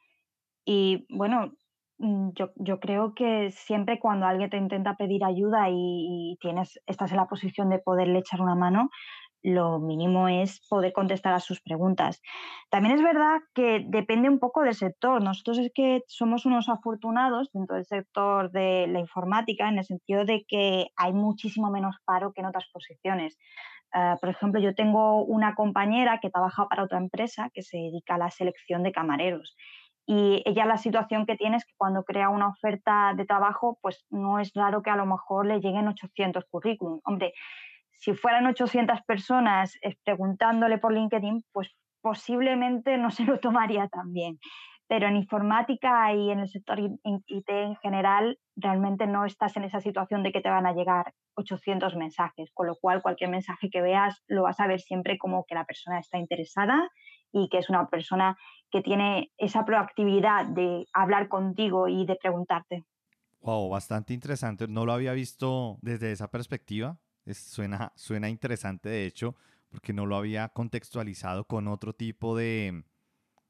Y 0.63 1.07
bueno, 1.09 1.55
yo, 1.99 2.51
yo, 2.55 2.79
creo 2.79 3.13
que 3.13 3.51
siempre 3.51 3.99
cuando 3.99 4.25
alguien 4.25 4.49
te 4.49 4.57
intenta 4.57 4.95
pedir 4.95 5.23
ayuda 5.25 5.67
y, 5.69 6.38
tienes, 6.39 6.79
estás 6.85 7.12
en 7.12 7.17
la 7.17 7.27
posición 7.27 7.69
de 7.69 7.79
poderle 7.79 8.19
echar 8.19 8.41
una 8.41 8.55
mano, 8.55 8.89
lo 9.41 9.79
mínimo 9.79 10.27
es 10.27 10.65
poder 10.69 10.93
contestar 10.93 11.33
a 11.33 11.39
sus 11.39 11.62
preguntas. 11.62 12.21
También 12.69 12.95
es 12.95 13.03
verdad 13.03 13.38
que 13.53 13.85
depende 13.88 14.29
un 14.29 14.39
poco 14.39 14.63
del 14.63 14.75
sector. 14.75 15.21
Nosotros 15.21 15.59
es 15.59 15.71
que 15.73 16.01
somos 16.07 16.45
unos 16.45 16.69
afortunados 16.69 17.49
dentro 17.53 17.75
del 17.75 17.85
sector 17.85 18.51
de 18.51 18.88
la 18.88 18.99
informática 18.99 19.69
en 19.69 19.77
el 19.77 19.85
sentido 19.85 20.25
de 20.25 20.45
que 20.47 20.88
hay 20.97 21.13
muchísimo 21.13 21.71
menos 21.71 21.97
paro 22.05 22.31
que 22.33 22.41
en 22.41 22.47
otras 22.47 22.67
posiciones. 22.71 23.38
Ah, 23.93 24.17
por 24.19 24.29
ejemplo, 24.29 24.62
yo 24.62 24.75
tengo 24.75 25.23
una 25.23 25.55
compañera 25.55 26.19
que 26.21 26.29
trabaja 26.29 26.67
para 26.67 26.83
otra 26.83 26.99
empresa 26.99 27.49
que 27.53 27.63
se 27.63 27.77
dedica 27.77 28.15
a 28.15 28.19
la 28.19 28.31
selección 28.31 28.83
de 28.83 28.91
camareros 28.91 29.55
y 30.11 30.41
ella 30.43 30.65
la 30.65 30.77
situación 30.77 31.27
que 31.27 31.35
tiene 31.35 31.57
es 31.57 31.65
que 31.65 31.75
cuando 31.77 32.03
crea 32.03 32.29
una 32.29 32.47
oferta 32.47 33.13
de 33.15 33.27
trabajo, 33.27 33.77
pues 33.79 34.07
no 34.09 34.39
es 34.39 34.51
raro 34.55 34.81
que 34.81 34.89
a 34.89 34.95
lo 34.95 35.05
mejor 35.05 35.45
le 35.45 35.59
lleguen 35.59 35.87
800 35.87 36.45
currículums. 36.49 37.03
Hombre, 37.05 37.33
si 37.91 38.15
fueran 38.15 38.47
800 38.47 39.03
personas 39.03 39.77
eh, 39.83 39.97
preguntándole 40.03 40.79
por 40.79 40.93
LinkedIn, 40.93 41.43
pues 41.51 41.69
posiblemente 42.01 42.97
no 42.97 43.11
se 43.11 43.23
lo 43.23 43.39
tomaría 43.39 43.87
tan 43.87 44.11
bien. 44.11 44.39
pero 44.87 45.07
en 45.07 45.15
informática 45.15 46.11
y 46.15 46.31
en 46.31 46.39
el 46.39 46.49
sector 46.49 46.79
IT 46.79 47.49
en 47.49 47.75
general 47.75 48.39
realmente 48.55 49.05
no 49.05 49.25
estás 49.25 49.55
en 49.57 49.65
esa 49.65 49.79
situación 49.79 50.23
de 50.23 50.31
que 50.31 50.41
te 50.41 50.49
van 50.49 50.65
a 50.65 50.73
llegar 50.73 51.13
800 51.35 51.95
mensajes, 51.95 52.49
con 52.55 52.65
lo 52.65 52.75
cual 52.81 53.03
cualquier 53.03 53.29
mensaje 53.29 53.69
que 53.69 53.83
veas 53.83 54.23
lo 54.25 54.41
vas 54.41 54.59
a 54.59 54.65
ver 54.65 54.79
siempre 54.79 55.19
como 55.19 55.45
que 55.45 55.53
la 55.53 55.65
persona 55.65 55.99
está 55.99 56.17
interesada 56.17 56.89
y 57.31 57.49
que 57.49 57.59
es 57.59 57.69
una 57.69 57.87
persona 57.87 58.37
que 58.71 58.81
tiene 58.81 59.31
esa 59.37 59.65
proactividad 59.65 60.45
de 60.45 60.85
hablar 60.93 61.27
contigo 61.27 61.87
y 61.87 62.05
de 62.05 62.15
preguntarte. 62.15 62.85
Wow, 63.41 63.69
bastante 63.69 64.13
interesante. 64.13 64.67
No 64.67 64.85
lo 64.85 64.93
había 64.93 65.13
visto 65.13 65.77
desde 65.81 66.11
esa 66.11 66.29
perspectiva. 66.29 66.97
suena, 67.33 67.93
suena 67.95 68.29
interesante, 68.29 68.89
de 68.89 69.05
hecho, 69.05 69.35
porque 69.69 69.93
no 69.93 70.05
lo 70.05 70.17
había 70.17 70.49
contextualizado 70.49 71.45
con 71.45 71.67
otro 71.67 71.93
tipo 71.93 72.35
de, 72.35 72.83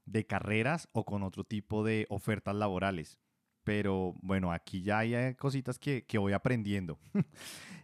de 0.05 0.25
carreras 0.25 0.89
o 0.91 1.05
con 1.05 1.23
otro 1.23 1.43
tipo 1.43 1.83
de 1.83 2.05
ofertas 2.09 2.55
laborales. 2.55 3.19
Pero 3.63 4.15
bueno, 4.21 4.51
aquí 4.51 4.81
ya 4.81 4.99
hay 4.99 5.35
cositas 5.35 5.79
que, 5.79 6.05
voy 6.17 6.33
aprendiendo. 6.33 6.99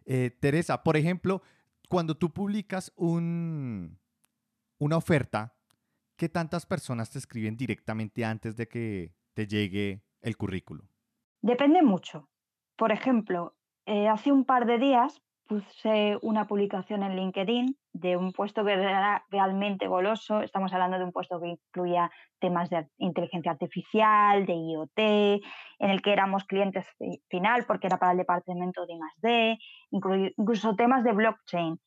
Eh, 0.08 0.30
Teresa, 0.40 0.84
por 0.84 0.98
ejemplo, 0.98 1.42
cuando 1.90 2.16
tú 2.16 2.32
publicas 2.32 2.94
un, 2.96 3.98
una 4.78 4.98
oferta, 4.98 5.56
¿qué 6.18 6.30
tantas 6.30 6.66
personas 6.66 7.12
te 7.12 7.20
escriben 7.20 7.58
directamente 7.58 8.26
antes 8.26 8.56
de 8.56 8.68
que 8.68 9.14
te 9.34 9.48
llegue 9.48 10.04
el 10.22 10.38
currículo? 10.38 10.90
Depende 11.42 11.82
mucho. 11.82 12.30
Por 12.76 12.92
ejemplo, 12.92 13.56
eh, 13.86 14.08
hace 14.08 14.32
un 14.32 14.46
par 14.46 14.66
de 14.66 14.78
días 14.78 15.22
puse 15.48 16.18
una 16.22 16.48
publicación 16.48 17.04
en 17.04 17.16
LinkedIn 17.16 17.78
de 17.94 18.18
un 18.18 18.32
puesto 18.32 18.66
que 18.66 18.74
era 18.74 19.24
realmente 19.30 19.88
goloso. 19.88 20.42
Estamos 20.42 20.74
hablando 20.74 20.98
de 20.98 21.04
un 21.04 21.12
puesto 21.12 21.40
que 21.40 21.50
incluía 21.50 22.12
temas 22.40 22.70
de 22.70 22.88
inteligencia 22.98 23.52
artificial, 23.52 24.46
de 24.46 24.54
IoT, 24.54 25.00
en 25.80 25.90
el 25.90 26.02
que 26.02 26.14
éramos 26.14 26.46
clientes 26.46 26.88
final 27.30 27.66
porque 27.68 27.88
era 27.88 27.98
para 27.98 28.14
el 28.14 28.18
departamento 28.18 28.86
de 28.86 28.94
I+D, 28.94 29.58
incluso 29.92 30.76
temas 30.76 31.04
de 31.04 31.14
blockchain. 31.14 31.80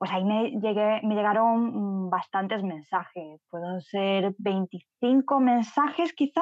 Pues 0.00 0.10
ahí 0.12 0.24
me, 0.24 0.52
llegué, 0.62 1.02
me 1.02 1.14
llegaron 1.14 2.08
bastantes 2.08 2.62
mensajes, 2.62 3.38
pueden 3.50 3.82
ser 3.82 4.34
25 4.38 5.40
mensajes 5.40 6.14
quizá, 6.14 6.40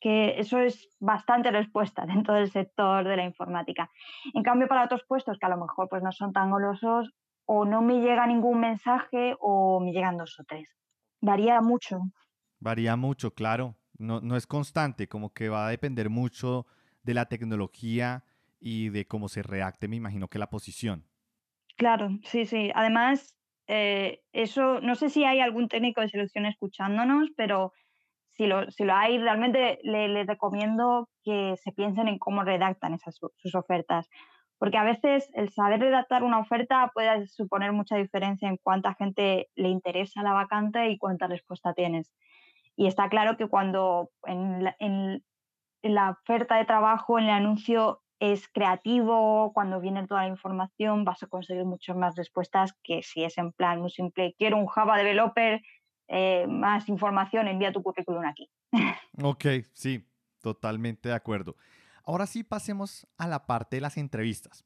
que 0.00 0.38
eso 0.38 0.60
es 0.60 0.88
bastante 1.00 1.50
respuesta 1.50 2.06
dentro 2.06 2.34
del 2.34 2.52
sector 2.52 3.02
de 3.02 3.16
la 3.16 3.24
informática. 3.24 3.90
En 4.32 4.44
cambio, 4.44 4.68
para 4.68 4.84
otros 4.84 5.02
puestos 5.08 5.38
que 5.40 5.46
a 5.46 5.48
lo 5.48 5.56
mejor 5.56 5.88
pues, 5.88 6.04
no 6.04 6.12
son 6.12 6.32
tan 6.32 6.52
golosos, 6.52 7.10
o 7.46 7.64
no 7.64 7.82
me 7.82 8.00
llega 8.00 8.28
ningún 8.28 8.60
mensaje 8.60 9.34
o 9.40 9.80
me 9.80 9.90
llegan 9.90 10.16
dos 10.16 10.38
o 10.38 10.44
tres. 10.44 10.68
Varía 11.20 11.60
mucho. 11.60 11.98
Varía 12.60 12.94
mucho, 12.94 13.34
claro. 13.34 13.74
No, 13.98 14.20
no 14.20 14.36
es 14.36 14.46
constante, 14.46 15.08
como 15.08 15.34
que 15.34 15.48
va 15.48 15.66
a 15.66 15.70
depender 15.70 16.10
mucho 16.10 16.64
de 17.02 17.14
la 17.14 17.26
tecnología 17.26 18.22
y 18.60 18.90
de 18.90 19.08
cómo 19.08 19.28
se 19.28 19.42
reacte, 19.42 19.88
me 19.88 19.96
imagino 19.96 20.28
que 20.28 20.38
la 20.38 20.48
posición. 20.48 21.08
Claro, 21.76 22.08
sí, 22.24 22.46
sí. 22.46 22.70
Además, 22.74 23.36
eh, 23.66 24.20
eso, 24.32 24.80
no 24.80 24.94
sé 24.94 25.10
si 25.10 25.24
hay 25.24 25.40
algún 25.40 25.68
técnico 25.68 26.00
de 26.00 26.08
selección 26.08 26.46
escuchándonos, 26.46 27.30
pero 27.36 27.72
si 28.30 28.46
lo, 28.46 28.70
si 28.70 28.84
lo 28.84 28.94
hay, 28.94 29.18
realmente 29.18 29.78
les 29.82 30.26
recomiendo 30.26 31.08
que 31.24 31.56
se 31.56 31.72
piensen 31.72 32.08
en 32.08 32.18
cómo 32.18 32.44
redactan 32.44 32.94
esas, 32.94 33.18
sus 33.36 33.54
ofertas. 33.54 34.08
Porque 34.58 34.78
a 34.78 34.84
veces 34.84 35.30
el 35.34 35.50
saber 35.50 35.80
redactar 35.80 36.22
una 36.22 36.38
oferta 36.40 36.90
puede 36.94 37.26
suponer 37.28 37.72
mucha 37.72 37.96
diferencia 37.96 38.48
en 38.48 38.58
cuánta 38.62 38.94
gente 38.94 39.48
le 39.56 39.68
interesa 39.68 40.22
la 40.22 40.32
vacante 40.32 40.88
y 40.90 40.98
cuánta 40.98 41.26
respuesta 41.26 41.74
tienes. 41.74 42.12
Y 42.76 42.86
está 42.86 43.08
claro 43.08 43.36
que 43.36 43.48
cuando 43.48 44.10
en 44.24 44.64
la 45.82 46.10
oferta 46.10 46.56
de 46.56 46.64
trabajo, 46.64 47.18
en 47.18 47.26
el 47.26 47.30
anuncio, 47.30 48.03
es 48.20 48.48
creativo, 48.48 49.52
cuando 49.52 49.80
viene 49.80 50.06
toda 50.06 50.22
la 50.22 50.28
información, 50.28 51.04
vas 51.04 51.22
a 51.22 51.26
conseguir 51.26 51.64
muchas 51.64 51.96
más 51.96 52.16
respuestas 52.16 52.74
que 52.82 53.02
si 53.02 53.24
es 53.24 53.36
en 53.38 53.52
plan 53.52 53.80
muy 53.80 53.90
simple, 53.90 54.34
quiero 54.38 54.56
un 54.56 54.66
Java 54.66 54.96
developer 54.96 55.60
eh, 56.08 56.46
más 56.46 56.88
información, 56.88 57.48
envía 57.48 57.72
tu 57.72 57.82
currículum 57.82 58.24
aquí. 58.24 58.50
Ok, 59.22 59.44
sí, 59.72 60.06
totalmente 60.40 61.08
de 61.08 61.14
acuerdo. 61.14 61.56
Ahora 62.04 62.26
sí 62.26 62.42
pasemos 62.42 63.06
a 63.16 63.26
la 63.26 63.46
parte 63.46 63.76
de 63.76 63.80
las 63.80 63.96
entrevistas. 63.96 64.64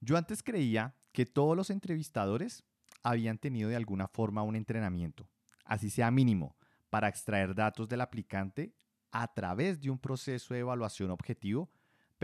Yo 0.00 0.16
antes 0.16 0.42
creía 0.42 0.94
que 1.12 1.24
todos 1.24 1.56
los 1.56 1.70
entrevistadores 1.70 2.64
habían 3.02 3.38
tenido 3.38 3.70
de 3.70 3.76
alguna 3.76 4.08
forma 4.08 4.42
un 4.42 4.56
entrenamiento, 4.56 5.28
así 5.64 5.90
sea 5.90 6.10
mínimo, 6.10 6.56
para 6.90 7.08
extraer 7.08 7.54
datos 7.54 7.88
del 7.88 8.00
aplicante 8.00 8.74
a 9.12 9.32
través 9.32 9.80
de 9.80 9.90
un 9.90 9.98
proceso 9.98 10.54
de 10.54 10.60
evaluación 10.60 11.10
objetivo, 11.10 11.70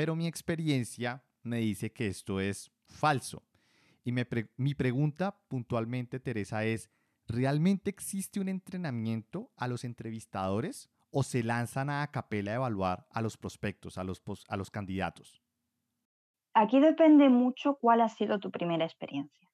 pero 0.00 0.16
mi 0.16 0.26
experiencia 0.26 1.22
me 1.42 1.58
dice 1.58 1.92
que 1.92 2.06
esto 2.06 2.40
es 2.40 2.72
falso. 2.86 3.42
Y 4.02 4.14
mi 4.56 4.74
pregunta 4.74 5.38
puntualmente, 5.46 6.18
Teresa, 6.18 6.64
es, 6.64 6.90
¿realmente 7.28 7.90
existe 7.90 8.40
un 8.40 8.48
entrenamiento 8.48 9.50
a 9.58 9.68
los 9.68 9.84
entrevistadores 9.84 10.90
o 11.10 11.22
se 11.22 11.42
lanzan 11.42 11.90
a 11.90 12.10
capela 12.10 12.52
a 12.52 12.54
evaluar 12.54 13.06
a 13.10 13.20
los 13.20 13.36
prospectos, 13.36 13.98
a 13.98 14.04
los, 14.04 14.22
a 14.48 14.56
los 14.56 14.70
candidatos? 14.70 15.42
Aquí 16.54 16.80
depende 16.80 17.28
mucho 17.28 17.74
cuál 17.74 18.00
ha 18.00 18.08
sido 18.08 18.38
tu 18.38 18.50
primera 18.50 18.86
experiencia. 18.86 19.50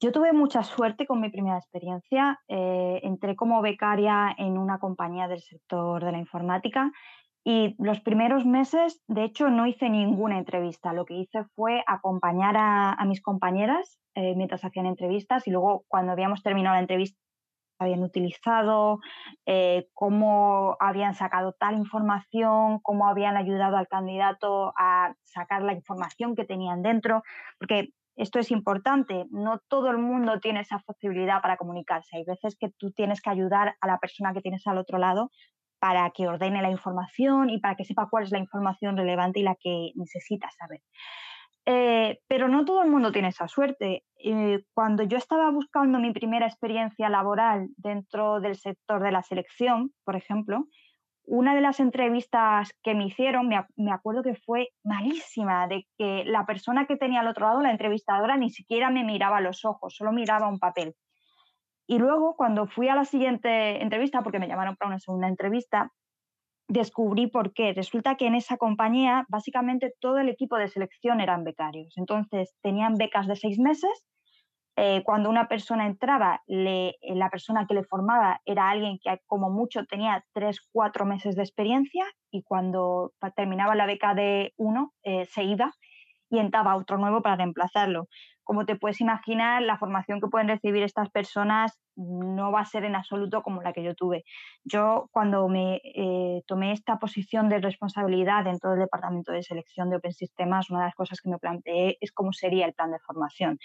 Yo 0.00 0.10
tuve 0.10 0.32
mucha 0.32 0.64
suerte 0.64 1.06
con 1.06 1.20
mi 1.20 1.30
primera 1.30 1.58
experiencia. 1.58 2.40
Eh, 2.48 2.98
entré 3.04 3.36
como 3.36 3.62
becaria 3.62 4.34
en 4.36 4.58
una 4.58 4.80
compañía 4.80 5.28
del 5.28 5.42
sector 5.42 6.04
de 6.04 6.10
la 6.10 6.18
informática 6.18 6.90
y 7.44 7.74
los 7.78 8.00
primeros 8.00 8.44
meses, 8.44 9.02
de 9.08 9.24
hecho, 9.24 9.48
no 9.48 9.66
hice 9.66 9.88
ninguna 9.88 10.38
entrevista. 10.38 10.92
Lo 10.92 11.06
que 11.06 11.14
hice 11.14 11.44
fue 11.54 11.82
acompañar 11.86 12.56
a, 12.58 13.02
mis 13.06 13.22
compañeras 13.22 13.98
eh, 14.14 14.34
mientras 14.36 14.64
hacían 14.64 14.86
entrevistas 14.86 15.46
y 15.46 15.50
luego 15.50 15.84
cuando 15.88 16.12
habíamos 16.12 16.42
terminado 16.42 16.74
la 16.74 16.82
entrevista 16.82 17.18
habían 17.78 18.02
utilizado, 18.02 19.00
eh, 19.46 19.88
cómo 19.94 20.76
habían 20.80 21.14
sacado 21.14 21.54
tal 21.58 21.76
información, 21.76 22.78
cómo 22.82 23.08
habían 23.08 23.38
ayudado 23.38 23.78
al 23.78 23.88
candidato 23.88 24.74
a 24.76 25.14
sacar 25.24 25.62
la 25.62 25.72
información 25.72 26.36
que 26.36 26.44
tenían 26.44 26.82
dentro, 26.82 27.22
porque 27.58 27.94
esto 28.16 28.38
es 28.38 28.50
importante, 28.50 29.24
no 29.30 29.60
todo 29.66 29.90
el 29.90 29.96
mundo 29.96 30.40
tiene 30.40 30.60
esa 30.60 30.78
posibilidad 30.80 31.40
para 31.40 31.56
comunicarse. 31.56 32.18
Hay 32.18 32.24
veces 32.24 32.54
que 32.58 32.68
tú 32.68 32.90
tienes 32.90 33.22
que 33.22 33.30
ayudar 33.30 33.76
a 33.80 33.86
la 33.86 33.96
persona 33.96 34.34
que 34.34 34.42
tienes 34.42 34.66
al 34.66 34.76
otro 34.76 34.98
lado 34.98 35.30
para 35.80 36.10
que 36.10 36.28
ordene 36.28 36.62
la 36.62 36.70
información 36.70 37.50
y 37.50 37.58
para 37.58 37.74
que 37.74 37.84
sepa 37.84 38.08
cuál 38.08 38.24
es 38.24 38.30
la 38.30 38.38
información 38.38 38.96
relevante 38.96 39.40
y 39.40 39.42
la 39.42 39.56
que 39.56 39.92
necesita 39.96 40.48
saber. 40.50 40.80
Eh, 41.66 42.20
pero 42.28 42.48
no 42.48 42.64
todo 42.64 42.82
el 42.82 42.90
mundo 42.90 43.12
tiene 43.12 43.28
esa 43.28 43.48
suerte. 43.48 44.04
Eh, 44.16 44.62
cuando 44.74 45.02
yo 45.04 45.18
estaba 45.18 45.50
buscando 45.50 45.98
mi 45.98 46.12
primera 46.12 46.46
experiencia 46.46 47.08
laboral 47.08 47.68
dentro 47.76 48.40
del 48.40 48.56
sector 48.56 49.02
de 49.02 49.12
la 49.12 49.22
selección, 49.22 49.92
por 50.04 50.16
ejemplo, 50.16 50.66
una 51.24 51.54
de 51.54 51.60
las 51.60 51.80
entrevistas 51.80 52.72
que 52.82 52.94
me 52.94 53.06
hicieron, 53.06 53.48
me, 53.48 53.64
me, 53.76 53.92
acuerdo 53.92 54.22
que 54.22 54.34
fue 54.34 54.70
malísima, 54.82 55.68
de 55.68 55.86
que 55.96 56.24
la 56.26 56.44
persona 56.44 56.86
que 56.86 56.96
tenía 56.96 57.20
al 57.20 57.28
otro 57.28 57.46
lado, 57.46 57.62
la 57.62 57.70
entrevistadora, 57.70 58.36
ni 58.36 58.50
siquiera 58.50 58.90
me 58.90 59.04
miraba 59.04 59.38
a 59.38 59.42
los 59.42 59.64
ojos, 59.64 59.94
solo 59.94 60.12
miraba 60.12 60.48
un 60.48 60.58
papel. 60.58 60.94
Y 61.90 61.98
luego, 61.98 62.36
cuando 62.36 62.68
fui 62.68 62.86
a 62.86 62.94
la 62.94 63.04
siguiente 63.04 63.82
entrevista, 63.82 64.22
porque 64.22 64.38
me 64.38 64.46
llamaron 64.46 64.76
para 64.76 64.90
una 64.90 65.00
segunda 65.00 65.26
entrevista, 65.26 65.90
descubrí 66.68 67.26
por 67.26 67.52
qué. 67.52 67.72
Resulta 67.72 68.14
que 68.14 68.28
en 68.28 68.36
esa 68.36 68.58
compañía, 68.58 69.26
básicamente 69.28 69.92
todo 69.98 70.18
el 70.18 70.28
equipo 70.28 70.56
de 70.56 70.68
selección 70.68 71.20
eran 71.20 71.42
becarios. 71.42 71.92
Entonces, 71.96 72.54
tenían 72.62 72.94
becas 72.94 73.26
de 73.26 73.34
seis 73.34 73.58
meses. 73.58 73.90
Eh, 74.76 75.02
cuando 75.04 75.28
una 75.28 75.48
persona 75.48 75.84
entraba, 75.84 76.42
le, 76.46 76.90
eh, 77.00 77.16
la 77.16 77.28
persona 77.28 77.66
que 77.66 77.74
le 77.74 77.82
formaba 77.82 78.40
era 78.44 78.70
alguien 78.70 79.00
que 79.02 79.18
como 79.26 79.50
mucho 79.50 79.84
tenía 79.84 80.24
tres, 80.32 80.60
cuatro 80.70 81.04
meses 81.04 81.34
de 81.34 81.42
experiencia 81.42 82.04
y 82.30 82.44
cuando 82.44 83.14
terminaba 83.34 83.74
la 83.74 83.86
beca 83.86 84.14
de 84.14 84.54
uno, 84.56 84.92
eh, 85.02 85.24
se 85.24 85.42
iba 85.42 85.72
y 86.30 86.38
entraba 86.38 86.76
otro 86.76 86.98
nuevo 86.98 87.20
para 87.20 87.34
reemplazarlo 87.34 88.06
como 88.50 88.66
te 88.66 88.74
puedes 88.74 89.00
imaginar, 89.00 89.62
la 89.62 89.78
formación 89.78 90.20
que 90.20 90.26
pueden 90.26 90.48
recibir 90.48 90.82
estas 90.82 91.08
personas 91.08 91.78
no 91.94 92.50
va 92.50 92.62
a 92.62 92.64
ser 92.64 92.84
en 92.84 92.96
absoluto 92.96 93.42
como 93.42 93.62
la 93.62 93.72
que 93.72 93.84
yo 93.84 93.94
tuve. 93.94 94.24
Yo 94.64 95.08
cuando 95.12 95.46
me 95.46 95.80
eh, 95.84 96.42
tomé 96.48 96.72
esta 96.72 96.98
posición 96.98 97.48
de 97.48 97.60
responsabilidad 97.60 98.42
dentro 98.42 98.70
del 98.70 98.80
departamento 98.80 99.30
de 99.30 99.44
selección 99.44 99.88
de 99.88 99.98
Open 99.98 100.12
Systems, 100.12 100.68
una 100.68 100.80
de 100.80 100.86
las 100.86 100.96
cosas 100.96 101.20
que 101.20 101.30
me 101.30 101.38
planteé 101.38 101.96
es 102.00 102.10
cómo 102.10 102.32
sería 102.32 102.66
el 102.66 102.74
plan 102.74 102.90
de 102.90 102.98
formación. 102.98 103.56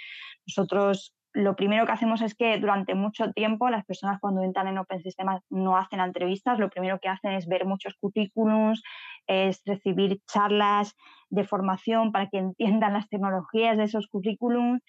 Nosotros 0.46 1.16
lo 1.34 1.56
primero 1.56 1.88
que 1.88 1.92
hacemos 1.92 2.22
es 2.22 2.36
que 2.36 2.60
durante 2.60 2.94
mucho 2.94 3.32
tiempo 3.34 3.72
las 3.72 3.86
personas 3.86 4.20
cuando 4.22 4.44
entran 4.44 4.68
en 4.68 4.78
Open 4.78 5.02
Systems 5.02 5.42
no 5.50 5.78
hacen 5.78 6.00
entrevistas, 6.00 6.60
lo 6.60 6.70
primero 6.70 7.00
que 7.00 7.10
hacen 7.10 7.32
es 7.32 7.48
ver 7.48 7.66
muchos 7.66 7.96
currículums, 8.00 8.84
es 9.26 9.64
recibir 9.66 10.22
charlas 10.28 10.96
de 11.36 11.44
formación 11.44 12.12
para 12.12 12.28
que 12.30 12.38
entiendan 12.38 12.94
las 12.94 13.08
tecnologías 13.10 13.78
de 13.78 13.84
esos 13.84 14.08
currículums 14.08 14.82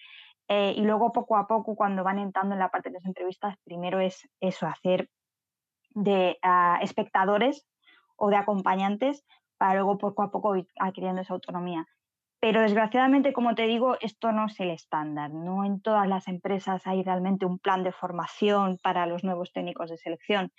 eh, 0.47 0.73
y 0.75 0.81
luego 0.81 1.11
poco 1.11 1.37
a 1.37 1.47
poco 1.47 1.75
cuando 1.75 2.03
van 2.03 2.19
entrando 2.19 2.53
en 2.55 2.59
la 2.59 2.69
parte 2.69 2.89
de 2.89 2.93
las 2.93 3.05
entrevistas, 3.05 3.55
primero 3.63 3.99
es 3.99 4.27
eso, 4.39 4.65
hacer 4.65 5.09
de 5.91 6.37
espectadores 6.81 7.67
o 8.15 8.29
de 8.29 8.37
acompañantes 8.37 9.25
para 9.57 9.75
luego 9.75 9.97
poco 9.97 10.23
a 10.23 10.31
poco 10.31 10.55
ir 10.55 10.67
adquiriendo 10.79 11.21
esa 11.21 11.33
autonomía. 11.33 11.85
Pero 12.39 12.61
desgraciadamente, 12.61 13.33
como 13.33 13.55
te 13.55 13.63
digo, 13.63 13.97
esto 13.99 14.31
no 14.31 14.45
es 14.45 14.59
el 14.59 14.69
estándar. 14.69 15.31
No 15.33 15.65
en 15.65 15.81
todas 15.81 16.07
las 16.07 16.27
empresas 16.27 16.85
hay 16.85 17.03
realmente 17.03 17.47
un 17.47 17.57
plan 17.57 17.83
de 17.83 17.91
formación 17.91 18.77
para 18.83 19.07
los 19.07 19.23
nuevos 19.23 19.51
técnicos 19.51 19.89
de 19.89 19.97
selección. 19.97 20.51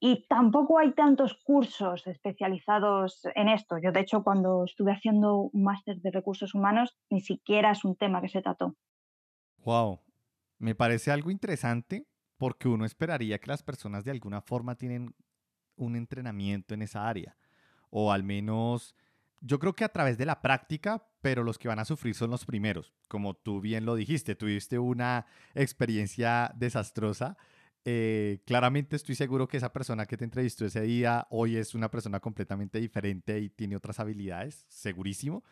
Y 0.00 0.26
tampoco 0.28 0.78
hay 0.78 0.92
tantos 0.92 1.34
cursos 1.42 2.06
especializados 2.06 3.22
en 3.34 3.48
esto. 3.48 3.78
Yo, 3.78 3.90
de 3.90 4.00
hecho, 4.00 4.22
cuando 4.22 4.64
estuve 4.64 4.92
haciendo 4.92 5.50
un 5.52 5.64
máster 5.64 6.00
de 6.00 6.10
recursos 6.12 6.54
humanos, 6.54 6.96
ni 7.10 7.20
siquiera 7.20 7.72
es 7.72 7.84
un 7.84 7.96
tema 7.96 8.20
que 8.20 8.28
se 8.28 8.40
trató. 8.40 8.76
Wow, 9.64 10.00
me 10.58 10.76
parece 10.76 11.10
algo 11.10 11.30
interesante 11.30 12.06
porque 12.36 12.68
uno 12.68 12.84
esperaría 12.84 13.38
que 13.38 13.50
las 13.50 13.64
personas 13.64 14.04
de 14.04 14.12
alguna 14.12 14.40
forma 14.40 14.76
tienen 14.76 15.14
un 15.74 15.96
entrenamiento 15.96 16.74
en 16.74 16.82
esa 16.82 17.08
área. 17.08 17.36
O 17.90 18.12
al 18.12 18.22
menos, 18.22 18.94
yo 19.40 19.58
creo 19.58 19.74
que 19.74 19.84
a 19.84 19.88
través 19.88 20.16
de 20.16 20.26
la 20.26 20.40
práctica, 20.40 21.08
pero 21.20 21.42
los 21.42 21.58
que 21.58 21.68
van 21.68 21.80
a 21.80 21.84
sufrir 21.84 22.14
son 22.14 22.30
los 22.30 22.44
primeros. 22.44 22.92
Como 23.08 23.34
tú 23.34 23.60
bien 23.60 23.84
lo 23.84 23.96
dijiste, 23.96 24.36
tuviste 24.36 24.78
una 24.78 25.26
experiencia 25.54 26.52
desastrosa 26.54 27.36
eh, 27.90 28.42
claramente 28.44 28.96
estoy 28.96 29.14
seguro 29.14 29.48
que 29.48 29.56
esa 29.56 29.72
persona 29.72 30.04
que 30.04 30.18
te 30.18 30.24
entrevistó 30.24 30.66
ese 30.66 30.82
día 30.82 31.26
hoy 31.30 31.56
es 31.56 31.74
una 31.74 31.90
persona 31.90 32.20
completamente 32.20 32.78
diferente 32.80 33.40
y 33.40 33.48
tiene 33.48 33.76
otras 33.76 33.98
habilidades, 33.98 34.66
segurísimo. 34.68 35.42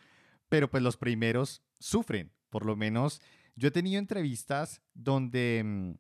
Pero 0.51 0.71
pues 0.71 0.83
los 0.83 0.99
primeros 0.99 1.63
sufren, 1.79 2.31
por 2.51 2.67
lo 2.67 2.77
menos 2.77 3.23
yo 3.55 3.69
he 3.69 3.71
tenido 3.71 3.99
entrevistas 3.99 4.83
donde 4.93 5.63
mm, 5.65 5.93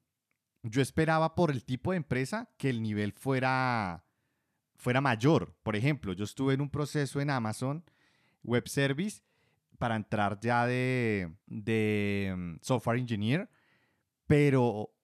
yo 0.65 0.83
esperaba 0.83 1.35
por 1.35 1.51
el 1.51 1.65
tipo 1.65 1.93
de 1.93 1.97
empresa 1.97 2.51
que 2.59 2.69
el 2.69 2.83
nivel 2.83 3.13
fuera, 3.15 4.05
fuera 4.75 5.01
mayor. 5.01 5.57
Por 5.63 5.75
ejemplo, 5.75 6.13
yo 6.13 6.25
estuve 6.25 6.53
en 6.53 6.61
un 6.61 6.69
proceso 6.69 7.19
en 7.19 7.31
Amazon 7.31 7.83
Web 8.43 8.69
Service 8.69 9.23
para 9.79 9.97
entrar 9.97 10.39
ya 10.39 10.67
de, 10.67 11.33
de 11.47 12.35
mm, 12.37 12.57
software 12.61 12.99
engineer, 12.99 13.49
pero 14.27 14.96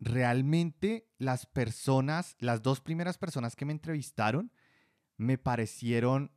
realmente 0.00 1.08
las 1.18 1.46
personas, 1.46 2.36
las 2.38 2.62
dos 2.62 2.80
primeras 2.80 3.18
personas 3.18 3.56
que 3.56 3.64
me 3.64 3.72
entrevistaron, 3.72 4.52
me 5.16 5.38
parecieron 5.38 6.32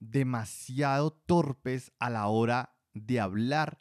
demasiado 0.00 1.12
torpes 1.12 1.92
a 1.98 2.10
la 2.10 2.26
hora 2.28 2.76
de 2.94 3.20
hablar 3.20 3.78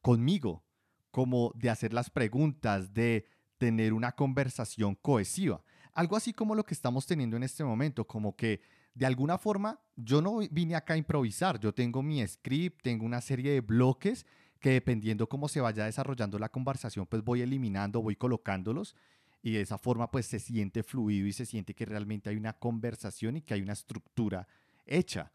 conmigo, 0.00 0.64
como 1.10 1.52
de 1.54 1.70
hacer 1.70 1.92
las 1.92 2.10
preguntas, 2.10 2.92
de 2.92 3.26
tener 3.58 3.92
una 3.92 4.12
conversación 4.12 4.94
cohesiva. 4.94 5.62
Algo 5.92 6.16
así 6.16 6.32
como 6.32 6.54
lo 6.54 6.64
que 6.64 6.74
estamos 6.74 7.06
teniendo 7.06 7.36
en 7.36 7.44
este 7.44 7.64
momento, 7.64 8.06
como 8.06 8.34
que 8.34 8.60
de 8.94 9.06
alguna 9.06 9.38
forma 9.38 9.80
yo 9.96 10.20
no 10.20 10.38
vine 10.50 10.74
acá 10.74 10.94
a 10.94 10.98
improvisar, 10.98 11.58
yo 11.60 11.72
tengo 11.72 12.02
mi 12.02 12.26
script, 12.26 12.82
tengo 12.82 13.04
una 13.04 13.20
serie 13.20 13.52
de 13.52 13.60
bloques 13.60 14.26
que 14.64 14.70
dependiendo 14.70 15.28
cómo 15.28 15.46
se 15.46 15.60
vaya 15.60 15.84
desarrollando 15.84 16.38
la 16.38 16.48
conversación, 16.48 17.04
pues 17.04 17.22
voy 17.22 17.42
eliminando, 17.42 18.00
voy 18.00 18.16
colocándolos 18.16 18.96
y 19.42 19.52
de 19.52 19.60
esa 19.60 19.76
forma 19.76 20.10
pues 20.10 20.24
se 20.24 20.38
siente 20.38 20.82
fluido 20.82 21.26
y 21.26 21.34
se 21.34 21.44
siente 21.44 21.74
que 21.74 21.84
realmente 21.84 22.30
hay 22.30 22.36
una 22.36 22.54
conversación 22.54 23.36
y 23.36 23.42
que 23.42 23.52
hay 23.52 23.60
una 23.60 23.74
estructura 23.74 24.48
hecha. 24.86 25.32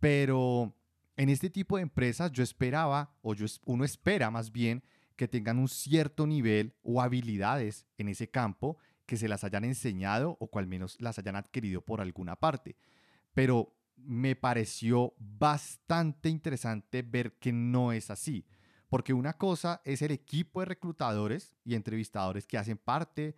Pero 0.00 0.74
en 1.18 1.28
este 1.28 1.50
tipo 1.50 1.76
de 1.76 1.82
empresas 1.82 2.32
yo 2.32 2.42
esperaba, 2.42 3.14
o 3.20 3.34
yo, 3.34 3.44
uno 3.66 3.84
espera 3.84 4.30
más 4.30 4.50
bien, 4.50 4.82
que 5.16 5.28
tengan 5.28 5.58
un 5.58 5.68
cierto 5.68 6.26
nivel 6.26 6.72
o 6.82 7.02
habilidades 7.02 7.84
en 7.98 8.08
ese 8.08 8.30
campo 8.30 8.78
que 9.04 9.18
se 9.18 9.28
las 9.28 9.44
hayan 9.44 9.64
enseñado 9.64 10.38
o 10.40 10.48
al 10.58 10.66
menos 10.66 10.98
las 10.98 11.18
hayan 11.18 11.36
adquirido 11.36 11.82
por 11.82 12.00
alguna 12.00 12.36
parte. 12.36 12.76
Pero 13.34 13.76
me 13.96 14.34
pareció 14.34 15.12
bastante 15.18 16.30
interesante 16.30 17.02
ver 17.02 17.34
que 17.34 17.52
no 17.52 17.92
es 17.92 18.10
así. 18.10 18.46
Porque 18.92 19.14
una 19.14 19.32
cosa 19.32 19.80
es 19.86 20.02
el 20.02 20.10
equipo 20.10 20.60
de 20.60 20.66
reclutadores 20.66 21.54
y 21.64 21.76
entrevistadores 21.76 22.46
que 22.46 22.58
hacen 22.58 22.76
parte 22.76 23.34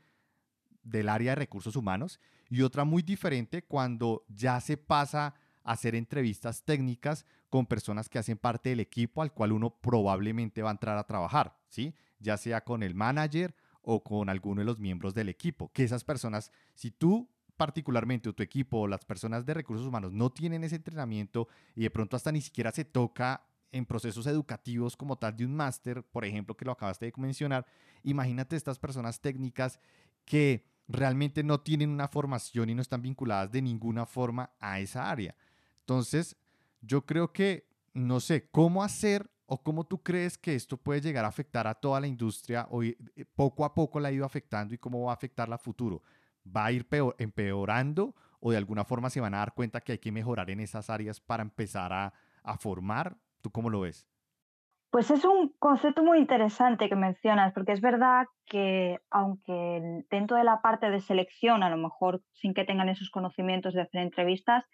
del 0.83 1.09
área 1.09 1.31
de 1.31 1.37
recursos 1.37 1.77
humanos 1.77 2.19
y 2.51 2.63
otra 2.63 2.83
muy 2.83 3.05
diferente 3.05 3.63
cuando 3.63 4.25
ya 4.27 4.61
se 4.61 4.77
pasa 4.77 5.37
a 5.63 5.71
hacer 5.71 5.95
entrevistas 5.95 6.65
técnicas 6.65 7.25
con 7.51 7.67
personas 7.67 8.09
que 8.09 8.19
hacen 8.19 8.37
parte 8.37 8.71
del 8.71 8.81
equipo 8.81 9.23
al 9.23 9.33
cual 9.33 9.53
uno 9.53 9.71
probablemente 9.71 10.61
va 10.61 10.71
a 10.71 10.73
entrar 10.73 10.99
a 10.99 11.07
trabajar, 11.07 11.57
¿sí? 11.69 11.95
Ya 12.19 12.37
sea 12.37 12.65
con 12.65 12.83
el 12.83 12.97
manager 12.97 13.55
o 13.81 14.03
con 14.03 14.29
alguno 14.31 14.61
de 14.61 14.65
los 14.65 14.81
miembros 14.81 15.15
del 15.15 15.29
equipo. 15.29 15.71
Que 15.73 15.85
esas 15.85 16.03
personas, 16.03 16.51
si 16.75 16.91
tú 16.91 17.31
particularmente 17.57 18.29
o 18.29 18.33
tu 18.33 18.43
equipo 18.43 18.79
o 18.79 18.89
las 18.89 19.05
personas 19.05 19.47
de 19.47 19.55
recursos 19.55 19.87
humanos 19.87 20.11
no 20.11 20.33
tienen 20.33 20.65
ese 20.65 20.75
entrenamiento 20.75 21.47
y 21.77 21.83
de 21.83 21.91
pronto 21.91 22.17
hasta 22.17 22.33
ni 22.33 22.41
siquiera 22.41 22.73
se 22.73 22.85
toca 22.85 23.47
en 23.75 23.85
procesos 23.85 24.27
educativos 24.29 24.97
como 24.97 25.17
tal 25.17 25.37
de 25.37 25.45
un 25.45 25.55
máster, 25.55 26.05
por 26.05 26.25
ejemplo, 26.25 26.57
que 26.57 26.65
lo 26.65 26.71
acabaste 26.71 27.07
de 27.07 27.13
mencionar, 27.17 27.67
imagínate 28.05 28.55
estas 28.55 28.79
personas 28.79 29.21
técnicas 29.21 29.81
que 30.25 30.65
realmente 30.87 31.43
no 31.43 31.61
tienen 31.61 31.91
una 31.91 32.07
formación 32.07 32.71
y 32.71 32.75
no 32.77 32.83
están 32.83 33.03
vinculadas 33.03 33.51
de 33.51 33.63
ninguna 33.63 34.07
forma 34.07 34.51
a 34.61 34.79
esa 34.79 35.11
área. 35.11 35.35
Entonces, 35.81 36.37
yo 36.83 37.05
creo 37.05 37.33
que, 37.33 37.67
no 37.95 38.21
sé, 38.21 38.49
cómo 38.49 38.85
hacer 38.85 39.29
o 39.47 39.61
cómo 39.61 39.85
tú 39.85 40.03
crees 40.03 40.39
que 40.39 40.55
esto 40.55 40.77
puede 40.77 41.01
llegar 41.01 41.25
a 41.25 41.29
afectar 41.29 41.67
a 41.67 41.75
toda 41.75 42.01
la 42.01 42.07
industria 42.07 42.69
o 42.71 42.85
eh, 42.85 42.97
poco 43.35 43.65
a 43.65 43.75
poco 43.75 43.99
la 43.99 44.09
ha 44.09 44.13
ido 44.13 44.25
afectando 44.25 44.73
y 44.73 44.79
cómo 44.79 45.03
va 45.03 45.11
a 45.11 45.15
afectarla 45.15 45.57
a 45.57 45.59
futuro. 45.59 46.01
¿Va 46.47 46.67
a 46.67 46.73
ir 46.73 46.89
peor, 46.89 47.17
empeorando 47.19 48.15
o 48.39 48.53
de 48.53 48.57
alguna 48.57 48.85
forma 48.85 49.11
se 49.11 49.21
van 49.21 49.35
a 49.35 49.39
dar 49.39 49.53
cuenta 49.53 49.81
que 49.81 49.93
hay 49.93 49.99
que 49.99 50.13
mejorar 50.13 50.49
en 50.51 50.61
esas 50.61 50.91
áreas 50.91 51.21
para 51.21 51.43
empezar 51.43 51.93
a, 51.93 52.13
a 52.45 52.57
formar 52.57 53.17
¿Tú 53.45 53.51
cómo 53.51 53.69
lo 53.69 53.81
ves? 53.81 54.09
Pues 54.91 55.11
es 55.11 55.23
un 55.27 55.53
concepto 55.59 56.03
muy 56.03 56.17
interesante 56.17 56.89
que 56.89 56.97
mencionas, 56.97 57.53
porque 57.53 57.73
es 57.73 57.83
verdad 57.83 58.25
que 58.47 59.01
aunque 59.11 60.03
dentro 60.09 60.39
de 60.39 60.45
la 60.45 60.63
parte 60.63 60.89
de 60.89 61.03
selección, 61.03 61.63
a 61.63 61.69
lo 61.69 61.77
mejor 61.77 62.23
sin 62.33 62.55
que 62.55 62.65
tengan 62.65 62.89
esos 62.89 63.11
conocimientos 63.11 63.75
de 63.75 63.83
hacer 63.83 64.01
entrevistas, 64.01 64.65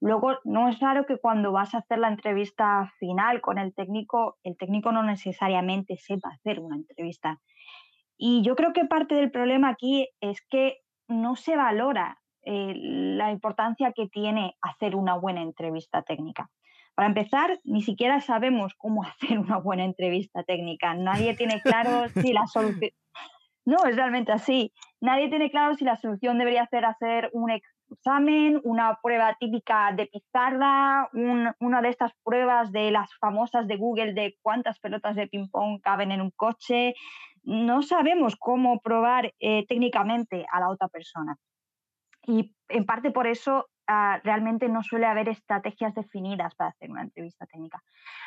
luego 0.00 0.38
no 0.44 0.70
es 0.70 0.80
raro 0.80 1.04
que 1.04 1.18
cuando 1.18 1.52
vas 1.52 1.74
a 1.74 1.78
hacer 1.78 1.98
la 1.98 2.08
entrevista 2.08 2.90
final 2.98 3.42
con 3.42 3.58
el 3.58 3.74
técnico, 3.74 4.38
el 4.44 4.56
técnico 4.56 4.92
no 4.92 5.02
necesariamente 5.02 5.98
sepa 5.98 6.30
hacer 6.30 6.58
una 6.58 6.76
entrevista. 6.76 7.42
Y 8.16 8.40
yo 8.42 8.56
creo 8.56 8.72
que 8.72 8.86
parte 8.86 9.14
del 9.14 9.30
problema 9.30 9.68
aquí 9.68 10.08
es 10.22 10.40
que 10.48 10.78
no 11.06 11.36
se 11.36 11.54
valora 11.54 12.18
eh, 12.44 12.72
la 12.74 13.30
importancia 13.30 13.92
que 13.92 14.08
tiene 14.08 14.56
hacer 14.62 14.96
una 14.96 15.18
buena 15.18 15.42
entrevista 15.42 16.00
técnica. 16.00 16.48
Para 16.96 17.08
empezar, 17.08 17.60
ni 17.62 17.82
siquiera 17.82 18.22
sabemos 18.22 18.74
cómo 18.78 19.04
hacer 19.04 19.38
una 19.38 19.58
buena 19.58 19.84
entrevista 19.84 20.42
técnica. 20.42 20.94
Nadie 20.94 21.36
tiene 21.36 21.60
claro 21.60 22.08
si 22.08 22.32
la 22.32 22.46
solución... 22.46 22.90
No, 23.66 23.84
es 23.84 23.96
realmente 23.96 24.32
así. 24.32 24.72
Nadie 25.00 25.28
tiene 25.28 25.50
claro 25.50 25.74
si 25.74 25.84
la 25.84 25.96
solución 25.96 26.38
debería 26.38 26.66
ser 26.66 26.84
hacer 26.84 27.30
un 27.32 27.50
examen, 27.50 28.60
una 28.62 28.98
prueba 29.02 29.36
típica 29.40 29.92
de 29.92 30.06
pizarra, 30.06 31.10
una 31.12 31.82
de 31.82 31.88
estas 31.88 32.12
pruebas 32.22 32.70
de 32.70 32.92
las 32.92 33.12
famosas 33.18 33.66
de 33.66 33.76
Google 33.76 34.14
de 34.14 34.36
cuántas 34.40 34.78
pelotas 34.78 35.16
de 35.16 35.26
ping-pong 35.26 35.80
caben 35.82 36.12
en 36.12 36.20
un 36.20 36.30
coche. 36.30 36.94
No 37.42 37.82
sabemos 37.82 38.36
cómo 38.36 38.80
probar 38.80 39.34
eh, 39.40 39.66
técnicamente 39.66 40.46
a 40.50 40.60
la 40.60 40.70
otra 40.70 40.86
persona. 40.86 41.36
Y 42.22 42.54
en 42.68 42.86
parte 42.86 43.10
por 43.10 43.26
eso 43.26 43.66
Ah, 43.88 44.20
realmente 44.24 44.68
no 44.68 44.82
suele 44.82 45.06
haber 45.06 45.28
estrategias 45.28 45.94
definidas 45.94 46.56
para 46.56 46.70
hacer 46.70 46.90
una 46.90 47.02
entrevista 47.02 47.46
técnica. 47.46 47.80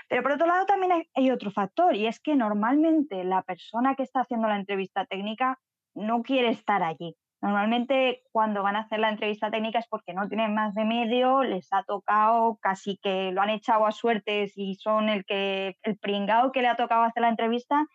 Pero 0.08 0.24
por 0.24 0.32
otro 0.32 0.48
lado 0.48 0.66
también 0.66 1.06
hay, 1.14 1.32
otro 1.32 1.52
factor 1.52 1.96
y 1.96 2.08
es 2.08 2.22
que 2.22 2.36
normalmente 2.36 3.26
la 3.26 3.42
persona 3.42 3.96
que 3.96 4.04
está 4.04 4.22
haciendo 4.22 4.48
la 4.48 4.56
entrevista 4.56 5.06
técnica 5.06 5.60
no 5.96 6.24
quiere 6.24 6.50
estar 6.50 6.82
allí. 6.82 7.18
Normalmente 7.42 8.24
cuando 8.32 8.64
van 8.64 8.78
a 8.78 8.82
hacer 8.82 9.00
la 9.00 9.10
entrevista 9.10 9.52
técnica 9.52 9.80
es 9.80 9.88
porque 9.88 10.14
no 10.14 10.30
tienen 10.30 10.54
más 10.54 10.76
de 10.76 10.86
medio, 10.86 11.44
les 11.44 11.68
ha 11.74 11.84
tocado 11.84 12.58
casi 12.62 12.98
que 12.98 13.32
lo 13.34 13.42
han 13.42 13.50
echado 13.50 13.86
a 13.86 13.92
suertes 13.92 14.54
y 14.56 14.76
son 14.76 15.10
el 15.10 15.26
que 15.26 15.76
el 15.84 15.98
pringao 15.98 16.54
que 16.54 16.62
le 16.62 16.70
ha 16.70 16.76
tocado 16.78 17.04
hacer 17.04 17.22
la 17.22 17.30
entrevista 17.30 17.86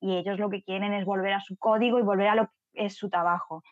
y 0.00 0.16
ellos 0.16 0.38
lo 0.38 0.48
que 0.48 0.62
quieren 0.62 0.94
es 0.94 1.04
volver 1.04 1.34
a 1.34 1.40
su 1.40 1.56
código 1.58 1.98
y 1.98 2.02
volver 2.02 2.28
a 2.28 2.34
lo 2.34 2.46
que 2.46 2.86
es 2.86 2.96
su 2.96 3.10
trabajo. 3.10 3.62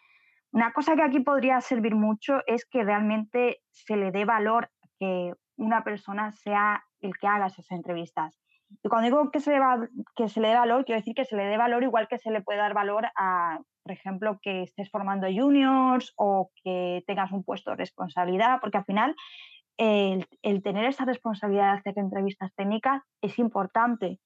Una 0.52 0.72
cosa 0.72 0.96
que 0.96 1.02
aquí 1.02 1.20
podría 1.20 1.60
servir 1.60 1.94
mucho 1.94 2.40
es 2.46 2.64
que 2.64 2.82
realmente 2.82 3.60
se 3.70 3.96
le 3.96 4.10
dé 4.10 4.24
valor 4.24 4.70
que 4.98 5.32
una 5.56 5.84
persona 5.84 6.32
sea 6.32 6.82
el 7.00 7.12
que 7.18 7.26
haga 7.26 7.46
esas 7.46 7.70
entrevistas. 7.70 8.38
Y 8.82 8.88
cuando 8.88 9.06
digo 9.06 9.30
que 9.30 9.40
se, 9.40 9.50
le 9.50 10.48
dé 10.48 10.54
valor, 10.54 10.84
quiero 10.84 11.00
decir 11.00 11.14
que 11.14 11.24
se 11.24 11.36
le 11.36 11.44
dé 11.44 11.56
valor 11.56 11.82
igual 11.82 12.08
que 12.08 12.18
se 12.18 12.30
le 12.30 12.42
puede 12.42 12.58
dar 12.58 12.74
valor 12.74 13.06
a, 13.16 13.58
por 13.82 13.92
ejemplo, 13.92 14.38
que 14.42 14.62
estés 14.62 14.90
formando 14.90 15.26
juniors 15.26 16.12
o 16.16 16.50
que 16.62 17.02
tengas 17.06 17.32
un 17.32 17.44
puesto 17.44 17.70
de 17.70 17.76
responsabilidad, 17.76 18.60
porque 18.60 18.78
al 18.78 18.84
final 18.84 19.14
el 19.78 20.62
tener 20.62 20.84
esa 20.84 21.04
responsabilidad 21.04 21.72
de 21.72 21.78
hacer 21.78 21.94
entrevistas 21.96 22.52
técnicas 22.54 23.02
es 23.22 23.38
importante. 23.38 24.18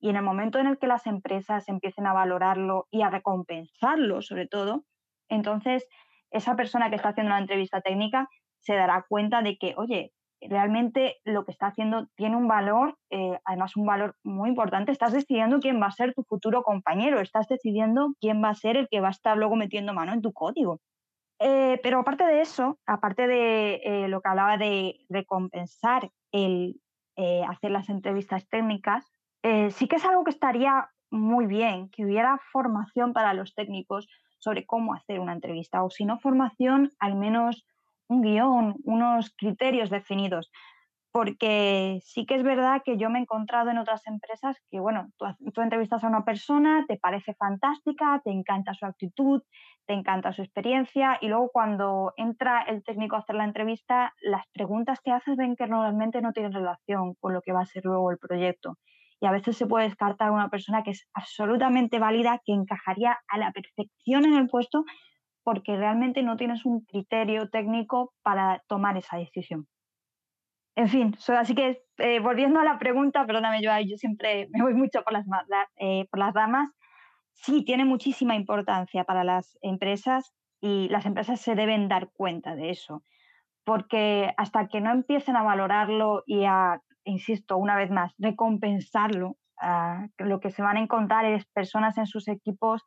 Y 0.00 0.08
en 0.08 0.16
el 0.16 0.22
momento 0.22 0.58
en 0.58 0.66
el 0.66 0.78
que 0.78 0.86
las 0.86 1.06
empresas 1.06 1.68
empiecen 1.68 2.06
a 2.06 2.14
valorarlo 2.14 2.86
y 2.90 3.02
a 3.02 3.10
recompensarlo, 3.10 4.22
sobre 4.22 4.46
todo, 4.46 4.84
entonces, 5.30 5.86
esa 6.30 6.56
persona 6.56 6.90
que 6.90 6.96
está 6.96 7.10
haciendo 7.10 7.32
la 7.32 7.38
entrevista 7.38 7.80
técnica 7.80 8.28
se 8.60 8.74
dará 8.74 9.04
cuenta 9.08 9.42
de 9.42 9.56
que, 9.56 9.74
oye, 9.76 10.12
realmente 10.40 11.16
lo 11.24 11.44
que 11.44 11.52
está 11.52 11.68
haciendo 11.68 12.06
tiene 12.16 12.36
un 12.36 12.48
valor, 12.48 12.96
eh, 13.10 13.38
además 13.44 13.76
un 13.76 13.86
valor 13.86 14.16
muy 14.22 14.48
importante. 14.48 14.92
Estás 14.92 15.12
decidiendo 15.12 15.60
quién 15.60 15.80
va 15.80 15.86
a 15.86 15.92
ser 15.92 16.14
tu 16.14 16.22
futuro 16.24 16.62
compañero, 16.62 17.20
estás 17.20 17.46
decidiendo 17.48 18.14
quién 18.20 18.42
va 18.42 18.50
a 18.50 18.54
ser 18.54 18.76
el 18.76 18.88
que 18.88 19.00
va 19.00 19.08
a 19.08 19.12
estar 19.12 19.36
luego 19.36 19.56
metiendo 19.56 19.92
mano 19.92 20.12
en 20.12 20.22
tu 20.22 20.32
código. 20.32 20.80
Eh, 21.38 21.80
pero 21.82 22.00
aparte 22.00 22.24
de 22.24 22.42
eso, 22.42 22.78
aparte 22.86 23.26
de 23.26 23.80
eh, 23.84 24.08
lo 24.08 24.20
que 24.20 24.28
hablaba 24.28 24.58
de 24.58 25.00
recompensar 25.08 26.10
el 26.32 26.80
hacer 27.50 27.70
las 27.70 27.90
entrevistas 27.90 28.48
técnicas, 28.48 29.04
sí 29.42 29.88
que 29.88 29.96
es 29.96 30.04
algo 30.06 30.24
que 30.24 30.30
estaría 30.30 30.88
muy 31.10 31.44
bien, 31.44 31.90
que 31.90 32.06
hubiera 32.06 32.40
formación 32.50 33.12
para 33.12 33.34
los 33.34 33.54
técnicos 33.54 34.08
sobre 34.40 34.66
cómo 34.66 34.94
hacer 34.94 35.20
una 35.20 35.32
entrevista, 35.32 35.84
o 35.84 35.90
si 35.90 36.04
no 36.04 36.18
formación, 36.18 36.90
al 36.98 37.14
menos 37.14 37.64
un 38.08 38.22
guion, 38.22 38.74
unos 38.84 39.32
criterios 39.36 39.88
definidos. 39.88 40.50
Porque 41.12 41.98
sí 42.04 42.24
que 42.24 42.36
es 42.36 42.44
verdad 42.44 42.82
que 42.84 42.96
yo 42.96 43.10
me 43.10 43.18
he 43.18 43.22
encontrado 43.22 43.70
en 43.70 43.78
otras 43.78 44.06
empresas 44.06 44.56
que, 44.70 44.78
bueno, 44.78 45.08
tú, 45.18 45.60
entrevistas 45.60 46.04
a 46.04 46.08
una 46.08 46.24
persona, 46.24 46.84
te 46.86 46.98
parece 46.98 47.34
fantástica, 47.34 48.20
te 48.24 48.30
encanta 48.30 48.74
su 48.74 48.86
actitud, 48.86 49.42
te 49.86 49.94
encanta 49.94 50.32
su 50.32 50.42
experiencia 50.42 51.18
y 51.20 51.26
luego 51.26 51.50
cuando 51.52 52.12
entra 52.16 52.62
el 52.62 52.84
técnico 52.84 53.16
a 53.16 53.20
hacer 53.20 53.34
la 53.34 53.44
entrevista, 53.44 54.14
las 54.22 54.46
preguntas 54.52 55.00
que 55.02 55.10
haces 55.10 55.36
ven 55.36 55.56
que 55.56 55.66
normalmente 55.66 56.20
no 56.22 56.32
tienen 56.32 56.52
relación 56.52 57.14
con 57.14 57.34
lo 57.34 57.42
que 57.42 57.52
va 57.52 57.62
a 57.62 57.66
ser 57.66 57.84
luego 57.84 58.12
el 58.12 58.18
proyecto. 58.18 58.76
Y 59.20 59.26
a 59.26 59.32
veces 59.32 59.56
se 59.56 59.66
puede 59.66 59.84
descartar 59.84 60.30
una 60.30 60.48
persona 60.48 60.82
que 60.82 60.92
es 60.92 61.06
absolutamente 61.14 61.98
válida, 61.98 62.40
que 62.44 62.52
encajaría 62.52 63.18
a 63.28 63.38
la 63.38 63.52
perfección 63.52 64.24
en 64.24 64.34
el 64.34 64.48
puesto, 64.48 64.84
porque 65.42 65.76
realmente 65.76 66.22
no 66.22 66.36
tienes 66.36 66.64
un 66.64 66.80
criterio 66.84 67.48
técnico 67.50 68.12
para 68.22 68.62
tomar 68.66 68.96
esa 68.96 69.18
decisión. 69.18 69.66
En 70.76 70.88
fin, 70.88 71.16
así 71.36 71.54
que 71.54 71.82
eh, 71.98 72.20
volviendo 72.20 72.60
a 72.60 72.64
la 72.64 72.78
pregunta, 72.78 73.26
perdóname, 73.26 73.60
yo, 73.62 73.70
yo 73.86 73.96
siempre 73.96 74.48
me 74.50 74.62
voy 74.62 74.74
mucho 74.74 75.02
por 75.02 75.12
las, 75.12 75.26
eh, 75.76 76.06
por 76.10 76.18
las. 76.18 76.34
Sí, 77.32 77.64
tiene 77.64 77.84
muchísima 77.84 78.34
importancia 78.34 79.04
para 79.04 79.24
las 79.24 79.58
empresas 79.62 80.32
y 80.60 80.88
las 80.88 81.06
empresas 81.06 81.40
se 81.40 81.54
deben 81.54 81.88
dar 81.88 82.10
cuenta 82.12 82.54
de 82.54 82.70
eso, 82.70 83.02
porque 83.64 84.32
hasta 84.36 84.68
que 84.68 84.80
no 84.80 84.90
empiecen 84.90 85.36
a 85.36 85.42
valorarlo 85.42 86.22
y 86.26 86.44
a, 86.44 86.80
insisto, 87.04 87.56
una 87.56 87.76
vez 87.76 87.90
más, 87.90 88.12
recompensarlo, 88.18 89.36
lo 90.18 90.40
que 90.40 90.50
se 90.50 90.62
van 90.62 90.76
a 90.76 90.80
encontrar 90.80 91.24
es 91.24 91.44
personas 91.46 91.98
en 91.98 92.06
sus 92.06 92.28
equipos 92.28 92.82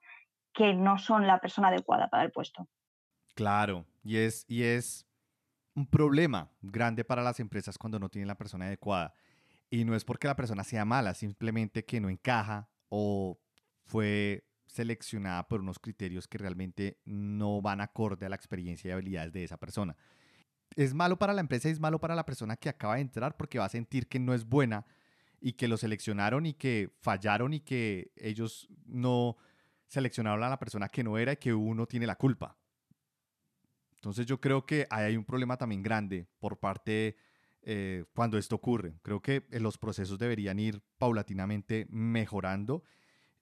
que 0.54 0.74
no 0.74 0.98
son 0.98 1.28
la 1.28 1.40
persona 1.40 1.70
adecuada 1.70 2.10
para 2.10 2.24
el 2.24 2.32
puesto. 2.32 2.68
Claro, 3.36 3.86
y 4.04 4.18
es, 4.18 4.46
y 4.48 4.64
es 4.64 5.08
un 5.76 5.88
problema 5.88 6.52
grande 6.62 7.04
para 7.04 7.24
las 7.24 7.40
empresas 7.40 7.78
cuando 7.78 8.00
no 8.00 8.10
tienen 8.10 8.28
la 8.28 8.38
persona 8.38 8.66
adecuada. 8.66 9.14
Y 9.70 9.86
no 9.86 9.96
es 9.96 10.06
porque 10.06 10.28
la 10.28 10.36
persona 10.36 10.64
sea 10.64 10.86
mala, 10.86 11.16
simplemente 11.16 11.84
que 11.86 12.00
no 12.00 12.10
encaja 12.10 12.70
o 12.90 13.40
fue 13.86 14.46
seleccionada 14.68 15.48
por 15.48 15.62
unos 15.62 15.80
criterios 15.80 16.28
que 16.28 16.38
realmente 16.38 17.00
no 17.06 17.62
van 17.62 17.82
acorde 17.82 18.26
a 18.26 18.30
la 18.30 18.36
experiencia 18.36 18.90
y 18.90 18.92
habilidades 18.92 19.34
de 19.34 19.44
esa 19.44 19.58
persona. 19.58 19.96
Es 20.76 20.94
malo 20.94 21.18
para 21.18 21.34
la 21.34 21.42
empresa 21.42 21.70
y 21.70 21.72
es 21.72 21.80
malo 21.80 22.00
para 22.00 22.16
la 22.16 22.26
persona 22.26 22.56
que 22.56 22.70
acaba 22.70 22.96
de 22.96 23.02
entrar 23.02 23.38
porque 23.38 23.60
va 23.60 23.66
a 23.66 23.70
sentir 23.70 24.08
que 24.08 24.20
no 24.20 24.34
es 24.34 24.46
buena 24.46 24.86
y 25.40 25.54
que 25.54 25.68
lo 25.68 25.78
seleccionaron 25.78 26.46
y 26.46 26.54
que 26.54 26.96
fallaron 27.00 27.54
y 27.54 27.60
que 27.60 28.12
ellos 28.16 28.68
no, 28.86 29.38
seleccionaron 29.94 30.44
a 30.44 30.50
la 30.50 30.60
persona 30.60 30.90
que 30.90 31.04
no 31.04 31.18
era 31.18 31.34
y 31.34 31.38
que 31.38 31.54
uno 31.54 31.86
tiene 31.86 32.08
la 32.08 32.16
culpa. 32.16 32.58
Entonces 33.96 34.26
yo 34.26 34.42
creo 34.42 34.66
que 34.66 34.88
ahí 34.90 35.06
hay 35.06 35.18
un 35.18 35.24
problema 35.24 35.56
también 35.56 35.84
grande 35.84 36.28
por 36.40 36.60
parte 36.60 37.16
eh, 37.62 38.04
cuando 38.14 38.38
esto 38.38 38.56
ocurre. 38.56 38.96
Creo 39.02 39.22
que 39.22 39.46
eh, 39.52 39.60
los 39.60 39.78
procesos 39.78 40.20
deberían 40.20 40.60
ir 40.60 40.82
paulatinamente 40.98 41.88
mejorando. 41.90 42.84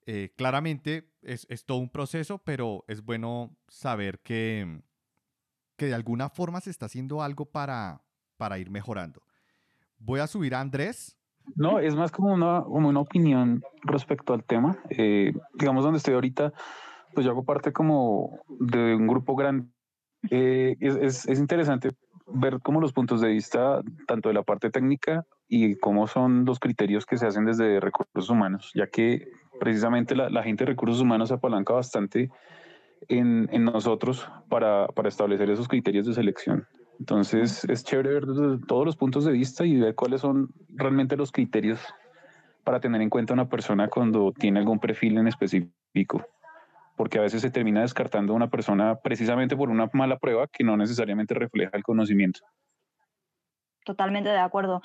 Eh, 0.06 0.34
claramente 0.36 1.14
es, 1.22 1.46
es, 1.48 1.64
todo 1.64 1.78
un 1.78 1.90
proceso, 1.90 2.38
pero 2.38 2.84
es 2.86 3.02
bueno 3.02 3.56
saber 3.68 4.20
que, 4.20 4.82
que 5.76 5.86
de 5.86 5.94
alguna 5.94 6.28
forma 6.28 6.60
se 6.60 6.70
está 6.70 6.86
haciendo 6.86 7.22
algo 7.22 7.46
para, 7.46 8.02
para 8.36 8.58
ir 8.58 8.70
mejorando. 8.70 9.22
Voy 9.98 10.20
a 10.20 10.26
subir 10.26 10.54
a 10.54 10.60
Andrés 10.60 11.16
no, 11.56 11.78
es 11.78 11.94
más 11.94 12.10
como 12.10 12.32
una, 12.32 12.62
como 12.62 12.88
una 12.88 13.00
opinión 13.00 13.62
respecto 13.82 14.32
al 14.32 14.44
tema. 14.44 14.78
Eh, 14.90 15.32
digamos, 15.54 15.84
donde 15.84 15.98
estoy 15.98 16.14
ahorita, 16.14 16.52
pues 17.14 17.24
yo 17.26 17.32
hago 17.32 17.44
parte 17.44 17.72
como 17.72 18.40
de 18.48 18.94
un 18.94 19.06
grupo 19.06 19.34
grande. 19.34 19.68
Eh, 20.30 20.76
es, 20.80 21.26
es, 21.26 21.38
interesante 21.40 21.90
ver 22.26 22.60
cómo 22.62 22.80
los 22.80 22.92
puntos 22.92 23.20
de 23.20 23.28
vista, 23.28 23.82
tanto 24.06 24.28
de 24.28 24.34
la 24.34 24.44
parte 24.44 24.70
técnica 24.70 25.26
y 25.48 25.76
cómo 25.76 26.06
son 26.06 26.44
los 26.44 26.60
criterios 26.60 27.06
que 27.06 27.18
se 27.18 27.26
hacen 27.26 27.44
desde 27.44 27.80
recursos 27.80 28.30
humanos, 28.30 28.70
ya 28.74 28.86
que 28.86 29.26
precisamente 29.58 30.14
la, 30.14 30.30
la 30.30 30.44
gente 30.44 30.64
de 30.64 30.70
recursos 30.70 31.00
humanos 31.00 31.28
se 31.28 31.34
apalanca 31.34 31.72
bastante 31.74 32.30
en, 33.08 33.48
en 33.52 33.64
nosotros 33.64 34.28
para, 34.48 34.86
para 34.88 35.08
establecer 35.08 35.50
esos 35.50 35.68
criterios 35.68 36.06
de 36.06 36.14
selección. 36.14 36.66
Entonces 36.98 37.64
es 37.64 37.84
chévere 37.84 38.10
ver 38.14 38.26
todos 38.66 38.86
los 38.86 38.96
puntos 38.96 39.24
de 39.24 39.32
vista 39.32 39.64
y 39.64 39.76
ver 39.80 39.94
cuáles 39.94 40.20
son 40.20 40.50
realmente 40.68 41.16
los 41.16 41.32
criterios 41.32 41.80
para 42.64 42.80
tener 42.80 43.00
en 43.02 43.10
cuenta 43.10 43.34
una 43.34 43.48
persona 43.48 43.88
cuando 43.88 44.32
tiene 44.32 44.60
algún 44.60 44.78
perfil 44.78 45.18
en 45.18 45.26
específico. 45.26 46.24
Porque 46.96 47.18
a 47.18 47.22
veces 47.22 47.42
se 47.42 47.50
termina 47.50 47.80
descartando 47.80 48.32
a 48.32 48.36
una 48.36 48.50
persona 48.50 48.96
precisamente 49.02 49.56
por 49.56 49.70
una 49.70 49.88
mala 49.92 50.18
prueba 50.18 50.46
que 50.46 50.62
no 50.62 50.76
necesariamente 50.76 51.34
refleja 51.34 51.76
el 51.76 51.82
conocimiento. 51.82 52.40
Totalmente 53.84 54.28
de 54.28 54.38
acuerdo. 54.38 54.80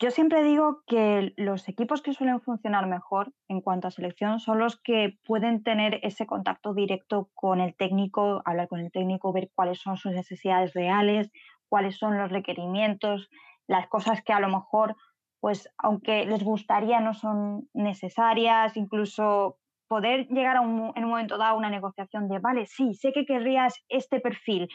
Yo 0.00 0.10
siempre 0.10 0.42
digo 0.42 0.82
que 0.86 1.32
los 1.36 1.68
equipos 1.68 2.02
que 2.02 2.12
suelen 2.12 2.40
funcionar 2.40 2.86
mejor 2.88 3.32
en 3.48 3.60
cuanto 3.60 3.86
a 3.86 3.92
selección 3.92 4.40
son 4.40 4.58
los 4.58 4.80
que 4.80 5.18
pueden 5.24 5.62
tener 5.62 6.00
ese 6.02 6.26
contacto 6.26 6.74
directo 6.74 7.30
con 7.32 7.60
el 7.60 7.76
técnico, 7.76 8.42
hablar 8.44 8.66
con 8.68 8.80
el 8.80 8.90
técnico, 8.90 9.32
ver 9.32 9.50
cuáles 9.54 9.78
son 9.80 9.96
sus 9.96 10.12
necesidades 10.12 10.74
reales, 10.74 11.30
cuáles 11.68 11.96
son 11.96 12.18
los 12.18 12.30
requerimientos, 12.30 13.30
las 13.68 13.86
cosas 13.86 14.22
que 14.22 14.32
a 14.32 14.40
lo 14.40 14.48
mejor, 14.48 14.96
pues 15.40 15.72
aunque 15.78 16.26
les 16.26 16.42
gustaría, 16.42 17.00
no 17.00 17.14
son 17.14 17.68
necesarias, 17.72 18.76
incluso 18.76 19.58
poder 19.86 20.26
llegar 20.26 20.56
a 20.56 20.60
un, 20.60 20.92
en 20.96 21.04
un 21.04 21.10
momento 21.10 21.38
dado 21.38 21.54
a 21.54 21.58
una 21.58 21.70
negociación 21.70 22.28
de, 22.28 22.40
vale, 22.40 22.66
sí, 22.66 22.94
sé 22.94 23.12
que 23.12 23.24
querrías 23.24 23.76
este 23.88 24.18
perfil, 24.18 24.68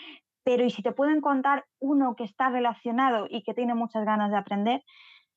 pero 0.50 0.66
¿y 0.66 0.72
si 0.72 0.82
te 0.82 0.94
pueden 0.94 1.22
contar 1.22 1.68
uno 1.78 2.16
que 2.16 2.24
está 2.24 2.50
relacionado 2.50 3.28
y 3.30 3.44
que 3.44 3.54
tiene 3.54 3.76
muchas 3.76 4.04
ganas 4.04 4.32
de 4.32 4.38
aprender? 4.38 4.82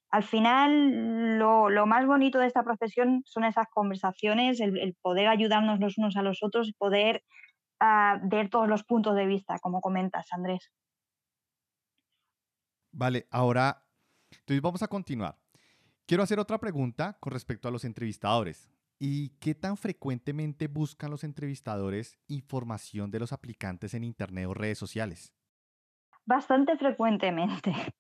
Al 0.09 0.23
final, 0.23 1.39
lo, 1.39 1.87
más 1.87 2.07
bonito 2.07 2.39
de 2.39 2.47
esta 2.47 2.65
profesión 2.65 3.23
son 3.27 3.45
esas 3.45 3.67
conversaciones, 3.69 4.59
el, 4.59 4.97
poder 5.03 5.29
ayudarnos 5.29 5.81
los 5.81 5.99
unos 5.99 6.17
a 6.17 6.23
los 6.23 6.43
otros 6.43 6.73
poder 6.79 7.23
ah, 7.79 8.21
ver 8.23 8.49
todos 8.49 8.67
los 8.67 8.85
puntos 8.85 9.15
de 9.15 9.27
vista, 9.27 9.59
como 9.59 9.83
comentas, 9.83 10.33
Andrés. 10.33 10.73
Vale, 12.91 13.27
ahora, 13.31 13.85
entonces 14.31 14.63
vamos 14.63 14.83
a 14.83 14.89
continuar. 14.89 15.37
Quiero 16.07 16.23
hacer 16.23 16.39
otra 16.39 16.59
pregunta 16.59 17.19
con 17.21 17.35
respecto 17.35 17.69
a 17.69 17.71
los 17.71 17.85
entrevistadores. 17.85 18.71
¿Y 19.05 19.31
qué 19.41 19.57
tan 19.57 19.77
frecuentemente 19.77 20.69
buscan 20.69 21.11
los 21.11 21.25
entrevistadores 21.25 22.21
información 22.29 23.11
de 23.11 23.19
los 23.19 23.33
aplicantes 23.33 23.95
en 23.95 24.05
Internet 24.05 24.47
o 24.47 24.55
redes 24.55 24.79
sociales? 24.79 25.35
Bastante 26.25 26.77
frecuentemente. 26.79 27.73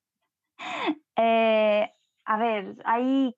Eh, 1.17 1.93
a 2.25 2.38
ver, 2.38 2.77
hay, 2.87 3.37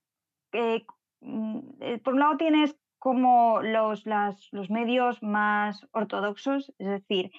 eh, 0.52 0.86
mm, 1.20 1.58
eh, 1.80 1.98
por 1.98 2.14
un 2.14 2.20
lado 2.20 2.36
tienes 2.36 2.76
como 2.98 3.60
los, 3.62 4.04
los 4.52 4.70
medios 4.70 5.22
más 5.22 5.84
ortodoxos, 5.90 6.72
es 6.78 6.86
decir, 6.86 7.32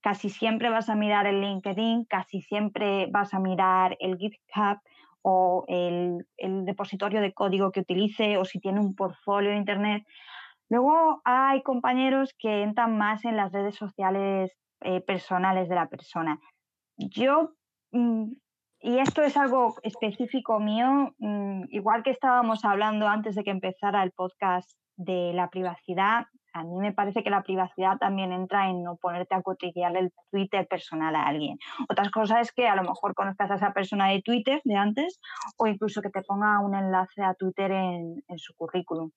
casi 0.00 0.30
siempre 0.30 0.70
vas 0.70 0.88
a 0.88 0.94
mirar 0.94 1.26
el 1.26 1.40
LinkedIn, 1.40 2.04
casi 2.04 2.40
siempre 2.40 3.08
vas 3.10 3.34
a 3.34 3.40
mirar 3.40 3.96
el 3.98 4.16
GitHub 4.16 4.80
o 5.22 5.64
el, 5.68 6.26
el 6.36 6.64
depositorio 6.64 7.20
de 7.20 7.32
código 7.32 7.72
que 7.72 7.80
utilice 7.80 8.38
o 8.38 8.44
si 8.44 8.60
tiene 8.60 8.80
un 8.80 8.94
portfolio 8.94 9.50
de 9.50 9.56
Internet. 9.56 10.04
Luego 10.68 11.20
hay 11.24 11.62
compañeros 11.62 12.34
que 12.38 12.62
entran 12.62 12.96
más 12.96 13.24
en 13.24 13.36
las 13.36 13.52
redes 13.52 13.74
sociales 13.74 14.52
eh, 14.82 15.00
personales 15.00 15.68
de 15.68 15.74
la 15.74 15.88
persona. 15.88 16.38
Yo, 16.96 17.52
mm, 17.92 18.32
y 18.80 18.98
esto 18.98 19.22
es 19.22 19.36
algo 19.36 19.74
específico 19.82 20.58
mío, 20.60 21.14
mm, 21.18 21.64
igual 21.70 22.02
que 22.02 22.10
estábamos 22.10 22.64
hablando 22.64 23.08
antes 23.08 23.34
de 23.34 23.44
que 23.44 23.50
empezara 23.50 24.02
el 24.02 24.12
podcast 24.12 24.70
de 24.96 25.32
la 25.34 25.50
privacidad, 25.50 26.26
a 26.52 26.64
mí 26.64 26.76
me 26.78 26.92
parece 26.92 27.22
que 27.22 27.30
la 27.30 27.42
privacidad 27.42 27.98
también 27.98 28.32
entra 28.32 28.68
en 28.68 28.82
no 28.82 28.96
ponerte 28.96 29.34
a 29.34 29.42
cotillear 29.42 29.96
el 29.96 30.12
Twitter 30.30 30.66
personal 30.66 31.14
a 31.14 31.24
alguien. 31.24 31.58
Otras 31.88 32.10
cosas 32.10 32.40
es 32.42 32.52
que 32.52 32.66
a 32.66 32.76
lo 32.76 32.82
mejor 32.82 33.14
conozcas 33.14 33.50
a 33.50 33.54
esa 33.54 33.72
persona 33.72 34.08
de 34.08 34.22
Twitter 34.22 34.60
de 34.64 34.76
antes 34.76 35.20
o 35.56 35.66
incluso 35.66 36.02
que 36.02 36.10
te 36.10 36.22
ponga 36.22 36.60
un 36.60 36.74
enlace 36.74 37.22
a 37.22 37.34
Twitter 37.34 37.70
en, 37.70 38.22
su 38.36 38.54
currículum. 38.54 39.10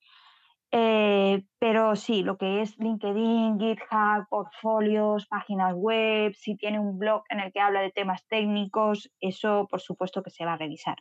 Eh, 0.72 1.44
pero 1.60 1.96
sí, 1.96 2.24
lo 2.24 2.38
que 2.38 2.62
es 2.62 2.78
LinkedIn, 2.80 3.60
GitHub, 3.60 4.28
portfolios, 4.28 5.28
páginas 5.28 5.74
web, 5.76 6.34
si 6.34 6.56
tiene 6.56 6.80
un 6.80 6.98
blog 6.98 7.24
en 7.30 7.40
el 7.40 7.52
que 7.52 7.60
habla 7.60 7.82
de 7.82 7.92
temas 7.92 8.26
técnicos, 8.28 9.12
eso 9.20 9.68
por 9.70 9.82
supuesto 9.82 10.24
que 10.24 10.32
se 10.32 10.46
va 10.46 10.54
a 10.54 10.58
revisar. 10.58 10.98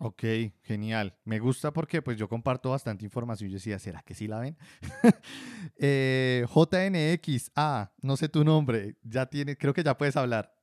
Ok, 0.00 0.22
genial. 0.62 1.16
Me 1.24 1.40
gusta 1.40 1.72
porque 1.72 2.02
pues 2.02 2.16
yo 2.16 2.28
comparto 2.28 2.70
bastante 2.70 3.04
información. 3.04 3.50
Yo 3.50 3.54
decía, 3.54 3.80
¿será 3.80 4.00
que 4.02 4.14
sí 4.14 4.28
la 4.28 4.38
ven? 4.38 4.56
eh, 5.76 6.46
JNX, 6.46 7.50
ah, 7.56 7.92
no 8.00 8.16
sé 8.16 8.28
tu 8.28 8.44
nombre, 8.44 8.96
ya 9.02 9.26
tiene, 9.26 9.56
creo 9.56 9.74
que 9.74 9.82
ya 9.82 9.98
puedes 9.98 10.16
hablar. 10.16 10.54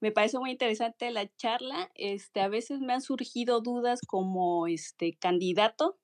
Me 0.00 0.12
parece 0.12 0.38
muy 0.38 0.52
interesante 0.52 1.10
la 1.10 1.34
charla. 1.34 1.90
Este, 1.96 2.40
a 2.40 2.48
veces 2.48 2.78
me 2.80 2.92
han 2.92 3.00
surgido 3.00 3.60
dudas 3.60 4.00
como 4.06 4.68
este 4.68 5.14
candidato, 5.14 5.98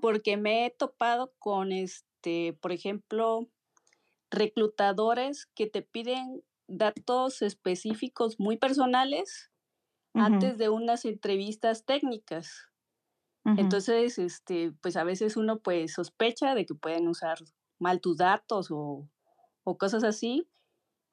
porque 0.00 0.36
me 0.36 0.66
he 0.66 0.70
topado 0.70 1.32
con 1.38 1.70
este, 1.70 2.54
por 2.60 2.72
ejemplo, 2.72 3.48
reclutadores 4.30 5.46
que 5.54 5.66
te 5.66 5.82
piden 5.82 6.42
datos 6.66 7.42
específicos 7.42 8.40
muy 8.40 8.56
personales 8.56 9.50
antes 10.14 10.58
de 10.58 10.68
unas 10.68 11.04
entrevistas 11.04 11.84
técnicas. 11.84 12.68
Entonces, 13.44 14.18
este, 14.18 14.72
pues 14.82 14.96
a 14.96 15.04
veces 15.04 15.36
uno 15.36 15.60
pues 15.60 15.94
sospecha 15.94 16.54
de 16.54 16.66
que 16.66 16.74
pueden 16.74 17.08
usar 17.08 17.38
mal 17.78 18.00
tus 18.00 18.18
datos 18.18 18.68
o, 18.70 19.08
cosas 19.78 20.02
así 20.02 20.48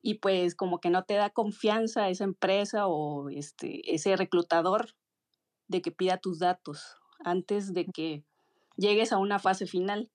y 0.01 0.15
pues 0.15 0.55
como 0.55 0.79
que 0.79 0.89
no 0.89 1.03
te 1.03 1.13
da 1.13 1.29
confianza 1.29 2.09
esa 2.09 2.23
empresa 2.23 2.87
o 2.87 3.29
este, 3.29 3.93
ese 3.93 4.15
reclutador 4.15 4.95
de 5.67 5.83
que 5.83 5.91
pida 5.91 6.17
tus 6.17 6.39
datos 6.39 6.97
antes 7.19 7.71
de 7.71 7.85
que 7.85 8.23
llegues 8.77 9.13
a 9.13 9.19
una 9.19 9.37
fase 9.37 9.67
final. 9.67 10.09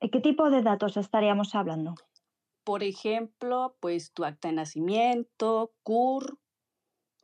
¿Qué 0.00 0.20
tipo 0.20 0.50
de 0.50 0.62
datos 0.62 0.96
estaríamos 0.96 1.54
hablando? 1.54 1.94
Por 2.64 2.82
ejemplo, 2.82 3.76
pues 3.80 4.12
tu 4.12 4.24
acta 4.24 4.48
de 4.48 4.54
nacimiento, 4.54 5.74
CUR, 5.82 6.38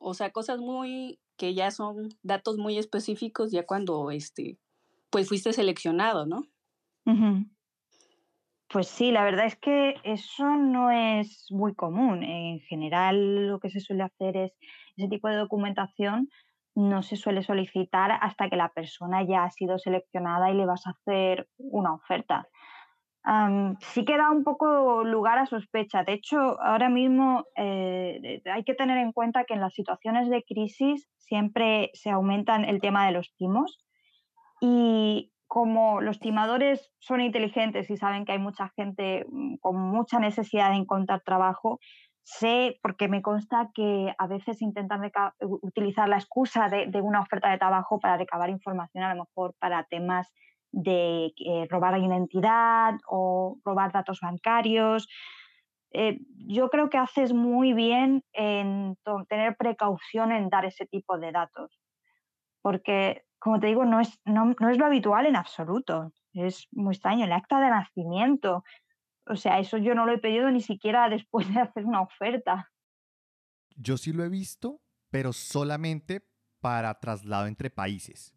o 0.00 0.14
sea, 0.14 0.30
cosas 0.30 0.58
muy 0.58 1.20
que 1.36 1.54
ya 1.54 1.70
son 1.70 2.08
datos 2.22 2.56
muy 2.58 2.78
específicos 2.78 3.52
ya 3.52 3.64
cuando 3.64 4.10
este 4.10 4.58
pues 5.10 5.28
fuiste 5.28 5.52
seleccionado, 5.52 6.26
¿no? 6.26 6.42
Pues 8.68 8.86
sí, 8.86 9.10
la 9.10 9.24
verdad 9.24 9.46
es 9.46 9.56
que 9.56 9.94
eso 10.04 10.44
no 10.56 10.90
es 10.90 11.46
muy 11.50 11.74
común. 11.74 12.22
En 12.22 12.60
general, 12.60 13.48
lo 13.48 13.58
que 13.58 13.70
se 13.70 13.80
suele 13.80 14.04
hacer 14.04 14.36
es 14.36 14.52
ese 14.96 15.08
tipo 15.08 15.28
de 15.28 15.36
documentación 15.36 16.28
no 16.76 17.02
se 17.02 17.16
suele 17.16 17.42
solicitar 17.42 18.12
hasta 18.20 18.48
que 18.48 18.56
la 18.56 18.68
persona 18.68 19.24
ya 19.26 19.44
ha 19.44 19.50
sido 19.50 19.78
seleccionada 19.78 20.50
y 20.50 20.54
le 20.54 20.66
vas 20.66 20.86
a 20.86 20.90
hacer 20.90 21.48
una 21.58 21.94
oferta 21.94 22.48
sí 23.80 24.04
que 24.04 24.16
da 24.16 24.30
un 24.30 24.44
poco 24.44 25.04
lugar 25.04 25.38
a 25.38 25.46
sospecha. 25.46 26.04
De 26.04 26.14
hecho, 26.14 26.60
ahora 26.62 26.88
mismo 26.88 27.44
eh, 27.56 28.42
hay 28.52 28.64
que 28.64 28.74
tener 28.74 28.98
en 28.98 29.12
cuenta 29.12 29.44
que 29.44 29.54
en 29.54 29.60
las 29.60 29.74
situaciones 29.74 30.28
de 30.30 30.42
crisis 30.42 31.08
siempre 31.18 31.90
se 31.94 32.10
aumentan 32.10 32.64
el 32.64 32.80
tema 32.80 33.06
de 33.06 33.12
los 33.12 33.32
timos 33.36 33.78
y 34.60 35.32
como 35.46 36.00
los 36.00 36.20
timadores 36.20 36.92
son 37.00 37.20
inteligentes 37.20 37.90
y 37.90 37.96
saben 37.96 38.24
que 38.24 38.32
hay 38.32 38.38
mucha 38.38 38.70
gente 38.76 39.26
mm, 39.28 39.56
con 39.56 39.76
mucha 39.76 40.18
necesidad 40.18 40.70
de 40.70 40.76
encontrar 40.76 41.22
trabajo, 41.24 41.80
sé, 42.22 42.78
porque 42.82 43.08
me 43.08 43.22
consta 43.22 43.70
que 43.74 44.14
a 44.16 44.26
veces 44.28 44.62
intentan 44.62 45.10
utilizar 45.40 46.08
la 46.08 46.18
excusa 46.18 46.68
de, 46.68 46.86
de, 46.86 47.00
una 47.00 47.20
oferta 47.20 47.50
de 47.50 47.58
trabajo 47.58 47.98
para 47.98 48.16
recabar 48.16 48.50
información, 48.50 49.02
a 49.02 49.14
lo 49.14 49.24
mejor 49.24 49.54
para 49.58 49.84
temas 49.84 50.30
de 50.72 51.32
eh, 51.36 51.66
robar 51.68 51.98
identidad 51.98 52.94
o 53.06 53.58
robar 53.64 53.92
datos 53.92 54.20
bancarios. 54.20 55.08
Eh, 55.92 56.18
yo 56.46 56.70
creo 56.70 56.88
que 56.88 56.98
haces 56.98 57.32
muy 57.32 57.72
bien 57.72 58.22
en 58.32 58.96
tener 59.28 59.56
precaución 59.56 60.32
en 60.32 60.48
dar 60.48 60.64
ese 60.64 60.86
tipo 60.86 61.18
de 61.18 61.32
datos, 61.32 61.80
porque, 62.62 63.24
como 63.38 63.58
te 63.58 63.66
digo, 63.66 63.84
no 63.84 64.00
es, 64.00 64.20
no, 64.24 64.54
no 64.58 64.70
es 64.70 64.78
lo 64.78 64.86
habitual 64.86 65.26
en 65.26 65.36
absoluto. 65.36 66.12
Es 66.32 66.68
muy 66.70 66.94
extraño. 66.94 67.24
El 67.24 67.32
acta 67.32 67.60
de 67.60 67.70
nacimiento, 67.70 68.62
o 69.26 69.36
sea, 69.36 69.58
eso 69.58 69.78
yo 69.78 69.94
no 69.94 70.06
lo 70.06 70.12
he 70.12 70.18
pedido 70.18 70.50
ni 70.50 70.60
siquiera 70.60 71.08
después 71.10 71.52
de 71.52 71.60
hacer 71.60 71.84
una 71.84 72.02
oferta. 72.02 72.70
Yo 73.76 73.96
sí 73.96 74.12
lo 74.12 74.24
he 74.24 74.28
visto, 74.28 74.80
pero 75.10 75.32
solamente 75.32 76.22
para 76.60 77.00
traslado 77.00 77.46
entre 77.46 77.70
países. 77.70 78.34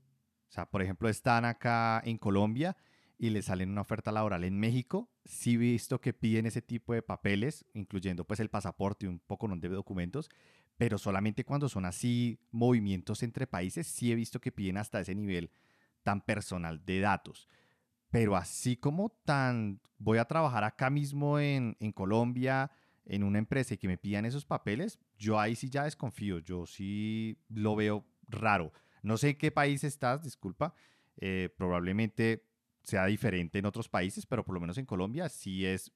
O 0.53 0.55
sea, 0.55 0.67
por 0.67 0.83
ejemplo, 0.83 1.09
están 1.09 1.45
acá 1.45 1.99
en 2.05 2.19
Colombia 2.19 2.77
y 3.17 3.31
le 3.31 3.41
salen 3.41 3.71
una 3.71 3.81
oferta 3.81 4.11
laboral 4.11 4.43
en 4.43 4.59
México. 4.59 5.09
Sí 5.25 5.57
visto 5.57 5.99
que 5.99 6.13
piden 6.13 6.45
ese 6.45 6.61
tipo 6.61 6.93
de 6.93 7.01
papeles, 7.01 7.65
incluyendo 7.73 8.23
pues 8.23 8.39
el 8.39 8.51
pasaporte 8.51 9.07
y 9.07 9.09
un 9.09 9.17
poco 9.17 9.47
de 9.47 9.67
documentos, 9.69 10.29
pero 10.77 10.99
solamente 10.99 11.43
cuando 11.43 11.69
son 11.69 11.85
así 11.85 12.39
movimientos 12.51 13.23
entre 13.23 13.47
países, 13.47 13.87
sí 13.87 14.11
he 14.11 14.15
visto 14.15 14.39
que 14.39 14.51
piden 14.51 14.77
hasta 14.77 14.99
ese 14.99 15.15
nivel 15.15 15.49
tan 16.03 16.21
personal 16.21 16.85
de 16.85 16.99
datos. 16.99 17.49
Pero 18.11 18.35
así 18.35 18.77
como 18.77 19.09
tan 19.25 19.81
voy 19.97 20.19
a 20.19 20.25
trabajar 20.25 20.63
acá 20.65 20.91
mismo 20.91 21.39
en, 21.39 21.75
en 21.79 21.91
Colombia, 21.91 22.69
en 23.05 23.23
una 23.23 23.39
empresa 23.39 23.73
y 23.73 23.77
que 23.79 23.87
me 23.87 23.97
pidan 23.97 24.25
esos 24.25 24.45
papeles, 24.45 24.99
yo 25.17 25.39
ahí 25.39 25.55
sí 25.55 25.71
ya 25.71 25.85
desconfío, 25.85 26.37
yo 26.37 26.67
sí 26.67 27.39
lo 27.49 27.75
veo 27.75 28.05
raro. 28.27 28.71
No 29.03 29.17
sé 29.17 29.29
en 29.29 29.37
qué 29.37 29.51
país 29.51 29.83
estás, 29.83 30.23
disculpa. 30.23 30.73
Eh, 31.17 31.49
probablemente 31.55 32.47
sea 32.81 33.05
diferente 33.05 33.59
en 33.59 33.65
otros 33.65 33.87
países, 33.87 34.25
pero 34.25 34.43
por 34.43 34.55
lo 34.55 34.61
menos 34.61 34.77
en 34.77 34.85
Colombia 34.85 35.29
sí 35.29 35.65
es, 35.65 35.91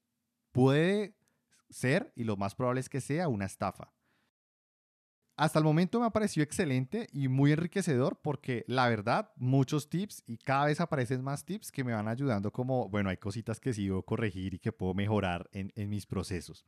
puede 0.52 1.18
ser 1.70 2.14
y 2.16 2.24
lo 2.24 2.38
más 2.38 2.54
probable 2.54 2.82
es 2.82 2.90
que 2.90 3.02
sea 3.02 3.28
una 3.28 3.46
estafa. 3.46 3.92
Hasta 5.36 5.60
el 5.60 5.66
momento 5.66 6.00
me 6.00 6.08
ha 6.08 6.12
parecido 6.12 6.44
excelente 6.44 7.08
y 7.12 7.28
muy 7.28 7.52
enriquecedor 7.52 8.20
porque 8.22 8.66
la 8.68 8.90
verdad, 8.90 9.32
muchos 9.36 9.90
tips 9.90 10.24
y 10.26 10.38
cada 10.38 10.66
vez 10.66 10.82
aparecen 10.82 11.24
más 11.24 11.46
tips 11.46 11.72
que 11.72 11.84
me 11.84 11.94
van 11.94 12.08
ayudando 12.08 12.52
como, 12.52 12.90
bueno, 12.90 13.10
hay 13.10 13.18
cositas 13.18 13.60
que 13.60 13.74
sigo 13.74 14.04
corregir 14.04 14.56
y 14.56 14.60
que 14.60 14.72
puedo 14.72 14.96
mejorar 14.96 15.48
en, 15.52 15.72
en 15.76 15.90
mis 15.90 16.08
procesos. 16.08 16.66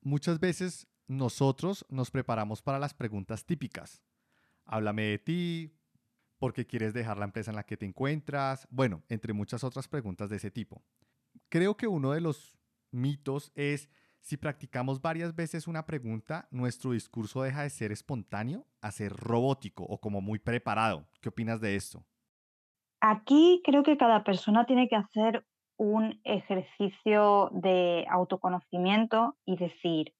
Muchas 0.00 0.38
veces 0.38 0.86
nosotros 1.08 1.84
nos 1.88 2.10
preparamos 2.10 2.62
para 2.62 2.78
las 2.78 2.94
preguntas 2.94 3.44
típicas 3.44 4.02
háblame 4.64 5.02
de 5.04 5.18
ti, 5.18 5.74
por 6.38 6.52
qué 6.52 6.66
quieres 6.66 6.92
dejar 6.92 7.18
la 7.18 7.24
empresa 7.24 7.50
en 7.50 7.56
la 7.56 7.64
que 7.64 7.76
te 7.76 7.86
encuentras, 7.86 8.68
bueno, 8.70 9.02
entre 9.08 9.32
muchas 9.32 9.64
otras 9.64 9.88
preguntas 9.88 10.28
de 10.28 10.36
ese 10.36 10.50
tipo. 10.50 10.82
Creo 11.48 11.76
que 11.76 11.86
uno 11.86 12.12
de 12.12 12.20
los 12.20 12.58
mitos 12.90 13.52
es, 13.54 13.88
si 14.20 14.36
practicamos 14.36 15.00
varias 15.00 15.34
veces 15.34 15.66
una 15.66 15.86
pregunta, 15.86 16.48
nuestro 16.50 16.92
discurso 16.92 17.42
deja 17.42 17.62
de 17.62 17.70
ser 17.70 17.92
espontáneo 17.92 18.66
a 18.80 18.90
ser 18.90 19.12
robótico 19.12 19.84
o 19.84 20.00
como 20.00 20.20
muy 20.20 20.38
preparado. 20.38 21.06
¿Qué 21.20 21.28
opinas 21.28 21.60
de 21.60 21.76
esto? 21.76 22.04
Aquí 23.00 23.60
creo 23.64 23.82
que 23.82 23.96
cada 23.98 24.24
persona 24.24 24.64
tiene 24.66 24.88
que 24.88 24.96
hacer 24.96 25.46
un 25.76 26.20
ejercicio 26.24 27.50
de 27.52 28.06
autoconocimiento 28.08 29.36
y 29.44 29.56
decir, 29.56 30.14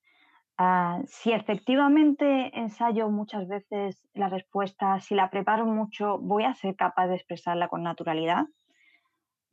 Ah, 0.57 1.01
si 1.07 1.33
efectivamente 1.33 2.57
ensayo 2.57 3.09
muchas 3.09 3.49
veces 3.49 4.07
la 4.15 4.29
respuesta, 4.29 5.01
si 5.01 5.15
la 5.15 5.29
preparo 5.31 5.67
mucho, 5.67 6.19
voy 6.19 6.45
a 6.45 6.55
ser 6.55 6.77
capaz 6.77 7.09
de 7.09 7.17
expresarla 7.17 7.69
con 7.69 7.83
naturalidad. 7.83 8.47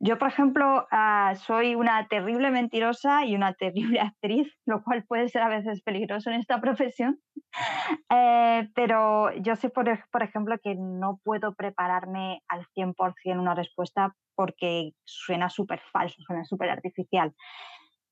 Yo, 0.04 0.18
por 0.18 0.26
ejemplo, 0.26 0.88
ah, 0.90 1.34
soy 1.36 1.76
una 1.76 2.08
terrible 2.08 2.50
mentirosa 2.50 3.24
y 3.24 3.36
una 3.36 3.54
terrible 3.98 4.00
actriz, 4.00 4.52
lo 4.66 4.82
cual 4.82 5.04
puede 5.04 5.28
ser 5.28 5.42
a 5.42 5.48
veces 5.48 5.80
peligroso 5.82 6.30
en 6.30 6.40
esta 6.40 6.60
profesión. 6.60 7.20
Eh, 8.08 8.68
pero 8.74 9.30
yo 9.36 9.56
sé, 9.56 9.68
por, 9.68 9.88
ejemplo, 10.22 10.56
que 10.62 10.74
no 10.74 11.20
puedo 11.22 11.54
prepararme 11.54 12.42
al 12.48 12.66
100% 12.74 13.38
una 13.38 13.54
respuesta 13.54 14.14
porque 14.34 14.92
suena 15.04 15.50
súper 15.50 15.80
falso, 15.92 16.16
suena 16.22 16.44
súper 16.44 16.70
artificial. 16.70 17.34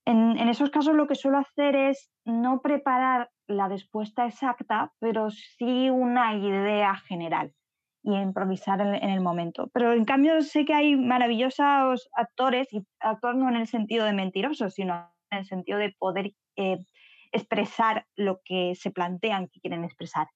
En, 0.06 0.48
esos 0.48 0.70
casos 0.70 0.94
lo 0.94 1.06
que 1.06 1.14
suelo 1.14 1.38
hacer 1.38 1.76
es 1.76 2.10
no 2.24 2.60
preparar 2.60 3.30
la 3.46 3.68
respuesta 3.68 4.26
exacta, 4.26 4.92
pero 4.98 5.30
sí 5.30 5.90
una 5.90 6.34
idea 6.34 6.96
general 6.96 7.52
y 8.02 8.14
improvisar 8.16 8.80
en, 8.80 9.10
el 9.10 9.20
momento. 9.20 9.68
Pero 9.72 9.92
en 9.92 10.04
cambio 10.04 10.40
sé 10.40 10.64
que 10.64 10.74
hay 10.74 10.96
maravillosos 10.96 12.08
actores, 12.14 12.72
y 12.72 12.82
actores 13.00 13.38
no 13.38 13.48
en 13.48 13.56
el 13.56 13.66
sentido 13.66 14.06
de 14.06 14.12
mentirosos, 14.12 14.74
sino 14.74 15.12
en 15.30 15.38
el 15.38 15.44
sentido 15.44 15.78
de 15.78 15.94
poder 15.98 16.32
eh, 16.56 16.78
expresar 17.32 18.06
lo 18.16 18.40
que 18.44 18.74
se 18.74 18.90
plantean 18.90 19.48
que 19.48 19.60
quieren 19.60 19.84
expresar. 19.84 20.26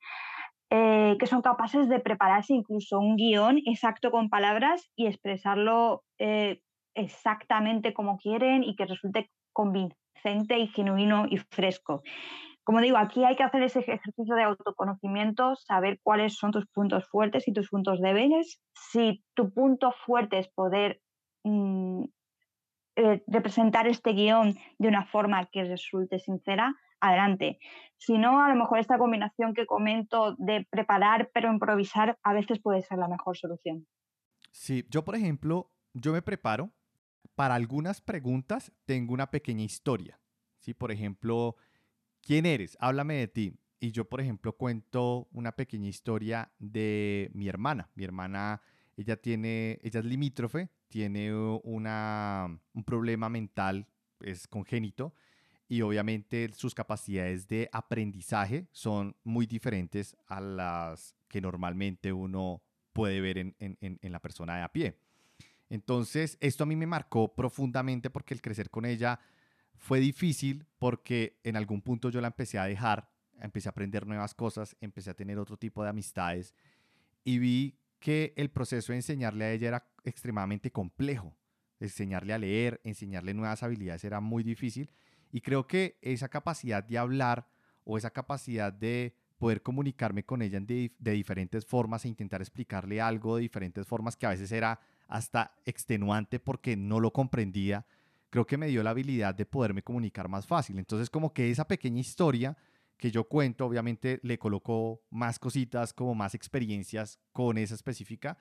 Eh, 0.71 1.17
que 1.21 1.27
son 1.27 1.43
capaces 1.43 1.89
de 1.89 2.01
prepararse 2.01 2.55
incluso 2.55 2.99
un 2.99 3.17
guion 3.17 3.59
exacto 3.67 4.11
con 4.11 4.29
palabras 4.29 4.91
y 4.97 5.07
expresarlo 5.07 6.03
eh, 6.19 6.61
exactamente 6.95 7.93
como 7.93 8.19
quieren 8.19 8.65
y 8.65 8.75
que 8.75 8.87
resulte 8.87 9.31
convincente 9.55 10.59
y 10.59 10.67
genuino 10.69 11.27
y 11.29 11.39
fresco. 11.39 12.03
como 12.65 12.81
digo, 12.81 12.97
aquí 12.97 13.25
hay 13.25 13.37
que 13.37 13.43
hacer 13.43 13.63
ese 13.63 13.81
ejercicio 13.81 14.35
de 14.35 14.43
autoconocimiento, 14.43 15.55
saber 15.57 16.01
cuáles 16.03 16.35
son 16.37 16.51
tus 16.51 16.67
puntos 16.67 17.07
fuertes 17.09 17.47
y 17.49 17.53
tus 17.53 17.69
puntos 17.69 18.01
débiles. 18.01 18.61
Si 18.73 19.23
tu 19.35 19.53
punto 19.53 19.93
fuerte 19.93 20.39
es 20.39 20.49
poder 20.49 21.01
mm, 21.45 22.05
eh, 22.97 23.23
representar 23.27 23.87
este 23.87 24.13
guion 24.13 24.55
de 24.79 24.89
una 24.89 25.05
forma 25.05 25.47
que 25.47 25.65
resulte 25.65 26.19
sincera, 26.19 26.75
adelante. 27.01 27.59
Si 27.99 28.19
no, 28.19 28.43
a 28.43 28.49
lo 28.49 28.57
mejor 28.57 28.79
esta 28.79 28.99
combinación 28.99 29.55
que 29.55 29.67
comento 29.67 30.35
de 30.39 30.67
preparar 30.71 31.31
pero 31.33 31.53
improvisar 31.53 32.19
a 32.23 32.33
veces 32.33 32.61
puede 32.61 32.83
ser 32.83 32.99
la 32.99 33.09
mejor 33.09 33.37
solución. 33.37 33.87
Sí, 34.51 34.87
yo 34.91 35.05
por 35.05 35.17
ejemplo, 35.17 35.71
yo 35.93 36.13
me 36.13 36.23
preparo. 36.23 36.71
Para 37.35 37.55
algunas 37.55 38.01
preguntas 38.01 38.73
tengo 38.85 39.13
una 39.13 39.31
pequeña 39.31 39.65
historia. 39.65 40.21
¿sí? 40.59 40.75
Por 40.75 40.93
ejemplo, 40.93 41.57
¿quién 42.21 42.47
eres? 42.47 42.77
Háblame 42.81 43.15
de 43.15 43.29
ti. 43.29 43.59
Y 43.81 43.93
yo, 43.93 44.09
por 44.09 44.21
ejemplo, 44.21 44.57
cuento 44.57 45.29
una 45.33 45.53
pequeña 45.53 45.89
historia 45.89 46.53
de 46.59 47.31
mi 47.35 47.49
hermana. 47.49 47.91
Mi 47.95 48.05
hermana, 48.05 48.63
ella 48.97 49.17
tiene, 49.17 49.79
ella 49.83 50.01
es 50.01 50.07
limítrofe, 50.07 50.71
tiene 50.89 51.35
un 51.35 52.85
problema 52.87 53.29
mental, 53.29 53.87
es 54.21 54.47
congénito, 54.47 55.13
y 55.69 55.83
obviamente 55.83 56.51
sus 56.55 56.75
capacidades 56.75 57.49
de 57.49 57.69
aprendizaje 57.73 58.69
son 58.71 59.17
muy 59.25 59.47
diferentes 59.47 60.17
a 60.27 60.41
las 60.41 61.15
que 61.29 61.41
normalmente 61.41 62.13
uno 62.13 62.63
puede 62.93 63.21
ver 63.21 63.39
en, 63.39 63.99
la 64.01 64.21
persona 64.21 64.57
de 64.57 64.63
a 64.63 64.73
pie. 64.73 64.99
Entonces, 65.75 66.39
esto 66.41 66.63
a 66.63 66.67
mí 66.67 66.77
me 66.77 66.87
marcó 66.87 67.35
profundamente 67.35 68.09
porque 68.09 68.33
el 68.33 68.41
crecer 68.41 68.71
con 68.71 68.85
ella 68.85 69.19
fue 69.77 69.99
difícil 69.99 70.69
porque 70.79 71.41
en 71.43 71.57
algún 71.57 71.83
punto 71.83 72.11
yo 72.11 72.21
la 72.21 72.29
empecé 72.29 72.61
a 72.61 72.65
dejar, 72.67 73.11
empecé 73.41 73.69
a 73.69 73.73
aprender 73.73 74.07
nuevas 74.07 74.35
cosas, 74.35 74.77
empecé 74.81 75.11
a 75.11 75.15
tener 75.15 75.37
otro 75.37 75.57
tipo 75.57 75.83
de 75.83 75.89
amistades 75.89 76.55
y 77.25 77.39
vi 77.39 77.81
que 77.99 78.35
el 78.37 78.53
proceso 78.53 78.93
de 78.93 78.99
enseñarle 78.99 79.47
a 79.47 79.53
ella 79.53 79.67
era 79.67 79.89
extremadamente 80.05 80.71
complejo. 80.71 81.37
Enseñarle 81.81 82.35
a 82.35 82.39
leer, 82.39 82.81
enseñarle 82.85 83.35
nuevas 83.35 83.65
habilidades 83.65 84.05
era 84.05 84.21
muy 84.21 84.45
difícil 84.45 84.93
y 85.33 85.41
creo 85.41 85.67
que 85.67 85.99
esa 86.03 86.29
capacidad 86.29 86.85
de 86.85 86.99
hablar 86.99 87.49
o 87.83 87.99
esa 87.99 88.11
capacidad 88.11 88.73
de 88.73 89.17
poder 89.39 89.61
comunicarme 89.61 90.25
con 90.25 90.41
ella 90.41 90.61
de, 90.61 90.93
diferentes 91.01 91.67
formas 91.67 92.05
e 92.05 92.09
intentar 92.09 92.41
explicarle 92.41 93.01
algo 93.01 93.35
de 93.35 93.43
diferentes 93.43 93.85
formas 93.85 94.17
que 94.17 94.27
a 94.27 94.31
veces 94.31 94.53
era 94.53 94.79
hasta 95.09 95.55
extenuante 95.65 96.41
porque 96.41 96.77
no 96.77 97.01
lo 97.01 97.13
comprendía, 97.13 97.87
creo 98.31 98.47
que 98.47 98.57
me 98.57 98.69
dio 98.69 98.83
la 98.83 98.91
habilidad 98.91 99.35
de 99.35 99.47
poderme 99.47 99.83
comunicar 99.83 100.29
más 100.29 100.47
fácil. 100.47 100.79
Entonces 100.79 101.11
como 101.11 101.33
que 101.33 101.51
esa 101.51 101.67
pequeña 101.67 102.01
historia 102.01 102.57
que 102.97 103.11
yo 103.11 103.25
cuento, 103.29 103.67
obviamente 103.67 104.21
le 104.23 104.39
coloco 104.39 105.03
más 105.11 105.39
cositas, 105.39 105.93
como 105.93 106.15
más 106.15 106.35
experiencias 106.35 107.19
con 107.33 107.59
esa 107.59 107.75
específica, 107.75 108.39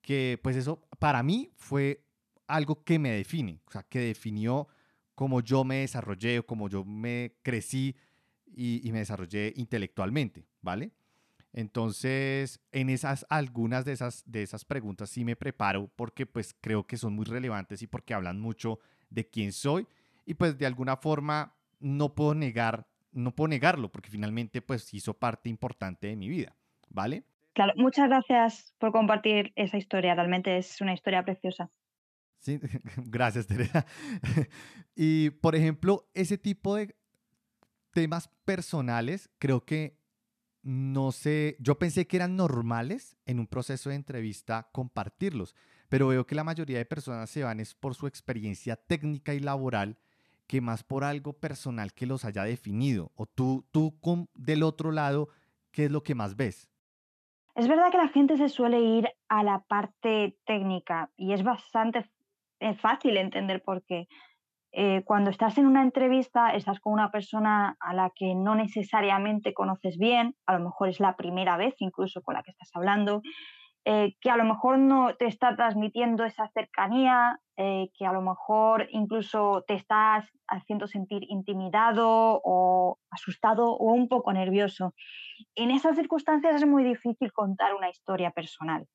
que 0.00 0.38
pues 0.42 0.56
eso 0.56 0.86
para 0.98 1.22
mí 1.22 1.50
fue 1.56 2.04
algo 2.46 2.84
que 2.84 2.98
me 2.98 3.10
define, 3.10 3.60
o 3.66 3.70
sea, 3.70 3.82
que 3.82 4.00
definió 4.00 4.68
cómo 5.14 5.40
yo 5.40 5.64
me 5.64 5.76
desarrollé 5.76 6.40
o 6.40 6.46
cómo 6.46 6.68
yo 6.68 6.84
me 6.84 7.36
crecí 7.42 7.96
y, 8.56 8.88
me 8.92 8.98
desarrollé 8.98 9.52
intelectualmente, 9.56 10.46
¿vale? 10.60 10.92
Entonces, 11.56 12.60
en 12.72 12.90
esas, 12.90 13.24
algunas 13.30 13.84
de 13.84 13.92
esas, 13.92 14.24
de 14.26 14.42
esas 14.42 14.64
preguntas 14.64 15.08
sí 15.08 15.24
me 15.24 15.36
preparo 15.36 15.88
porque 15.94 16.26
pues 16.26 16.52
creo 16.60 16.84
que 16.84 16.96
son 16.96 17.14
muy 17.14 17.24
relevantes 17.24 17.80
y 17.80 17.86
porque 17.86 18.12
hablan 18.12 18.40
mucho 18.40 18.80
de 19.08 19.30
quién 19.30 19.52
soy 19.52 19.86
y 20.26 20.34
pues 20.34 20.58
de 20.58 20.66
alguna 20.66 20.96
forma 20.96 21.54
no 21.78 22.16
puedo 22.16 22.34
negar, 22.34 22.88
no 23.12 23.36
puedo 23.36 23.46
negarlo 23.46 23.92
porque 23.92 24.10
finalmente 24.10 24.62
pues 24.62 24.92
hizo 24.92 25.14
parte 25.14 25.48
importante 25.48 26.08
de 26.08 26.16
mi 26.16 26.28
vida, 26.28 26.56
¿vale? 26.88 27.22
Claro, 27.52 27.72
muchas 27.76 28.08
gracias 28.08 28.74
por 28.78 28.90
compartir 28.90 29.52
esa 29.54 29.76
historia, 29.76 30.16
realmente 30.16 30.58
es 30.58 30.80
una 30.80 30.92
historia 30.92 31.24
preciosa. 31.24 31.70
Sí, 32.40 32.58
gracias 32.96 33.46
Teresa. 33.46 33.86
y 34.96 35.30
por 35.30 35.54
ejemplo, 35.54 36.10
ese 36.14 36.36
tipo 36.36 36.74
de 36.74 36.96
temas 37.92 38.26
personales, 38.44 39.30
creo 39.38 39.64
que 39.64 40.02
no 40.64 41.12
sé, 41.12 41.56
yo 41.60 41.78
pensé 41.78 42.06
que 42.06 42.16
eran 42.16 42.36
normales 42.36 43.16
en 43.26 43.38
un 43.38 43.46
proceso 43.46 43.90
de 43.90 43.96
entrevista 43.96 44.68
compartirlos, 44.72 45.54
pero 45.90 46.08
veo 46.08 46.26
que 46.26 46.34
la 46.34 46.42
mayoría 46.42 46.78
de 46.78 46.86
personas 46.86 47.28
se 47.28 47.44
van 47.44 47.60
es 47.60 47.74
por 47.74 47.94
su 47.94 48.06
experiencia 48.06 48.76
técnica 48.76 49.34
y 49.34 49.40
laboral 49.40 49.98
que 50.46 50.60
más 50.60 50.82
por 50.82 51.04
algo 51.04 51.34
personal 51.34 51.92
que 51.92 52.06
los 52.06 52.24
haya 52.24 52.44
definido. 52.44 53.12
O 53.14 53.26
tú, 53.26 53.66
tú 53.70 53.94
del 54.34 54.62
otro 54.62 54.90
lado, 54.90 55.28
¿qué 55.70 55.86
es 55.86 55.90
lo 55.90 56.02
que 56.02 56.14
más 56.14 56.36
ves? 56.36 56.70
Es 57.54 57.68
verdad 57.68 57.90
que 57.90 57.98
la 57.98 58.08
gente 58.08 58.36
se 58.36 58.48
suele 58.48 58.80
ir 58.80 59.08
a 59.28 59.42
la 59.42 59.60
parte 59.60 60.36
técnica 60.44 61.10
y 61.16 61.34
es 61.34 61.44
bastante 61.44 62.10
eh, 62.60 62.74
fácil 62.74 63.16
entender 63.16 63.62
por 63.62 63.82
qué. 63.84 64.08
Eh, 64.76 65.02
cuando 65.04 65.30
estás 65.30 65.56
en 65.56 65.66
una 65.66 65.82
entrevista, 65.82 66.50
estás 66.50 66.80
con 66.80 66.92
una 66.92 67.12
persona 67.12 67.76
a 67.78 67.94
la 67.94 68.10
que 68.12 68.34
no 68.34 68.56
necesariamente 68.56 69.54
conoces 69.54 69.98
bien, 69.98 70.34
a 70.46 70.58
lo 70.58 70.64
mejor 70.64 70.88
es 70.88 70.98
la 70.98 71.14
primera 71.14 71.56
vez 71.56 71.76
incluso 71.78 72.22
con 72.22 72.34
la 72.34 72.42
que 72.42 72.50
estás 72.50 72.70
hablando, 72.74 73.22
eh, 73.84 74.16
que 74.20 74.30
a 74.30 74.36
lo 74.36 74.42
mejor 74.42 74.78
no 74.78 75.14
te 75.14 75.26
está 75.26 75.54
transmitiendo 75.54 76.24
esa 76.24 76.48
cercanía, 76.48 77.38
eh, 77.56 77.90
que 77.96 78.04
a 78.04 78.12
lo 78.12 78.20
mejor 78.20 78.88
incluso 78.90 79.62
te 79.68 79.74
estás 79.74 80.28
haciendo 80.48 80.88
sentir 80.88 81.22
intimidado 81.28 82.40
o 82.42 82.98
asustado 83.10 83.76
o 83.76 83.92
un 83.92 84.08
poco 84.08 84.32
nervioso. 84.32 84.92
En 85.54 85.70
esas 85.70 85.94
circunstancias 85.94 86.56
es 86.56 86.66
muy 86.66 86.82
difícil 86.82 87.32
contar 87.32 87.76
una 87.76 87.90
historia 87.90 88.32
personal. 88.32 88.88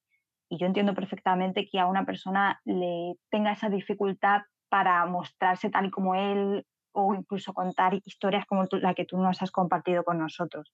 Y 0.49 0.57
yo 0.57 0.65
entiendo 0.65 0.93
perfectamente 0.93 1.69
que 1.71 1.79
a 1.79 1.85
una 1.85 2.05
persona 2.05 2.59
le 2.65 3.13
tenga 3.29 3.53
esa 3.53 3.69
dificultad 3.69 4.41
para 4.69 5.05
mostrarse 5.05 5.69
tal 5.69 5.87
y 5.87 5.91
como 5.91 6.15
él 6.15 6.65
o 6.91 7.13
incluso 7.13 7.53
contar 7.53 7.93
historias 8.05 8.45
como 8.45 8.65
la 8.71 8.93
que 8.93 9.05
tú 9.05 9.17
nos 9.17 9.41
has 9.41 9.51
compartido 9.51 10.03
con 10.03 10.19
nosotros. 10.19 10.71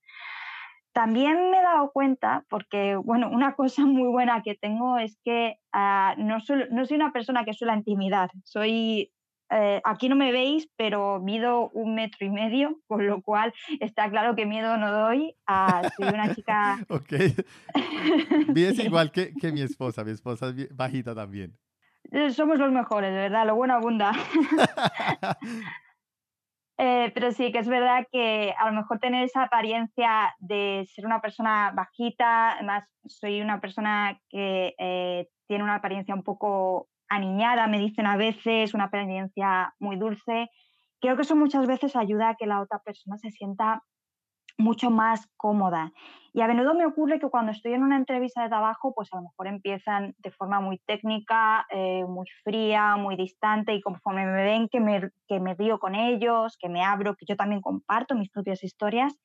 También 0.94 1.52
me 1.52 1.60
he 1.60 1.62
dado 1.62 1.92
cuenta, 1.92 2.46
porque 2.50 2.96
bueno, 2.96 3.30
una 3.30 3.54
cosa 3.56 3.82
muy 3.86 4.08
buena 4.08 4.42
que 4.44 4.56
tengo 4.56 4.98
es 4.98 5.18
que 5.24 5.58
ah, 5.74 6.16
no, 6.18 6.40
soy, 6.40 6.66
no, 6.72 6.86
soy, 6.86 6.96
una 6.96 7.12
persona 7.12 7.44
que 7.44 7.54
suele 7.54 7.74
intimidar. 7.74 8.30
Soy, 8.44 9.12
eh, 9.52 9.82
aquí 9.84 10.08
no 10.08 10.16
me 10.16 10.32
veis, 10.32 10.70
pero 10.78 11.20
mido 11.20 11.70
un 11.72 11.96
metro 11.96 12.26
y 12.26 12.30
medio, 12.30 12.80
con 12.88 13.06
lo 13.06 13.22
cual 13.22 13.54
está 13.82 14.10
claro 14.10 14.36
que 14.36 14.46
miedo 14.46 14.78
no 14.78 14.90
doy. 14.92 15.36
a 15.46 15.90
soy 15.98 16.08
una 16.08 16.34
chica... 16.34 16.80
ok. 16.90 17.12
Mides 18.56 18.80
igual 18.80 19.12
que, 19.12 19.34
que 19.34 19.52
mi 19.52 19.62
esposa, 19.62 20.06
mi 20.06 20.12
esposa 20.12 20.48
es 20.48 20.76
bajita 20.76 21.14
también. 21.14 21.58
Eh, 22.12 22.32
somos 22.32 22.60
los 22.60 22.72
mejores, 22.72 23.12
de 23.12 23.22
verdad, 23.22 23.46
lo 23.46 23.56
bueno 23.56 23.76
abunda. 23.76 24.12
Eh, 26.78 27.10
pero 27.14 27.32
sí, 27.32 27.54
que 27.54 27.60
es 27.60 27.70
verdad 27.70 28.06
que 28.12 28.54
a 28.58 28.70
lo 28.70 28.74
mejor 28.74 29.00
tener 29.00 29.24
esa 29.24 29.44
apariencia 29.44 30.36
de 30.40 30.86
ser 30.94 31.06
una 31.06 31.22
persona 31.22 31.72
bajita, 31.74 32.52
además 32.52 32.84
soy 33.06 33.40
una 33.40 33.62
persona 33.62 34.20
que 34.28 34.76
eh, 34.78 35.30
tiene 35.48 35.64
una 35.64 35.76
apariencia 35.76 36.14
un 36.14 36.24
poco 36.24 36.90
aniñada, 37.08 37.68
me 37.68 37.80
dicen 37.80 38.08
a 38.08 38.18
veces, 38.18 38.74
una 38.74 38.86
apariencia 38.86 39.74
muy 39.80 39.96
dulce. 39.96 40.50
Creo 41.00 41.16
que 41.16 41.22
eso 41.22 41.38
muchas 41.38 41.66
veces 41.66 41.96
ayuda 41.96 42.32
a 42.32 42.36
que 42.36 42.46
la 42.46 42.60
otra 42.60 42.80
persona 42.80 43.18
se 43.20 43.32
sienta 43.32 43.82
mucho 44.58 44.90
más 44.90 45.28
cómoda. 45.38 45.92
Y 46.34 46.42
a 46.42 46.48
menudo 46.48 46.74
me 46.74 46.86
ocurre 46.86 47.20
que 47.20 47.30
cuando 47.30 47.54
estoy 47.54 47.74
en 47.74 47.84
una 47.84 47.96
entrevista 47.96 48.44
de 48.44 48.50
trabajo, 48.50 48.94
pues 48.94 49.08
a 49.14 49.18
lo 49.18 49.24
mejor 49.24 49.48
empiezan 49.48 50.16
de 50.18 50.32
forma 50.32 50.60
muy 50.60 50.80
técnica, 50.80 51.66
eh, 51.70 52.04
muy 52.06 52.28
fría, 52.44 52.98
muy 52.98 53.16
distante, 53.16 53.74
y 53.74 53.82
conforme 53.82 54.26
me 54.26 54.44
ven 54.44 54.68
que 54.68 54.82
me, 54.82 55.12
que 55.28 55.40
me 55.40 55.54
río 55.54 55.80
con 55.80 55.96
ellos, 55.96 56.58
que 56.60 56.68
me 56.68 56.84
abro, 56.84 57.16
que 57.16 57.26
yo 57.26 57.38
también 57.38 57.62
comparto 57.62 58.16
mis 58.16 58.30
propias 58.30 58.64
historias, 58.64 59.18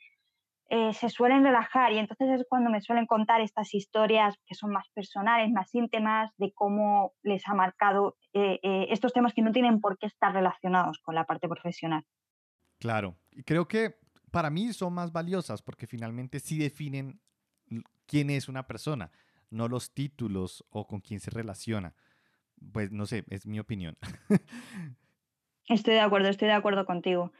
eh, 0.69 0.93
se 0.93 1.09
suelen 1.09 1.43
relajar 1.43 1.93
y 1.93 1.99
entonces 1.99 2.29
es 2.31 2.47
cuando 2.49 2.71
me 2.71 2.81
suelen 2.81 3.07
contar 3.07 3.41
estas 3.41 3.75
historias 3.75 4.37
que 4.47 4.55
son 4.55 4.71
más 4.71 4.89
personales, 4.95 5.51
más 5.51 5.75
íntimas, 5.75 6.31
de 6.37 6.53
cómo 6.53 7.15
les 7.25 7.43
ha 7.49 7.55
marcado 7.55 8.17
eh, 8.35 8.61
estos 8.89 9.13
temas 9.13 9.35
que 9.35 9.43
no 9.43 9.51
tienen 9.51 9.81
por 9.81 9.99
qué 9.99 10.07
estar 10.07 10.33
relacionados 10.33 11.01
con 11.01 11.17
la 11.17 11.25
parte 11.25 11.49
profesional. 11.49 12.05
Claro, 12.79 13.17
y 13.33 13.43
creo 13.43 13.67
que 13.67 13.97
para 14.31 14.51
mí 14.51 14.73
son 14.73 14.95
más 14.95 15.13
valiosas 15.13 15.63
porque 15.63 15.87
finalmente 15.87 16.41
sí 16.41 16.59
definen 16.59 17.21
quién 18.07 18.31
es 18.31 18.49
una 18.49 18.67
persona, 18.67 19.11
no 19.51 19.69
los 19.69 19.93
títulos 19.93 20.65
o 20.71 20.87
con 20.87 21.01
quién 21.01 21.21
se 21.21 21.31
relaciona. 21.31 21.95
Pues 22.73 22.93
no 22.93 23.07
sé, 23.07 23.25
es 23.29 23.47
mi 23.47 23.59
opinión. 23.59 23.97
Estoy 25.69 25.95
de 25.95 26.01
acuerdo, 26.01 26.29
estoy 26.29 26.49
de 26.49 26.55
acuerdo 26.55 26.85
contigo. 26.85 27.33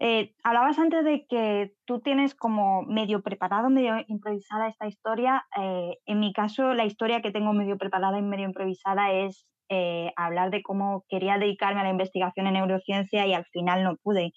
Eh, 0.00 0.34
hablabas 0.42 0.80
antes 0.80 1.04
de 1.04 1.26
que 1.28 1.74
tú 1.84 2.00
tienes 2.00 2.34
como 2.34 2.82
medio 2.82 3.22
preparado, 3.22 3.70
medio 3.70 3.94
improvisada 4.08 4.66
esta 4.66 4.88
historia. 4.88 5.46
Eh, 5.56 5.96
en 6.06 6.18
mi 6.18 6.32
caso, 6.32 6.74
la 6.74 6.84
historia 6.84 7.22
que 7.22 7.30
tengo 7.30 7.52
medio 7.52 7.78
preparada 7.78 8.18
y 8.18 8.22
medio 8.22 8.46
improvisada 8.46 9.12
es 9.12 9.46
eh, 9.68 10.12
hablar 10.16 10.50
de 10.50 10.60
cómo 10.60 11.04
quería 11.08 11.38
dedicarme 11.38 11.82
a 11.82 11.84
la 11.84 11.90
investigación 11.90 12.48
en 12.48 12.54
neurociencia 12.54 13.28
y 13.28 13.32
al 13.32 13.44
final 13.46 13.84
no 13.84 13.96
pude. 13.96 14.32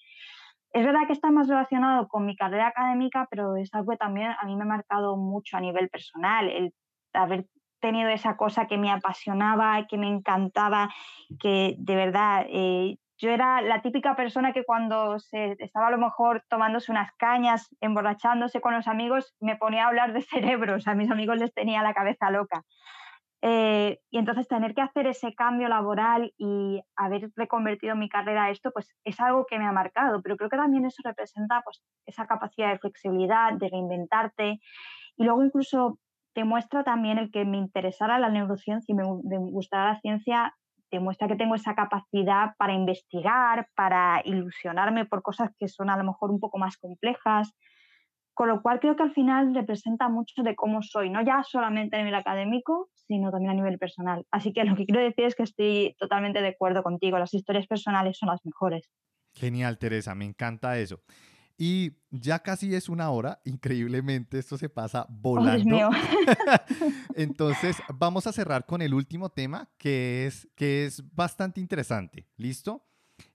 Es 0.76 0.84
verdad 0.84 1.06
que 1.06 1.14
está 1.14 1.30
más 1.30 1.48
relacionado 1.48 2.06
con 2.06 2.26
mi 2.26 2.36
carrera 2.36 2.66
académica, 2.66 3.26
pero 3.30 3.56
es 3.56 3.72
algo 3.72 3.92
que 3.92 3.96
también 3.96 4.32
a 4.38 4.44
mí 4.44 4.56
me 4.56 4.64
ha 4.64 4.66
marcado 4.66 5.16
mucho 5.16 5.56
a 5.56 5.60
nivel 5.60 5.88
personal, 5.88 6.50
el 6.50 6.74
haber 7.14 7.46
tenido 7.80 8.10
esa 8.10 8.36
cosa 8.36 8.66
que 8.66 8.76
me 8.76 8.90
apasionaba, 8.90 9.86
que 9.86 9.96
me 9.96 10.06
encantaba, 10.06 10.90
que 11.40 11.76
de 11.78 11.96
verdad 11.96 12.44
eh, 12.50 12.98
yo 13.16 13.30
era 13.30 13.62
la 13.62 13.80
típica 13.80 14.16
persona 14.16 14.52
que 14.52 14.64
cuando 14.64 15.18
se 15.18 15.56
estaba 15.60 15.86
a 15.86 15.92
lo 15.92 15.96
mejor 15.96 16.44
tomándose 16.50 16.92
unas 16.92 17.10
cañas, 17.16 17.74
emborrachándose 17.80 18.60
con 18.60 18.74
los 18.74 18.86
amigos, 18.86 19.34
me 19.40 19.56
ponía 19.56 19.84
a 19.84 19.88
hablar 19.88 20.12
de 20.12 20.20
cerebros, 20.20 20.86
a 20.88 20.94
mis 20.94 21.10
amigos 21.10 21.38
les 21.38 21.54
tenía 21.54 21.82
la 21.82 21.94
cabeza 21.94 22.28
loca. 22.28 22.64
Eh, 23.42 23.98
y 24.10 24.18
entonces 24.18 24.48
tener 24.48 24.74
que 24.74 24.80
hacer 24.80 25.06
ese 25.06 25.34
cambio 25.34 25.68
laboral 25.68 26.32
y 26.38 26.80
haber 26.96 27.30
reconvertido 27.36 27.94
mi 27.94 28.08
carrera 28.08 28.44
a 28.44 28.50
esto, 28.50 28.70
pues 28.72 28.94
es 29.04 29.20
algo 29.20 29.46
que 29.46 29.58
me 29.58 29.66
ha 29.66 29.72
marcado, 29.72 30.22
pero 30.22 30.36
creo 30.36 30.48
que 30.48 30.56
también 30.56 30.86
eso 30.86 31.02
representa 31.04 31.60
pues, 31.62 31.82
esa 32.06 32.26
capacidad 32.26 32.70
de 32.70 32.78
flexibilidad, 32.78 33.52
de 33.52 33.68
reinventarte 33.68 34.60
y 35.16 35.24
luego 35.24 35.44
incluso 35.44 35.98
demuestra 36.34 36.82
también 36.84 37.18
el 37.18 37.30
que 37.30 37.44
me 37.44 37.58
interesara 37.58 38.18
la 38.18 38.30
neurociencia 38.30 38.92
y 38.92 38.96
me, 38.96 39.04
me 39.24 39.38
gustara 39.38 39.92
la 39.92 40.00
ciencia, 40.00 40.54
demuestra 40.90 41.28
que 41.28 41.36
tengo 41.36 41.54
esa 41.54 41.74
capacidad 41.74 42.54
para 42.58 42.74
investigar, 42.74 43.68
para 43.74 44.22
ilusionarme 44.24 45.04
por 45.04 45.22
cosas 45.22 45.50
que 45.58 45.68
son 45.68 45.90
a 45.90 45.96
lo 45.96 46.04
mejor 46.04 46.30
un 46.30 46.40
poco 46.40 46.58
más 46.58 46.76
complejas, 46.76 47.54
con 48.34 48.48
lo 48.48 48.60
cual 48.60 48.80
creo 48.80 48.96
que 48.96 49.02
al 49.02 49.12
final 49.12 49.54
representa 49.54 50.08
mucho 50.08 50.42
de 50.42 50.54
cómo 50.54 50.82
soy, 50.82 51.08
no 51.10 51.22
ya 51.22 51.42
solamente 51.42 51.96
a 51.96 52.00
nivel 52.00 52.14
académico, 52.14 52.90
sino 53.06 53.30
también 53.30 53.50
a 53.50 53.54
nivel 53.54 53.78
personal. 53.78 54.26
Así 54.30 54.52
que 54.52 54.64
lo 54.64 54.76
que 54.76 54.86
quiero 54.86 55.00
decir 55.00 55.24
es 55.24 55.34
que 55.34 55.42
estoy 55.42 55.96
totalmente 55.98 56.40
de 56.40 56.48
acuerdo 56.48 56.82
contigo, 56.82 57.18
las 57.18 57.34
historias 57.34 57.66
personales 57.66 58.18
son 58.18 58.28
las 58.28 58.44
mejores. 58.44 58.90
Genial, 59.34 59.78
Teresa, 59.78 60.14
me 60.14 60.24
encanta 60.24 60.78
eso. 60.78 61.02
Y 61.58 61.92
ya 62.10 62.40
casi 62.40 62.74
es 62.74 62.88
una 62.88 63.10
hora, 63.10 63.40
increíblemente 63.44 64.38
esto 64.38 64.58
se 64.58 64.68
pasa 64.68 65.06
volando. 65.08 65.90
Entonces, 67.14 67.76
vamos 67.94 68.26
a 68.26 68.32
cerrar 68.32 68.66
con 68.66 68.82
el 68.82 68.94
último 68.94 69.30
tema 69.30 69.70
que 69.78 70.26
es, 70.26 70.48
que 70.54 70.84
es 70.84 71.02
bastante 71.14 71.60
interesante, 71.60 72.26
¿listo? 72.36 72.84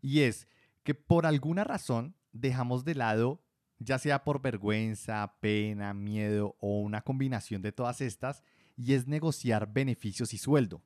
Y 0.01 0.22
es 0.22 0.47
que 0.84 0.93
por 0.93 1.26
alguna 1.26 1.63
razón 1.63 2.15
dejamos 2.32 2.86
de 2.86 2.95
lado 2.95 3.41
ya 3.84 3.97
sea 3.97 4.24
por 4.24 4.41
vergüenza, 4.41 5.36
pena, 5.39 5.93
miedo 5.93 6.55
o 6.59 6.80
una 6.82 7.01
combinación 7.01 7.61
de 7.61 7.72
todas 7.72 8.01
estas, 8.01 8.43
y 8.76 8.93
es 8.93 9.07
negociar 9.07 9.72
beneficios 9.72 10.34
y 10.34 10.38
sueldo. 10.38 10.82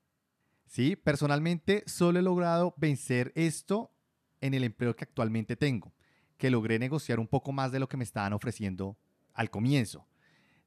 ¿Sí? 0.65 0.95
Personalmente 0.95 1.83
solo 1.85 2.19
he 2.19 2.23
logrado 2.23 2.73
vencer 2.77 3.31
esto 3.35 3.91
en 4.41 4.53
el 4.53 4.63
empleo 4.63 4.95
que 4.95 5.03
actualmente 5.03 5.55
tengo, 5.55 5.93
que 6.37 6.49
logré 6.49 6.79
negociar 6.79 7.19
un 7.19 7.27
poco 7.27 7.51
más 7.51 7.71
de 7.71 7.79
lo 7.79 7.87
que 7.87 7.97
me 7.97 8.03
estaban 8.03 8.33
ofreciendo 8.33 8.97
al 9.33 9.49
comienzo. 9.49 10.07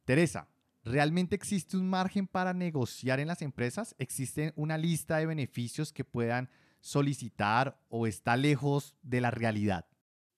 Teresa, 0.05 0.49
¿realmente 0.85 1.35
existe 1.35 1.77
un 1.77 1.89
margen 1.89 2.27
para 2.27 2.55
negociar 2.55 3.21
en 3.21 3.29
las 3.29 3.43
empresas? 3.43 3.95
¿Existe 3.99 4.53
una 4.57 4.79
lista 4.79 5.19
de 5.19 5.27
beneficios 5.27 5.93
que 5.93 6.05
puedan 6.05 6.49
solicitar 6.81 7.81
o 7.89 8.07
está 8.07 8.37
lejos 8.37 8.97
de 9.03 9.21
la 9.21 9.31
realidad? 9.31 9.87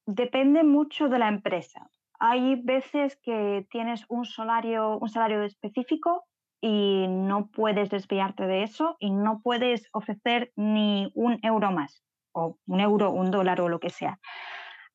Depende 0.07 0.65
mucho 0.65 1.09
de 1.09 1.19
la 1.19 1.29
empresa. 1.29 1.91
Hay 2.19 2.61
veces 2.63 3.17
que 3.23 3.67
tienes 3.71 4.05
un 4.09 4.25
salario, 4.25 4.99
un 4.99 5.09
salario 5.09 5.43
específico 5.43 6.27
y 6.61 7.07
no 7.09 7.51
puedes 7.51 7.91
desviarte 7.91 8.47
de 8.47 8.63
eso 8.63 8.97
y 8.99 9.11
no 9.11 9.41
puedes 9.43 9.89
ofrecer 9.93 10.53
ni 10.57 11.11
un 11.15 11.39
euro 11.43 11.71
más, 11.71 12.03
o 12.33 12.59
un 12.67 12.81
euro, 12.81 13.11
un 13.11 13.31
dólar 13.31 13.61
o 13.61 13.69
lo 13.69 13.81
que 13.81 13.91
sea. 13.91 14.19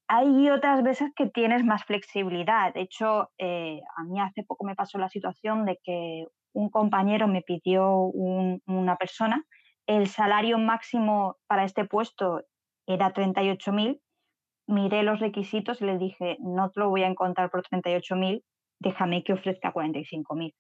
Hay 0.08 0.50
otras 0.50 0.84
veces 0.84 1.12
que 1.16 1.28
tienes 1.28 1.66
más 1.66 1.84
flexibilidad. 1.84 2.74
De 2.74 2.82
hecho, 2.82 3.32
eh, 3.40 3.82
a 3.98 4.04
mí 4.04 4.20
hace 4.20 4.44
poco 4.44 4.66
me 4.66 4.76
pasó 4.76 5.00
la 5.00 5.10
situación 5.10 5.66
de 5.66 5.80
que 5.84 6.26
un 6.54 6.70
compañero 6.70 7.28
me 7.28 7.42
pidió 7.42 7.98
una 7.98 8.96
persona, 8.98 9.44
el 9.88 10.08
salario 10.08 10.58
máximo 10.58 11.38
para 11.48 11.66
este 11.66 11.86
puesto 11.86 12.42
era 12.88 13.14
38.000 13.14 14.00
miré 14.68 15.04
los 15.04 15.20
requisitos 15.20 15.82
y 15.82 15.86
le 15.86 15.98
dije, 15.98 16.38
no 16.40 16.72
te 16.72 16.80
lo 16.80 16.90
voy 16.90 17.04
a 17.04 17.08
encontrar 17.08 17.50
por 17.50 17.64
38.000, 17.64 18.44
déjame 18.80 19.24
que 19.24 19.34
ofrezca 19.34 19.74
45.000. 19.74 20.54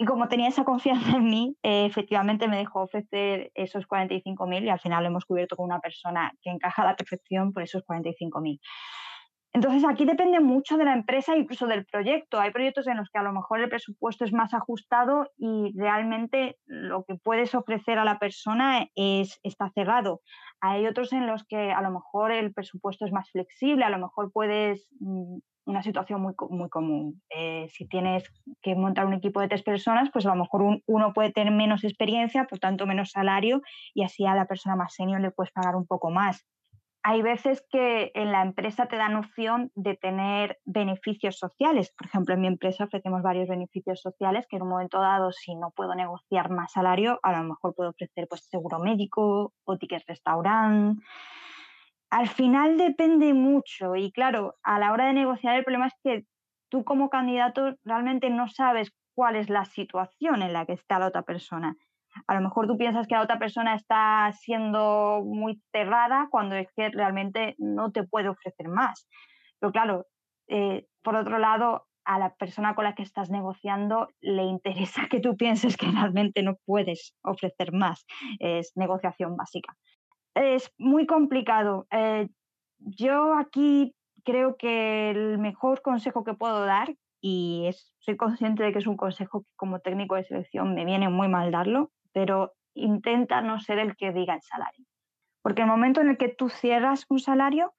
Y 0.00 0.04
como 0.04 0.28
tenía 0.28 0.48
esa 0.48 0.64
confianza 0.64 1.16
en 1.16 1.24
mí, 1.24 1.56
eh, 1.62 1.84
efectivamente 1.86 2.46
me 2.46 2.56
dejó 2.56 2.82
ofrecer 2.82 3.50
esos 3.54 3.86
45.000 3.86 4.64
y 4.64 4.68
al 4.68 4.78
final 4.78 5.02
lo 5.02 5.08
hemos 5.10 5.24
cubierto 5.24 5.56
con 5.56 5.66
una 5.66 5.80
persona 5.80 6.32
que 6.40 6.50
encaja 6.50 6.82
a 6.82 6.86
la 6.86 6.96
perfección 6.96 7.52
por 7.52 7.64
esos 7.64 7.82
45.000. 7.84 8.60
Entonces 9.54 9.82
aquí 9.88 10.04
depende 10.04 10.40
mucho 10.40 10.76
de 10.76 10.84
la 10.84 10.92
empresa, 10.92 11.34
incluso 11.34 11.66
del 11.66 11.86
proyecto. 11.86 12.38
Hay 12.38 12.52
proyectos 12.52 12.86
en 12.86 12.98
los 12.98 13.08
que 13.10 13.18
a 13.18 13.22
lo 13.22 13.32
mejor 13.32 13.60
el 13.60 13.68
presupuesto 13.68 14.24
es 14.24 14.32
más 14.32 14.52
ajustado 14.52 15.30
y 15.36 15.72
realmente 15.76 16.58
lo 16.66 17.04
que 17.04 17.14
puedes 17.16 17.54
ofrecer 17.54 17.98
a 17.98 18.04
la 18.04 18.18
persona 18.18 18.86
es, 18.94 19.40
está 19.42 19.70
cerrado. 19.74 20.20
Hay 20.60 20.86
otros 20.86 21.12
en 21.12 21.26
los 21.26 21.44
que 21.44 21.72
a 21.72 21.80
lo 21.80 21.90
mejor 21.90 22.30
el 22.30 22.52
presupuesto 22.52 23.06
es 23.06 23.12
más 23.12 23.30
flexible, 23.30 23.84
a 23.84 23.90
lo 23.90 23.98
mejor 23.98 24.30
puedes, 24.32 24.86
mm, 25.00 25.38
una 25.68 25.82
situación 25.82 26.20
muy, 26.20 26.34
muy 26.50 26.68
común. 26.68 27.22
Eh, 27.30 27.68
si 27.70 27.86
tienes 27.86 28.24
que 28.62 28.74
montar 28.74 29.06
un 29.06 29.14
equipo 29.14 29.40
de 29.40 29.48
tres 29.48 29.62
personas, 29.62 30.10
pues 30.12 30.26
a 30.26 30.30
lo 30.30 30.36
mejor 30.36 30.80
uno 30.86 31.12
puede 31.12 31.30
tener 31.30 31.52
menos 31.52 31.84
experiencia, 31.84 32.46
por 32.46 32.58
tanto 32.58 32.86
menos 32.86 33.10
salario, 33.10 33.62
y 33.94 34.02
así 34.02 34.26
a 34.26 34.34
la 34.34 34.46
persona 34.46 34.76
más 34.76 34.94
senior 34.94 35.20
le 35.20 35.30
puedes 35.30 35.52
pagar 35.52 35.76
un 35.76 35.86
poco 35.86 36.10
más 36.10 36.46
hay 37.02 37.22
veces 37.22 37.64
que 37.70 38.10
en 38.14 38.32
la 38.32 38.42
empresa 38.42 38.86
te 38.86 38.96
dan 38.96 39.16
opción 39.16 39.70
de 39.74 39.96
tener 39.96 40.58
beneficios 40.66 41.38
sociales. 41.38 41.90
Por 41.96 42.06
ejemplo, 42.06 42.34
en 42.34 42.40
mi 42.42 42.48
empresa 42.48 42.84
ofrecemos 42.84 43.22
varios 43.22 43.48
beneficios 43.48 44.02
sociales 44.02 44.46
que 44.46 44.56
en 44.56 44.62
un 44.62 44.68
momento 44.68 45.00
dado, 45.00 45.32
si 45.32 45.54
no 45.54 45.70
puedo 45.70 45.94
negociar 45.94 46.50
más 46.50 46.72
salario, 46.72 47.18
a 47.22 47.32
lo 47.32 47.44
mejor 47.44 47.74
puedo 47.74 47.90
ofrecer 47.90 48.26
pues, 48.28 48.46
seguro 48.50 48.78
médico 48.78 49.54
o 49.64 49.78
ticket 49.78 50.02
restaurante. 50.06 51.02
Al 52.10 52.28
final 52.28 52.78
depende 52.78 53.34
mucho 53.34 53.96
y 53.96 54.10
claro, 54.12 54.54
a 54.62 54.78
la 54.78 54.92
hora 54.92 55.06
de 55.06 55.12
negociar 55.12 55.56
el 55.56 55.64
problema 55.64 55.88
es 55.88 55.94
que 56.02 56.24
tú 56.70 56.84
como 56.84 57.10
candidato 57.10 57.74
realmente 57.84 58.30
no 58.30 58.48
sabes 58.48 58.90
cuál 59.14 59.36
es 59.36 59.50
la 59.50 59.64
situación 59.64 60.42
en 60.42 60.52
la 60.52 60.64
que 60.66 60.72
está 60.72 60.98
la 60.98 61.08
otra 61.08 61.22
persona 61.22 61.76
a 62.26 62.34
lo 62.34 62.40
mejor 62.40 62.66
tú 62.66 62.76
piensas 62.76 63.06
que 63.06 63.14
la 63.14 63.22
otra 63.22 63.38
persona 63.38 63.74
está 63.74 64.32
siendo 64.32 65.22
muy 65.24 65.60
cerrada 65.72 66.28
cuando 66.30 66.56
es 66.56 66.68
que 66.74 66.88
realmente 66.90 67.54
no 67.58 67.92
te 67.92 68.04
puede 68.04 68.28
ofrecer 68.28 68.68
más. 68.68 69.08
Pero 69.60 69.72
claro, 69.72 70.06
eh, 70.48 70.86
por 71.02 71.16
otro 71.16 71.38
lado, 71.38 71.86
a 72.04 72.18
la 72.18 72.34
persona 72.34 72.74
con 72.74 72.84
la 72.84 72.94
que 72.94 73.02
estás 73.02 73.30
negociando 73.30 74.08
le 74.20 74.44
interesa 74.44 75.02
que 75.10 75.20
tú 75.20 75.36
pienses 75.36 75.76
que 75.76 75.90
realmente 75.90 76.42
no 76.42 76.56
puedes 76.64 77.14
ofrecer 77.22 77.72
más. 77.72 78.04
Es 78.38 78.72
negociación 78.74 79.36
básica. 79.36 79.76
Es 80.38 80.72
muy 80.78 81.04
complicado. 81.06 81.88
Eh, 81.90 82.28
yo 82.78 83.34
aquí 83.34 83.94
creo 84.24 84.56
que 84.56 85.10
el 85.10 85.38
mejor 85.38 85.82
consejo 85.82 86.22
que 86.22 86.34
puedo 86.34 86.64
dar, 86.64 86.94
y 87.20 87.68
soy 87.98 88.16
consciente 88.16 88.62
de 88.62 88.72
que 88.72 88.78
es 88.78 88.86
un 88.86 88.96
consejo 88.96 89.40
que 89.42 89.50
como 89.56 89.80
técnico 89.80 90.14
de 90.14 90.22
selección 90.22 90.74
me 90.74 90.84
viene 90.84 91.08
muy 91.08 91.26
mal 91.26 91.50
darlo, 91.50 91.90
pero 92.12 92.52
intenta 92.74 93.40
no 93.40 93.58
ser 93.58 93.80
el 93.80 93.96
que 93.96 94.12
diga 94.12 94.34
el 94.34 94.42
salario. 94.42 94.86
Porque 95.42 95.62
el 95.62 95.68
momento 95.68 96.00
en 96.00 96.10
el 96.10 96.16
que 96.16 96.28
tú 96.28 96.48
cierras 96.48 97.04
un 97.08 97.18
salario, 97.18 97.72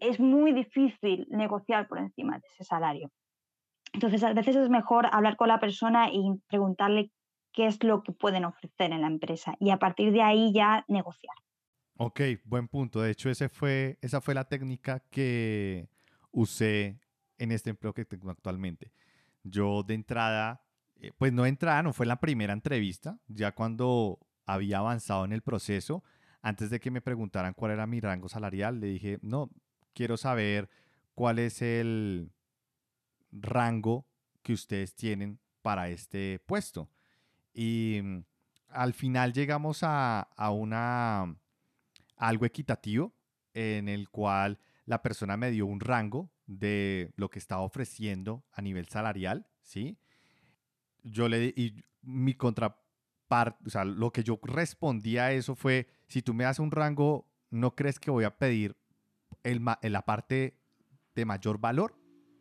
es 0.00 0.18
muy 0.18 0.52
difícil 0.52 1.28
negociar 1.30 1.86
por 1.86 1.98
encima 1.98 2.40
de 2.40 2.48
ese 2.52 2.64
salario. 2.64 3.12
Entonces, 3.92 4.24
a 4.24 4.32
veces 4.32 4.56
es 4.56 4.68
mejor 4.68 5.06
hablar 5.12 5.36
con 5.36 5.46
la 5.46 5.60
persona 5.60 6.08
y 6.10 6.32
preguntarle 6.48 7.12
qué 7.52 7.66
es 7.66 7.84
lo 7.84 8.02
que 8.02 8.10
pueden 8.10 8.44
ofrecer 8.44 8.90
en 8.90 9.02
la 9.02 9.06
empresa 9.06 9.54
y 9.60 9.70
a 9.70 9.76
partir 9.76 10.10
de 10.10 10.22
ahí 10.22 10.52
ya 10.52 10.84
negociar. 10.88 11.36
Ok, 11.96 12.20
buen 12.44 12.68
punto. 12.68 13.00
De 13.00 13.10
hecho, 13.10 13.30
fue, 13.48 13.98
esa 14.00 14.20
fue 14.20 14.34
la 14.34 14.48
técnica 14.48 15.00
que 15.10 15.88
usé 16.30 17.00
en 17.38 17.52
este 17.52 17.70
empleo 17.70 17.94
que 17.94 18.04
tengo 18.04 18.30
actualmente. 18.30 18.92
Yo 19.44 19.82
de 19.82 19.94
entrada 19.94 20.62
eh, 21.02 21.10
pues 21.18 21.32
no 21.32 21.44
entrada, 21.46 21.82
no 21.82 21.92
fue 21.92 22.06
la 22.06 22.20
primera 22.20 22.52
entrevista, 22.52 23.18
ya 23.26 23.52
cuando 23.52 24.20
había 24.46 24.78
avanzado 24.78 25.24
en 25.24 25.32
el 25.32 25.42
proceso, 25.42 26.04
antes 26.42 26.70
de 26.70 26.78
que 26.78 26.92
me 26.92 27.00
preguntaran 27.00 27.54
cuál 27.54 27.72
era 27.72 27.88
mi 27.88 27.98
rango 28.00 28.28
salarial, 28.28 28.78
le 28.78 28.86
dije, 28.86 29.18
no, 29.20 29.50
quiero 29.94 30.16
saber 30.16 30.70
cuál 31.14 31.40
es 31.40 31.60
el 31.60 32.30
rango 33.32 34.06
que 34.42 34.52
ustedes 34.52 34.94
tienen 34.94 35.40
para 35.60 35.88
este 35.88 36.38
puesto. 36.46 36.88
Y 37.52 38.00
mm, 38.00 38.24
al 38.68 38.92
final 38.94 39.32
llegamos 39.32 39.82
a, 39.82 40.20
a 40.20 40.50
una 40.52 41.36
algo 42.16 42.46
equitativo 42.46 43.14
en 43.54 43.88
el 43.88 44.08
cual 44.08 44.58
la 44.86 45.02
persona 45.02 45.36
me 45.36 45.50
dio 45.50 45.66
un 45.66 45.80
rango 45.80 46.30
de 46.46 47.12
lo 47.16 47.30
que 47.30 47.38
estaba 47.38 47.62
ofreciendo 47.62 48.44
a 48.52 48.62
nivel 48.62 48.88
salarial, 48.88 49.46
¿sí? 49.62 49.98
yo 51.02 51.28
le 51.28 51.52
y 51.56 51.84
mi 52.02 52.34
contraparte, 52.34 53.66
o 53.66 53.70
sea, 53.70 53.84
lo 53.84 54.12
que 54.12 54.22
yo 54.22 54.38
respondí 54.42 55.18
a 55.18 55.32
eso 55.32 55.54
fue, 55.54 55.88
si 56.08 56.22
tú 56.22 56.34
me 56.34 56.44
das 56.44 56.58
un 56.58 56.70
rango, 56.70 57.26
¿no 57.50 57.74
crees 57.74 57.98
que 57.98 58.10
voy 58.10 58.24
a 58.24 58.36
pedir 58.36 58.76
el, 59.42 59.62
la 59.82 60.04
parte 60.04 60.58
de 61.14 61.24
mayor 61.24 61.58
valor? 61.58 61.94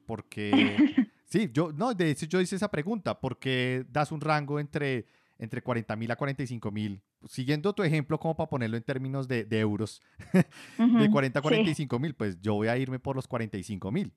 Porque, 0.05 0.51
sí, 1.25 1.49
yo, 1.53 1.71
no, 1.71 1.93
de 1.93 2.09
hecho 2.09 2.25
yo 2.25 2.41
hice 2.41 2.55
esa 2.55 2.71
pregunta, 2.71 3.19
porque 3.19 3.85
das 3.89 4.11
un 4.11 4.21
rango 4.21 4.59
entre, 4.59 5.05
entre 5.37 5.61
40 5.61 5.95
mil 5.95 6.11
a 6.11 6.15
45 6.15 6.71
mil, 6.71 7.01
siguiendo 7.27 7.73
tu 7.73 7.83
ejemplo 7.83 8.19
como 8.19 8.35
para 8.35 8.49
ponerlo 8.49 8.77
en 8.77 8.83
términos 8.83 9.27
de, 9.27 9.45
euros, 9.51 10.01
de 10.77 11.09
40 11.09 11.39
a 11.39 11.41
45 11.41 11.99
mil, 11.99 12.15
pues 12.15 12.39
yo 12.41 12.55
voy 12.55 12.67
a 12.67 12.77
irme 12.77 12.99
por 12.99 13.15
los 13.15 13.27
45 13.27 13.91
mil. 13.91 14.13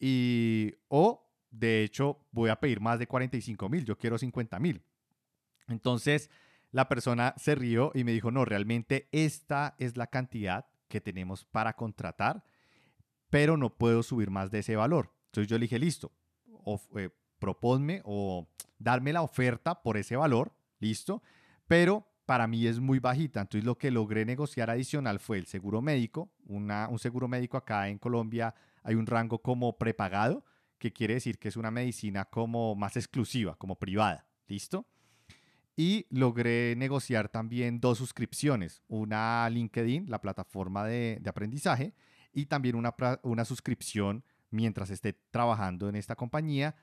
Y, 0.00 0.74
o, 0.88 1.28
de 1.50 1.82
hecho, 1.82 2.26
voy 2.30 2.50
a 2.50 2.60
pedir 2.60 2.80
más 2.80 2.98
de 2.98 3.06
45 3.06 3.68
mil, 3.68 3.84
yo 3.84 3.96
quiero 3.98 4.18
50 4.18 4.58
mil. 4.58 4.82
Entonces, 5.66 6.30
la 6.70 6.88
persona 6.88 7.34
se 7.36 7.54
rió 7.54 7.92
y 7.94 8.04
me 8.04 8.12
dijo, 8.12 8.30
no, 8.30 8.44
realmente 8.44 9.08
esta 9.12 9.74
es 9.78 9.96
la 9.96 10.06
cantidad 10.06 10.66
que 10.88 11.00
tenemos 11.00 11.44
para 11.44 11.74
contratar, 11.74 12.44
pero 13.30 13.56
no 13.56 13.76
puedo 13.76 14.02
subir 14.02 14.30
más 14.30 14.50
de 14.50 14.60
ese 14.60 14.76
valor. 14.76 15.12
Entonces 15.26 15.48
yo 15.48 15.58
le 15.58 15.64
dije, 15.64 15.78
listo, 15.78 16.12
o, 16.64 16.80
eh, 16.96 17.10
proponme 17.38 18.02
o 18.04 18.48
darme 18.78 19.12
la 19.12 19.22
oferta 19.22 19.82
por 19.82 19.96
ese 19.96 20.16
valor, 20.16 20.52
listo, 20.80 21.22
pero 21.68 22.08
para 22.26 22.46
mí 22.46 22.66
es 22.66 22.80
muy 22.80 22.98
bajita. 22.98 23.40
Entonces 23.40 23.64
lo 23.64 23.78
que 23.78 23.90
logré 23.90 24.24
negociar 24.24 24.68
adicional 24.68 25.20
fue 25.20 25.38
el 25.38 25.46
seguro 25.46 25.80
médico, 25.80 26.30
una, 26.46 26.88
un 26.88 26.98
seguro 26.98 27.28
médico 27.28 27.56
acá 27.56 27.88
en 27.88 27.98
Colombia 27.98 28.54
hay 28.88 28.94
un 28.94 29.06
rango 29.06 29.42
como 29.42 29.76
prepagado, 29.76 30.46
que 30.78 30.94
quiere 30.94 31.14
decir 31.14 31.38
que 31.38 31.48
es 31.48 31.56
una 31.56 31.70
medicina 31.70 32.24
como 32.24 32.74
más 32.74 32.96
exclusiva, 32.96 33.54
como 33.56 33.78
privada, 33.78 34.26
listo. 34.46 34.86
Y 35.76 36.06
logré 36.08 36.74
negociar 36.74 37.28
también 37.28 37.80
dos 37.80 37.98
suscripciones, 37.98 38.82
una 38.88 39.44
a 39.44 39.50
LinkedIn, 39.50 40.08
la 40.08 40.22
plataforma 40.22 40.86
de, 40.86 41.20
aprendizaje, 41.26 41.92
y 42.32 42.46
también 42.46 42.76
una, 42.76 42.94
una 43.22 43.44
suscripción 43.44 44.24
mientras 44.50 44.88
esté 44.88 45.12
trabajando 45.30 45.90
en 45.90 45.96
esta 45.96 46.16
compañía 46.16 46.74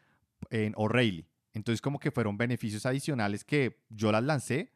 en 0.52 0.74
O'Reilly. 0.78 1.28
Entonces 1.54 1.82
como 1.82 2.00
que 2.00 2.12
fueron 2.12 2.38
beneficios 2.38 2.86
adicionales 2.86 3.44
que 3.44 3.84
yo 3.90 4.12
las 4.12 4.24
lancé, 4.24 4.75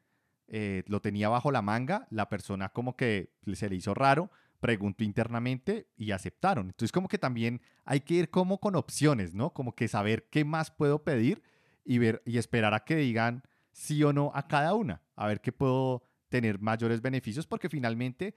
eh, 0.52 0.84
lo 0.88 1.00
tenía 1.02 1.30
bajo 1.30 1.52
la 1.52 1.62
manga, 1.62 2.08
la 2.10 2.28
persona 2.28 2.70
como 2.70 2.95
que 2.95 3.32
se 3.54 3.70
le 3.70 3.76
hizo 3.76 3.93
raro, 3.93 4.32
preguntó 4.60 5.04
internamente 5.04 5.88
y 5.95 6.12
aceptaron. 6.12 6.68
Entonces 6.68 6.91
como 6.91 7.08
que 7.08 7.18
también 7.18 7.62
hay 7.86 8.02
que 8.02 8.16
ir 8.16 8.30
como 8.30 8.60
con 8.60 8.76
opciones, 8.76 9.34
¿no? 9.34 9.52
Como 9.52 9.76
que 9.76 9.88
saber 9.88 10.28
qué 10.30 10.45
más 10.45 10.72
puedo 10.72 11.04
pedir 11.04 11.43
y 11.86 12.00
ver 12.00 12.22
y 12.26 12.38
esperar 12.38 12.74
a 12.74 12.82
que 12.82 12.95
digan 12.95 13.43
sí 13.72 14.04
o 14.04 14.12
no 14.12 14.32
a 14.34 14.47
cada 14.47 14.74
una, 14.74 15.02
a 15.16 15.28
ver 15.28 15.39
qué 15.41 15.52
puedo 15.52 16.04
tener 16.30 16.60
mayores 16.60 17.02
beneficios, 17.02 17.47
porque 17.47 17.70
finalmente 17.70 18.36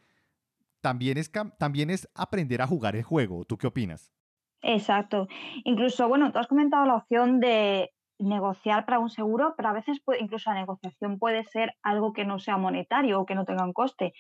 también 0.81 1.19
es, 1.19 1.31
también 1.59 1.91
es 1.91 2.09
aprender 2.15 2.63
a 2.63 2.67
jugar 2.67 2.97
el 2.97 3.03
juego. 3.03 3.45
¿Tú 3.45 3.57
qué 3.57 3.67
opinas? 3.67 4.13
Exacto. 4.63 5.29
Incluso, 5.65 6.09
bueno, 6.09 6.33
tú 6.33 6.39
has 6.39 6.47
comentado 6.47 6.87
la 6.87 6.97
opción 6.97 7.41
de 7.41 7.91
negociar 8.19 8.85
para 8.85 8.99
un 8.99 9.11
seguro, 9.11 9.55
pero 9.57 9.69
a 9.69 9.73
veces 9.73 10.01
incluso 10.21 10.51
la 10.51 10.61
negociación 10.61 11.19
puede 11.19 11.45
ser 11.45 11.75
algo 11.83 12.13
que 12.13 12.25
no 12.25 12.39
sea 12.39 12.57
monetario 12.57 13.21
o 13.21 13.27
que 13.27 13.35
no 13.35 13.45
tenga 13.45 13.65
un 13.65 13.73
coste. 13.73 14.13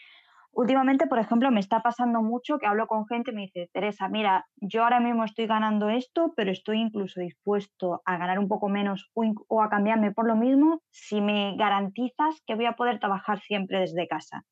Últimamente, 0.54 1.06
por 1.06 1.18
ejemplo, 1.18 1.50
me 1.50 1.60
está 1.60 1.80
pasando 1.80 2.20
mucho 2.20 2.58
que 2.58 2.66
hablo 2.66 2.86
con 2.86 3.06
gente 3.06 3.30
y 3.30 3.34
me 3.34 3.42
dice, 3.42 3.70
Teresa, 3.72 4.08
mira, 4.08 4.46
yo 4.56 4.84
ahora 4.84 5.00
mismo 5.00 5.24
estoy 5.24 5.46
ganando 5.46 5.88
esto, 5.88 6.34
pero 6.36 6.50
estoy 6.50 6.78
incluso 6.78 7.20
dispuesto 7.20 8.02
a 8.04 8.18
ganar 8.18 8.38
un 8.38 8.48
poco 8.48 8.68
menos 8.68 9.10
o, 9.14 9.62
a 9.62 9.70
cambiarme 9.70 10.12
por 10.12 10.26
lo 10.26 10.36
mismo 10.36 10.82
si 10.90 11.22
me 11.22 11.56
garantizas 11.56 12.42
que 12.46 12.54
voy 12.54 12.66
a 12.66 12.76
poder 12.76 13.00
trabajar 13.00 13.40
siempre 13.40 13.80
desde 13.80 14.06
casa. 14.06 14.44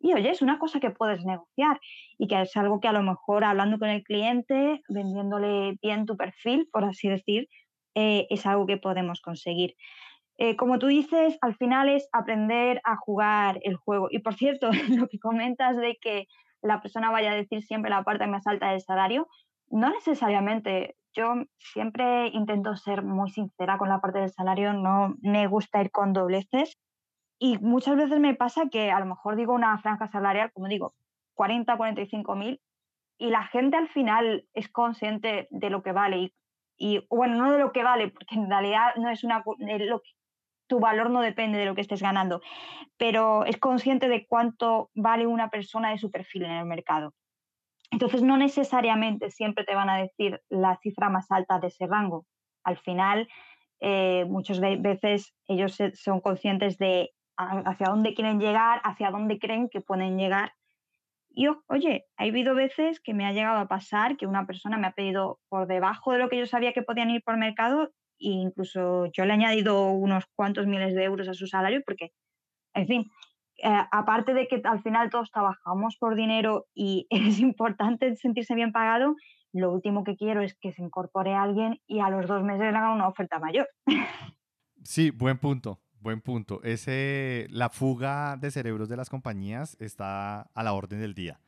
Y 0.00 0.12
oye, 0.14 0.30
es 0.30 0.42
una 0.42 0.58
cosa 0.58 0.80
que 0.80 0.90
puedes 0.90 1.24
negociar 1.24 1.78
y 2.18 2.26
que 2.26 2.42
es 2.42 2.56
algo 2.56 2.80
que 2.80 2.88
a 2.88 2.92
lo 2.92 3.02
mejor 3.02 3.44
hablando 3.44 3.78
con 3.78 3.90
el 3.90 4.02
cliente, 4.02 4.82
vendiéndole 4.88 5.78
bien 5.80 6.06
tu 6.06 6.16
perfil, 6.16 6.68
por 6.72 6.84
así 6.84 7.08
decir, 7.08 7.46
eh, 7.94 8.26
es 8.30 8.46
algo 8.46 8.66
que 8.66 8.76
podemos 8.76 9.20
conseguir. 9.20 9.76
Eh, 10.36 10.56
como 10.56 10.78
tú 10.78 10.88
dices, 10.88 11.38
al 11.42 11.54
final 11.54 11.88
es 11.88 12.08
aprender 12.12 12.80
a 12.84 12.96
jugar 12.96 13.60
el 13.62 13.76
juego. 13.76 14.08
Y 14.10 14.18
por 14.18 14.34
cierto, 14.34 14.70
lo 14.88 15.08
que 15.08 15.18
comentas 15.18 15.76
de 15.76 15.96
que 16.00 16.26
la 16.62 16.80
persona 16.80 17.10
vaya 17.10 17.32
a 17.32 17.36
decir 17.36 17.62
siempre 17.62 17.90
la 17.90 18.02
parte 18.02 18.26
más 18.26 18.46
alta 18.46 18.70
del 18.70 18.80
salario, 18.80 19.28
no 19.70 19.90
necesariamente. 19.90 20.96
Yo 21.12 21.34
siempre 21.58 22.28
intento 22.28 22.74
ser 22.74 23.02
muy 23.02 23.30
sincera 23.30 23.78
con 23.78 23.88
la 23.88 24.00
parte 24.00 24.18
del 24.18 24.32
salario, 24.32 24.72
no 24.72 25.14
me 25.22 25.46
gusta 25.46 25.80
ir 25.80 25.92
con 25.92 26.12
dobleces. 26.12 26.76
Y 27.38 27.58
muchas 27.58 27.96
veces 27.96 28.18
me 28.18 28.34
pasa 28.34 28.68
que 28.70 28.90
a 28.90 28.98
lo 28.98 29.06
mejor 29.06 29.36
digo 29.36 29.52
una 29.52 29.78
franja 29.78 30.08
salarial, 30.08 30.50
como 30.52 30.66
digo, 30.66 30.94
40, 31.34 31.76
45 31.76 32.34
mil, 32.34 32.60
y 33.18 33.30
la 33.30 33.44
gente 33.44 33.76
al 33.76 33.88
final 33.88 34.46
es 34.54 34.68
consciente 34.68 35.46
de 35.50 35.70
lo 35.70 35.82
que 35.82 35.92
vale. 35.92 36.32
Y, 36.76 37.06
bueno, 37.08 37.36
no 37.36 37.52
de 37.52 37.58
lo 37.58 37.72
que 37.72 37.82
vale, 37.82 38.08
porque 38.08 38.34
en 38.34 38.48
realidad 38.48 38.94
no 38.96 39.10
es 39.10 39.24
una, 39.24 39.44
lo, 39.58 40.02
tu 40.66 40.80
valor 40.80 41.10
no 41.10 41.20
depende 41.20 41.58
de 41.58 41.66
lo 41.66 41.74
que 41.74 41.80
estés 41.80 42.02
ganando, 42.02 42.40
pero 42.96 43.44
es 43.44 43.58
consciente 43.58 44.08
de 44.08 44.26
cuánto 44.26 44.90
vale 44.94 45.26
una 45.26 45.50
persona 45.50 45.90
de 45.90 45.98
su 45.98 46.10
perfil 46.10 46.44
en 46.44 46.52
el 46.52 46.66
mercado. 46.66 47.12
Entonces, 47.90 48.22
no 48.22 48.36
necesariamente 48.36 49.30
siempre 49.30 49.64
te 49.64 49.74
van 49.74 49.88
a 49.88 49.98
decir 49.98 50.40
la 50.48 50.76
cifra 50.82 51.10
más 51.10 51.30
alta 51.30 51.60
de 51.60 51.68
ese 51.68 51.86
rango. 51.86 52.26
Al 52.64 52.76
final, 52.78 53.28
eh, 53.80 54.24
muchas 54.26 54.58
veces 54.58 55.34
ellos 55.46 55.78
son 55.94 56.20
conscientes 56.20 56.78
de 56.78 57.10
hacia 57.36 57.86
dónde 57.88 58.14
quieren 58.14 58.40
llegar, 58.40 58.80
hacia 58.84 59.10
dónde 59.10 59.38
creen 59.38 59.68
que 59.68 59.80
pueden 59.80 60.16
llegar. 60.16 60.52
Y 61.36 61.48
oye, 61.66 62.06
ha 62.16 62.24
habido 62.24 62.54
veces 62.54 63.00
que 63.00 63.12
me 63.12 63.26
ha 63.26 63.32
llegado 63.32 63.58
a 63.58 63.66
pasar 63.66 64.16
que 64.16 64.26
una 64.26 64.46
persona 64.46 64.78
me 64.78 64.86
ha 64.86 64.92
pedido 64.92 65.40
por 65.48 65.66
debajo 65.66 66.12
de 66.12 66.18
lo 66.18 66.28
que 66.28 66.38
yo 66.38 66.46
sabía 66.46 66.72
que 66.72 66.82
podían 66.82 67.10
ir 67.10 67.22
por 67.24 67.36
mercado 67.36 67.90
e 68.20 68.28
incluso 68.28 69.06
yo 69.06 69.24
le 69.24 69.30
he 69.30 69.34
añadido 69.34 69.88
unos 69.88 70.24
cuantos 70.36 70.66
miles 70.66 70.94
de 70.94 71.02
euros 71.02 71.28
a 71.28 71.34
su 71.34 71.48
salario 71.48 71.82
porque, 71.84 72.12
en 72.74 72.86
fin, 72.86 73.10
eh, 73.62 73.68
aparte 73.90 74.32
de 74.32 74.46
que 74.46 74.60
al 74.64 74.82
final 74.82 75.10
todos 75.10 75.32
trabajamos 75.32 75.96
por 75.98 76.14
dinero 76.14 76.66
y 76.72 77.06
es 77.10 77.40
importante 77.40 78.14
sentirse 78.16 78.54
bien 78.54 78.70
pagado, 78.70 79.16
lo 79.52 79.72
último 79.72 80.04
que 80.04 80.16
quiero 80.16 80.40
es 80.40 80.56
que 80.60 80.72
se 80.72 80.82
incorpore 80.82 81.34
alguien 81.34 81.80
y 81.86 82.00
a 82.00 82.10
los 82.10 82.26
dos 82.26 82.42
meses 82.44 82.72
le 82.72 82.78
hagan 82.78 82.92
una 82.92 83.08
oferta 83.08 83.38
mayor. 83.38 83.68
Sí, 84.82 85.10
buen 85.10 85.38
punto, 85.38 85.80
buen 86.04 86.20
punto. 86.20 86.62
Ese, 86.62 87.48
la 87.50 87.70
fuga 87.70 88.36
de 88.36 88.52
cerebros 88.52 88.88
de 88.88 88.96
las 88.96 89.10
compañías 89.10 89.76
está 89.80 90.42
a 90.42 90.62
la 90.62 90.72
orden 90.72 91.00
del 91.00 91.14
día. 91.14 91.40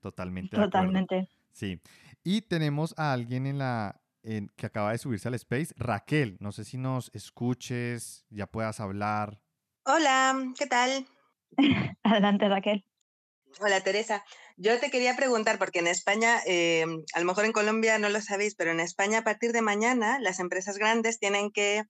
Totalmente. 0.00 0.56
Totalmente. 0.56 1.28
Sí. 1.50 1.80
Y 2.22 2.42
tenemos 2.42 2.94
a 2.96 3.12
alguien 3.12 3.46
en 3.46 3.58
la, 3.58 4.00
que 4.22 4.66
acaba 4.66 4.92
de 4.92 4.98
subirse 4.98 5.26
al 5.26 5.34
Space. 5.34 5.74
Raquel, 5.76 6.36
no 6.38 6.52
sé 6.52 6.64
si 6.64 6.78
nos 6.78 7.10
escuches, 7.14 8.24
ya 8.30 8.46
puedas 8.46 8.78
hablar. 8.78 9.40
Hola, 9.84 10.52
¿qué 10.56 10.66
tal? 10.66 11.06
Adelante, 12.04 12.48
Raquel. 12.48 12.84
Hola, 13.60 13.80
Teresa. 13.80 14.24
Yo 14.56 14.78
te 14.78 14.90
quería 14.90 15.16
preguntar, 15.16 15.58
porque 15.58 15.80
en 15.80 15.88
España, 15.88 16.38
eh, 16.46 16.84
a 17.14 17.20
lo 17.20 17.26
mejor 17.26 17.44
en 17.44 17.52
Colombia 17.52 17.98
no 17.98 18.08
lo 18.08 18.20
sabéis, 18.20 18.54
pero 18.54 18.70
en 18.70 18.80
España 18.80 19.18
a 19.18 19.24
partir 19.24 19.52
de 19.52 19.62
mañana 19.62 20.18
las 20.20 20.38
empresas 20.38 20.78
grandes 20.78 21.18
tienen 21.18 21.50
que, 21.50 21.82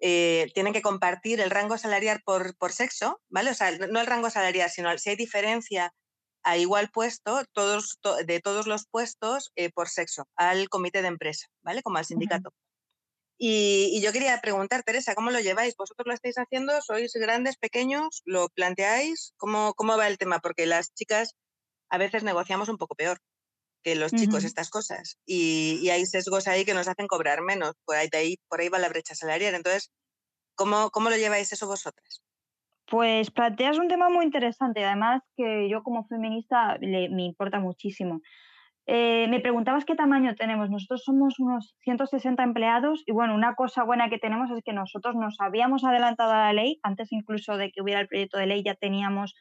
eh, 0.00 0.50
tienen 0.54 0.72
que 0.72 0.82
compartir 0.82 1.40
el 1.40 1.50
rango 1.50 1.76
salarial 1.76 2.20
por, 2.24 2.56
por 2.56 2.72
sexo, 2.72 3.20
¿vale? 3.28 3.50
O 3.50 3.54
sea, 3.54 3.76
no 3.76 4.00
el 4.00 4.06
rango 4.06 4.30
salarial, 4.30 4.70
sino 4.70 4.96
si 4.98 5.10
hay 5.10 5.16
diferencia 5.16 5.92
a 6.44 6.56
igual 6.56 6.90
puesto 6.90 7.44
todos, 7.52 7.98
de 8.24 8.40
todos 8.40 8.66
los 8.66 8.86
puestos 8.86 9.50
eh, 9.56 9.70
por 9.70 9.88
sexo 9.88 10.28
al 10.36 10.68
comité 10.68 11.02
de 11.02 11.08
empresa, 11.08 11.48
¿vale? 11.62 11.82
Como 11.82 11.98
al 11.98 12.04
sindicato. 12.04 12.52
y, 13.38 14.00
yo 14.00 14.12
quería 14.12 14.40
preguntar, 14.40 14.82
Teresa, 14.82 15.14
¿cómo 15.14 15.30
lo 15.30 15.40
lleváis? 15.40 15.76
¿Vosotros 15.76 16.06
lo 16.06 16.14
estáis 16.14 16.38
haciendo? 16.38 16.80
¿Sois 16.82 17.12
grandes, 17.14 17.56
pequeños? 17.56 18.22
¿Lo 18.24 18.48
planteáis? 18.50 19.34
¿Cómo, 19.36 19.74
cómo 19.74 19.96
va 19.96 20.08
el 20.08 20.18
tema? 20.18 20.40
Porque 20.40 20.66
las 20.66 20.94
chicas 20.94 21.34
a 21.90 21.98
veces 21.98 22.22
negociamos 22.22 22.68
un 22.68 22.78
poco 22.78 22.94
peor 22.94 23.20
que 23.82 23.94
los 23.94 24.12
chicos 24.12 24.44
estas 24.44 24.70
cosas 24.70 25.18
y, 25.24 25.78
y, 25.82 25.90
hay 25.90 26.04
sesgos 26.04 26.48
ahí 26.48 26.64
que 26.64 26.74
nos 26.74 26.88
hacen 26.88 27.06
cobrar 27.06 27.42
menos. 27.42 27.74
Por 27.84 27.96
ahí, 27.96 28.08
de 28.10 28.18
ahí, 28.18 28.36
por 28.48 28.60
ahí 28.60 28.68
va 28.68 28.78
la 28.78 28.88
brecha 28.88 29.14
salarial. 29.14 29.54
Entonces, 29.54 29.92
¿cómo, 30.56 30.90
cómo 30.90 31.10
lo 31.10 31.16
lleváis 31.16 31.52
eso 31.52 31.66
vosotras? 31.66 32.22
Pues 32.90 33.30
planteas 33.30 33.78
un 33.78 33.88
tema 33.88 34.08
muy 34.08 34.24
interesante, 34.24 34.84
además 34.84 35.22
que 35.36 35.68
yo 35.68 35.82
como 35.82 36.06
feminista 36.06 36.78
me 36.80 37.24
importa 37.24 37.60
muchísimo. 37.60 38.20
Eh, 38.90 39.28
me 39.28 39.40
preguntabas 39.40 39.84
qué 39.84 39.94
tamaño 39.94 40.34
tenemos. 40.34 40.70
Nosotros 40.70 41.02
somos 41.04 41.38
unos 41.38 41.76
160 41.80 42.42
empleados 42.42 43.02
y 43.04 43.12
bueno, 43.12 43.34
una 43.34 43.54
cosa 43.54 43.84
buena 43.84 44.08
que 44.08 44.18
tenemos 44.18 44.50
es 44.50 44.64
que 44.64 44.72
nosotros 44.72 45.14
nos 45.14 45.36
habíamos 45.40 45.84
adelantado 45.84 46.32
a 46.32 46.38
la 46.38 46.52
ley, 46.54 46.80
antes 46.82 47.12
incluso 47.12 47.58
de 47.58 47.70
que 47.70 47.82
hubiera 47.82 48.00
el 48.00 48.08
proyecto 48.08 48.38
de 48.38 48.46
ley 48.46 48.62
ya 48.64 48.74
teníamos 48.74 49.34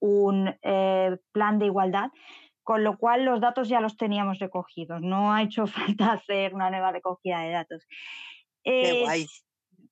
un 0.00 0.54
eh, 0.62 1.16
plan 1.32 1.58
de 1.58 1.66
igualdad, 1.66 2.10
con 2.70 2.84
lo 2.84 2.96
cual 2.98 3.24
los 3.24 3.40
datos 3.40 3.68
ya 3.68 3.80
los 3.80 3.96
teníamos 3.96 4.38
recogidos. 4.38 5.02
No 5.02 5.32
ha 5.32 5.42
hecho 5.42 5.66
falta 5.98 6.12
hacer 6.12 6.54
una 6.54 6.70
nueva 6.70 6.92
recogida 6.92 7.40
de 7.40 7.50
datos. 7.50 7.84
Qué 8.62 9.02
guay 9.02 9.26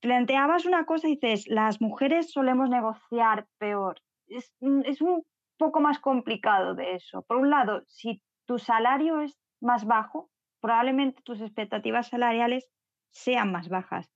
planteabas 0.00 0.64
una 0.64 0.86
cosa 0.86 1.08
y 1.08 1.16
dices, 1.16 1.48
las 1.48 1.80
mujeres 1.80 2.30
solemos 2.30 2.70
negociar 2.70 3.48
peor. 3.58 4.00
Es, 4.28 4.54
mm, 4.60 4.82
es, 4.84 5.02
un 5.02 5.24
poco 5.56 5.80
más 5.80 5.98
complicado 5.98 6.76
de 6.76 6.94
eso. 6.94 7.22
Por 7.22 7.38
un 7.38 7.50
lado, 7.50 7.82
si 7.88 8.22
tu 8.46 8.60
salario 8.60 9.22
es 9.22 9.36
más 9.60 9.84
bajo, 9.84 10.30
probablemente 10.60 11.20
tus 11.22 11.40
expectativas 11.40 12.06
salariales 12.06 12.70
sean 13.10 13.50
más 13.50 13.68
bajas. 13.68 14.08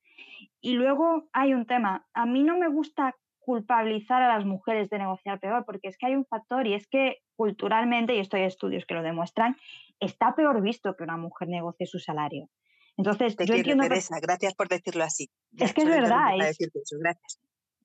Y 0.60 0.74
luego 0.74 1.28
hay 1.32 1.52
un 1.52 1.66
tema, 1.66 2.06
a 2.14 2.26
mí 2.26 2.44
no 2.44 2.56
me 2.58 2.68
gusta 2.68 3.16
culpabilizar 3.44 4.22
a 4.22 4.36
las 4.36 4.44
mujeres 4.44 4.88
de 4.90 4.98
negociar 4.98 5.40
peor, 5.40 5.64
porque 5.64 5.88
es 5.88 5.98
que 5.98 6.06
hay 6.06 6.14
un 6.14 6.24
factor 6.24 6.66
y 6.66 6.74
es 6.74 6.86
que 6.86 7.18
culturalmente, 7.36 8.14
y 8.14 8.18
esto 8.18 8.36
hay 8.36 8.44
estudios 8.44 8.86
que 8.86 8.94
lo 8.94 9.02
demuestran, 9.02 9.56
está 10.00 10.34
peor 10.34 10.62
visto 10.62 10.96
que 10.96 11.04
una 11.04 11.16
mujer 11.16 11.48
negocie 11.48 11.86
su 11.86 11.98
salario. 11.98 12.48
Entonces, 12.96 13.36
yo 13.36 13.54
entiendo 13.54 13.84
Teresa, 13.84 14.16
gracias 14.20 14.54
por 14.54 14.68
decirlo 14.68 15.04
así. 15.04 15.30
es 15.56 15.72
que 15.72 15.82
es 15.82 15.88
verdad. 15.88 16.30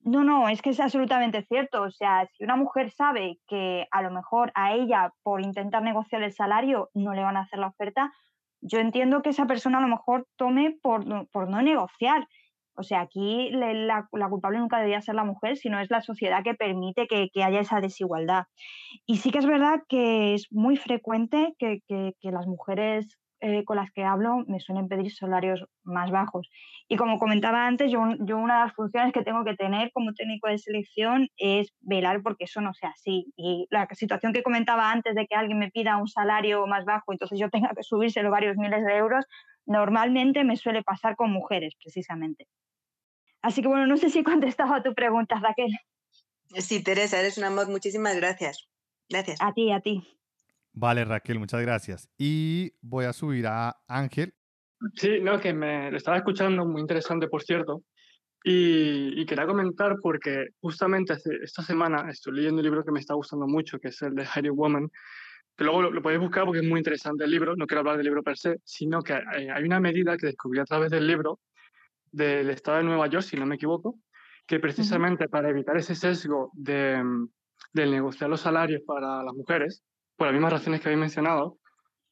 No, 0.03 0.23
no, 0.23 0.47
es 0.47 0.61
que 0.61 0.69
es 0.69 0.79
absolutamente 0.79 1.45
cierto. 1.45 1.81
O 1.81 1.91
sea, 1.91 2.29
si 2.37 2.43
una 2.43 2.55
mujer 2.55 2.91
sabe 2.91 3.39
que 3.47 3.87
a 3.91 4.01
lo 4.01 4.11
mejor 4.11 4.51
a 4.55 4.73
ella, 4.73 5.13
por 5.23 5.41
intentar 5.41 5.83
negociar 5.83 6.23
el 6.23 6.33
salario, 6.33 6.89
no 6.93 7.13
le 7.13 7.23
van 7.23 7.35
a 7.35 7.41
hacer 7.41 7.59
la 7.59 7.67
oferta, 7.67 8.13
yo 8.61 8.79
entiendo 8.79 9.21
que 9.21 9.29
esa 9.29 9.45
persona 9.45 9.79
a 9.79 9.81
lo 9.81 9.87
mejor 9.87 10.27
tome 10.35 10.77
por, 10.81 11.29
por 11.29 11.49
no 11.49 11.61
negociar. 11.61 12.27
O 12.77 12.83
sea, 12.83 13.01
aquí 13.01 13.49
la, 13.51 14.07
culpable 14.29 14.59
nunca 14.59 14.77
debería 14.77 15.01
ser 15.01 15.15
la 15.15 15.23
mujer, 15.23 15.57
sino 15.57 15.79
es 15.79 15.89
la 15.89 16.01
sociedad 16.01 16.43
que 16.43 16.53
permite 16.53 17.07
que, 17.07 17.29
haya 17.43 17.59
esa 17.59 17.81
desigualdad. 17.81 18.45
Y 19.05 19.17
sí 19.17 19.31
que 19.31 19.39
es 19.39 19.45
verdad 19.45 19.81
que 19.89 20.33
es 20.33 20.47
muy 20.51 20.77
frecuente 20.77 21.53
que, 21.59 21.81
que 21.87 22.31
las 22.31 22.47
mujeres 22.47 23.17
eh, 23.39 23.63
con 23.65 23.77
las 23.77 23.91
que 23.91 24.03
hablo 24.03 24.43
me 24.47 24.59
suelen 24.59 24.87
pedir 24.87 25.11
salarios 25.13 25.63
más 25.83 26.09
bajos. 26.09 26.49
Y 26.87 26.95
como 26.95 27.19
comentaba 27.19 27.67
antes, 27.67 27.91
yo, 27.91 28.01
yo, 28.19 28.37
una 28.37 28.55
de 28.55 28.65
las 28.65 28.73
funciones 28.73 29.13
que 29.13 29.21
tengo 29.21 29.43
que 29.45 29.55
tener 29.55 29.91
como 29.91 30.13
técnico 30.13 30.47
de 30.49 30.57
selección 30.57 31.27
es 31.37 31.71
velar 31.81 32.23
porque 32.23 32.45
eso 32.45 32.61
no 32.61 32.73
sea 32.73 32.89
así. 32.89 33.31
Y 33.35 33.67
la 33.69 33.87
situación 33.91 34.33
que 34.33 34.41
comentaba 34.41 34.91
antes 34.91 35.13
de 35.13 35.27
que 35.27 35.35
alguien 35.35 35.59
me 35.59 35.69
pida 35.69 35.97
un 35.97 36.07
salario 36.07 36.65
más 36.65 36.83
bajo, 36.85 37.11
entonces 37.11 37.39
yo 37.39 37.49
tenga 37.51 37.69
que 37.75 37.83
subírselo 37.83 38.31
varios 38.31 38.57
miles 38.57 38.83
de 38.83 38.97
euros, 38.97 39.25
normalmente 39.67 40.43
me 40.43 40.55
suele 40.55 40.81
pasar 40.81 41.15
con 41.15 41.31
mujeres, 41.31 41.75
precisamente. 41.79 42.47
Así 43.47 43.61
que 43.61 43.69
bueno, 43.69 43.87
no 43.87 43.95
sé 43.95 44.09
si 44.09 44.19
he 44.19 44.23
contestado 44.25 44.73
a 44.73 44.83
tu 44.83 44.93
pregunta, 44.93 45.39
Raquel. 45.39 45.71
Sí, 46.57 46.83
Teresa, 46.83 47.17
eres 47.17 47.37
un 47.37 47.45
amor. 47.45 47.69
Muchísimas 47.69 48.13
gracias. 48.17 48.67
Gracias. 49.07 49.37
A 49.41 49.53
ti, 49.53 49.71
a 49.71 49.79
ti. 49.79 50.05
Vale, 50.73 51.05
Raquel, 51.05 51.39
muchas 51.39 51.61
gracias. 51.61 52.09
Y 52.17 52.73
voy 52.81 53.05
a 53.05 53.13
subir 53.13 53.47
a 53.47 53.77
Ángel. 53.87 54.33
Sí, 54.95 55.21
no, 55.21 55.39
que 55.39 55.53
me 55.53 55.89
lo 55.89 55.95
estaba 55.95 56.17
escuchando, 56.17 56.65
muy 56.65 56.81
interesante, 56.81 57.29
por 57.29 57.41
cierto. 57.41 57.83
Y, 58.43 59.25
quería 59.25 59.47
comentar 59.47 59.95
porque 60.01 60.47
justamente 60.59 61.15
esta 61.41 61.63
semana 61.63 62.09
estoy 62.11 62.35
leyendo 62.35 62.57
un 62.57 62.65
libro 62.65 62.83
que 62.83 62.91
me 62.91 62.99
está 62.99 63.13
gustando 63.13 63.47
mucho, 63.47 63.79
que 63.79 63.87
es 63.87 64.01
el 64.01 64.13
de 64.13 64.27
Harry 64.33 64.49
Woman, 64.49 64.89
que 65.55 65.63
luego 65.63 65.83
lo, 65.83 66.01
podéis 66.01 66.19
buscar 66.19 66.43
porque 66.43 66.59
es 66.59 66.67
muy 66.67 66.81
interesante 66.81 67.23
el 67.23 67.31
libro, 67.31 67.55
no 67.55 67.65
quiero 67.65 67.79
hablar 67.79 67.95
del 67.95 68.07
libro 68.07 68.23
per 68.23 68.37
se, 68.37 68.57
sino 68.65 69.01
que 69.01 69.13
hay, 69.13 69.63
una 69.63 69.79
medida 69.79 70.17
que 70.17 70.27
descubrí 70.27 70.59
a 70.59 70.65
través 70.65 70.91
del 70.91 71.07
libro 71.07 71.39
del 72.17 72.49
estado 72.49 72.77
de 72.77 72.83
Nueva 72.83 73.07
York, 73.07 73.23
si 73.23 73.37
no 73.37 73.45
me 73.45 73.55
equivoco, 73.55 73.99
que 74.47 74.59
precisamente 74.59 75.29
para 75.29 75.49
evitar 75.49 75.77
ese 75.77 75.93
sesgo 75.93 76.51
de, 76.53 77.01
de 77.73 77.85
negociar 77.85 78.29
los 78.29 78.41
salarios 78.41 78.81
para 78.85 79.23
las 79.23 79.33
mujeres, 79.33 79.83
por 80.15 80.27
las 80.27 80.33
mismas 80.33 80.53
razones 80.53 80.81
que 80.81 80.89
habéis 80.89 80.99
mencionado, 80.99 81.59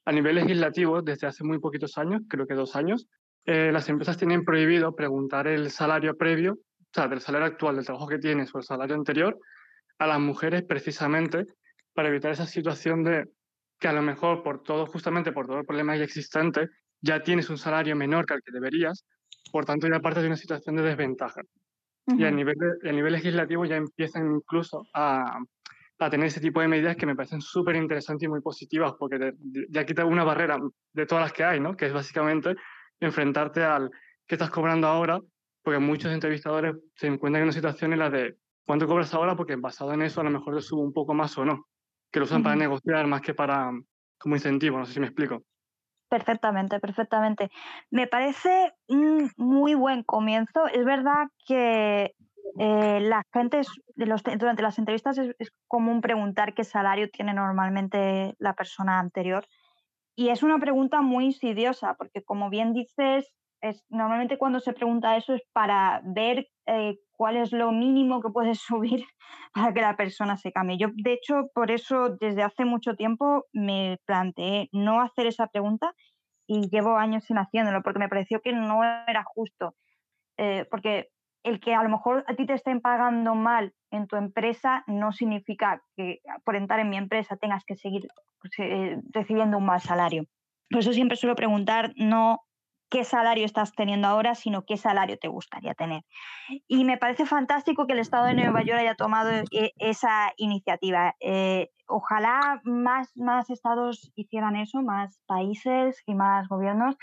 a 0.06 0.12
nivel 0.12 0.36
legislativo, 0.36 1.02
desde 1.02 1.26
hace 1.26 1.44
muy 1.44 1.60
poquitos 1.60 1.98
años, 1.98 2.22
creo 2.30 2.46
que 2.46 2.54
dos 2.54 2.76
años, 2.76 3.08
eh, 3.46 3.72
las 3.72 3.90
empresas 3.90 4.18
tienen 4.18 4.46
prohibido 4.46 4.96
preguntar 4.96 5.48
el 5.48 5.72
salario 5.72 6.16
previo, 6.16 6.54
o 6.54 6.94
sea, 6.94 7.08
del 7.08 7.22
salario 7.22 7.48
actual 7.48 7.76
del 7.76 7.86
trabajo 7.86 8.08
que 8.08 8.20
tienes 8.20 8.54
o 8.54 8.60
el 8.60 8.64
salario 8.64 8.96
anterior, 8.96 9.38
a 9.98 10.08
las 10.08 10.20
mujeres 10.20 10.64
precisamente 10.64 11.46
para 11.94 12.10
evitar 12.10 12.32
esa 12.32 12.46
situación 12.46 13.04
de 13.04 13.26
que 13.80 13.88
a 13.88 13.94
lo 13.94 14.02
mejor 14.02 14.44
por 14.44 14.62
todo, 14.62 14.86
justamente 14.86 15.32
por 15.32 15.48
todo 15.48 15.60
el 15.60 15.66
problema 15.66 15.96
ya 15.96 16.04
existente, 16.04 16.70
ya 17.02 17.24
tienes 17.24 17.50
un 17.50 17.58
salario 17.58 17.96
menor 17.96 18.26
que 18.26 18.36
el 18.36 18.42
que 18.44 18.52
deberías, 18.52 19.06
por 19.56 19.64
tanto 19.64 19.88
ya 19.88 20.02
parte 20.02 20.20
de 20.20 20.28
una 20.28 20.36
situación 20.36 20.76
de 20.76 20.82
desventaja. 20.82 21.42
Y 22.08 22.26
a 22.26 22.30
nivel, 22.30 22.58
a 22.84 22.92
nivel 22.92 23.14
legislativo 23.14 23.64
ya 23.64 23.78
empiezan 23.78 24.30
incluso 24.30 24.86
a, 24.94 25.40
a 25.98 26.10
tener 26.10 26.28
ese 26.28 26.42
tipo 26.42 26.60
de 26.60 26.68
medidas 26.68 26.98
que 26.98 27.06
me 27.06 27.16
parecen 27.16 27.40
súper 27.40 27.78
interesantes 27.78 28.26
y 28.26 28.28
muy 28.28 28.42
positivas, 28.42 28.96
porque 29.00 29.32
ya 29.70 29.86
quita 29.86 30.04
una 30.04 30.26
barrera 30.26 30.60
de 30.92 31.06
todas 31.06 31.24
las 31.24 31.32
que 31.32 31.46
hay, 31.46 31.62
¿no? 31.62 31.78
Que 31.78 31.86
es 31.86 31.94
básicamente 31.94 32.58
enfrentarte 33.00 33.64
al 33.64 33.92
que 34.28 34.36
estás 34.36 34.50
cobrando 34.50 34.88
ahora, 34.88 35.22
porque 35.64 35.80
muchos 35.80 36.12
entrevistadores 36.12 36.76
se 36.94 37.08
encuentran 37.08 37.44
en 37.44 37.44
una 37.44 37.54
situación 37.54 37.94
en 37.94 38.00
la 38.00 38.10
de 38.10 38.36
cuánto 38.66 38.88
cobras 38.88 39.14
ahora, 39.14 39.38
porque 39.38 39.56
basado 39.56 39.94
en 39.94 40.02
eso 40.02 40.20
a 40.20 40.26
lo 40.26 40.32
mejor 40.32 40.54
te 40.56 40.62
subo 40.62 40.82
un 40.82 40.92
poco 40.92 41.14
más 41.14 41.38
o 41.38 41.46
no, 41.46 41.70
que 42.12 42.20
lo 42.20 42.26
usan 42.26 42.44
para 42.44 42.58
negociar 42.58 43.08
más 43.08 43.22
que 43.22 43.34
para 43.34 43.72
como 44.18 44.36
incentivo, 44.36 44.78
no 44.78 44.86
sé 44.86 44.96
si 44.96 45.00
me 45.00 45.06
explico. 45.06 45.46
Perfectamente, 46.16 46.80
perfectamente. 46.80 47.50
Me 47.92 48.08
parece 48.08 48.72
un 48.88 49.30
muy 49.36 49.74
buen 49.76 50.02
comienzo. 50.04 50.66
Es 50.68 50.86
verdad 50.86 51.28
que 51.46 52.16
eh, 52.58 53.00
la 53.02 53.22
gente 53.34 53.60
durante 54.38 54.64
las 54.64 54.80
entrevistas 54.80 55.18
es, 55.18 55.52
común 55.68 56.00
preguntar 56.00 56.54
qué 56.54 56.64
salario 56.64 57.10
tiene 57.10 57.34
normalmente 57.34 58.34
la 58.40 58.54
persona 58.54 59.00
anterior. 59.00 59.46
Y 60.16 60.30
es 60.30 60.42
una 60.42 60.58
pregunta 60.58 61.02
muy 61.02 61.26
insidiosa, 61.26 61.96
porque 61.96 62.24
como 62.24 62.50
bien 62.50 62.72
dices, 62.72 63.34
normalmente 63.90 64.38
cuando 64.38 64.60
se 64.60 64.74
pregunta 64.74 65.18
eso 65.18 65.34
es 65.34 65.42
para 65.54 66.02
ver 66.04 66.48
eh, 66.66 66.98
cuál 67.12 67.38
es 67.38 67.52
lo 67.52 67.72
mínimo 67.72 68.22
que 68.22 68.30
puedes 68.30 68.60
subir 68.68 69.06
para 69.54 69.74
que 69.74 69.82
la 69.82 69.96
persona 69.96 70.38
se 70.38 70.52
cambie. 70.52 70.78
Yo, 70.78 70.88
de 70.94 71.14
hecho, 71.14 71.48
por 71.54 71.72
eso 71.72 72.10
desde 72.20 72.44
hace 72.44 72.66
mucho 72.66 72.96
tiempo 72.96 73.46
me 73.54 73.98
planteé 74.06 74.70
no 74.72 75.02
hacer 75.02 75.28
esa 75.28 75.48
pregunta 75.48 75.94
y 76.48 76.70
llevo 76.70 76.98
años 76.98 77.24
sin 77.26 77.38
haciéndolo, 77.38 77.82
porque 77.82 78.00
me 78.00 78.10
pareció 78.10 78.42
que 78.42 78.54
no 78.54 78.84
era 78.84 79.24
justo. 79.24 79.76
Eh, 80.38 80.66
porque 80.70 81.10
el 81.44 81.60
que 81.60 81.74
a 81.74 81.84
lo 81.84 81.90
mejor 81.90 82.26
a 82.28 82.36
ti 82.36 82.46
te 82.46 82.54
estén 82.54 82.82
pagando 82.82 83.36
mal 83.36 83.74
en 83.92 84.08
tu 84.08 84.16
empresa 84.16 84.84
no 84.88 85.12
significa 85.12 85.82
que 85.96 86.20
por 86.44 86.56
entrar 86.56 86.80
en 86.80 86.90
mi 86.90 86.98
empresa 86.98 87.38
tengas 87.38 87.64
que 87.66 87.76
seguir 87.76 88.08
pues, 88.42 88.54
eh, 88.60 89.00
recibiendo 89.12 89.58
un 89.58 89.66
mal 89.66 89.80
salario. 89.80 90.26
Por 90.70 90.80
eso 90.80 90.92
siempre 90.92 91.18
suelo 91.18 91.36
preguntar 91.36 91.94
no 91.96 92.42
qué 92.90 93.04
salario 93.04 93.46
estás 93.46 93.74
teniendo 93.74 94.08
ahora, 94.08 94.36
sino 94.36 94.64
qué 94.66 94.78
salario 94.78 95.18
te 95.18 95.28
gustaría 95.28 95.74
tener. 95.74 96.04
Y 96.68 96.84
me 96.86 96.98
parece 96.98 97.26
fantástico 97.26 97.88
que 97.88 97.94
el 97.94 98.00
Estado 98.00 98.26
de 98.26 98.34
Nueva 98.34 98.64
York 98.64 98.80
haya 98.80 98.96
tomado 98.96 99.32
e, 99.32 99.72
esa 99.78 100.32
iniciativa. 100.38 101.16
Eh, 101.20 101.70
ojalá 101.88 102.62
más, 102.64 103.12
más 103.16 103.50
estados 103.50 104.12
hicieran 104.16 104.56
eso, 104.56 104.82
más 104.82 105.20
países 105.26 106.02
y 106.06 106.14
más 106.14 106.48
gobiernos, 106.48 106.96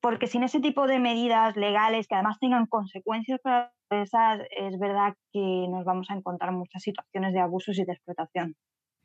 porque 0.00 0.26
sin 0.26 0.42
ese 0.42 0.60
tipo 0.60 0.86
de 0.86 0.98
medidas 0.98 1.56
legales 1.56 2.06
que 2.06 2.14
además 2.14 2.38
tengan 2.38 2.66
consecuencias 2.66 3.40
para 3.40 3.58
las 3.58 3.72
empresas, 3.90 4.40
es 4.56 4.78
verdad 4.78 5.14
que 5.32 5.66
nos 5.68 5.84
vamos 5.84 6.10
a 6.10 6.14
encontrar 6.14 6.52
muchas 6.52 6.82
situaciones 6.82 7.32
de 7.32 7.40
abusos 7.40 7.78
y 7.78 7.84
de 7.84 7.92
explotación. 7.92 8.54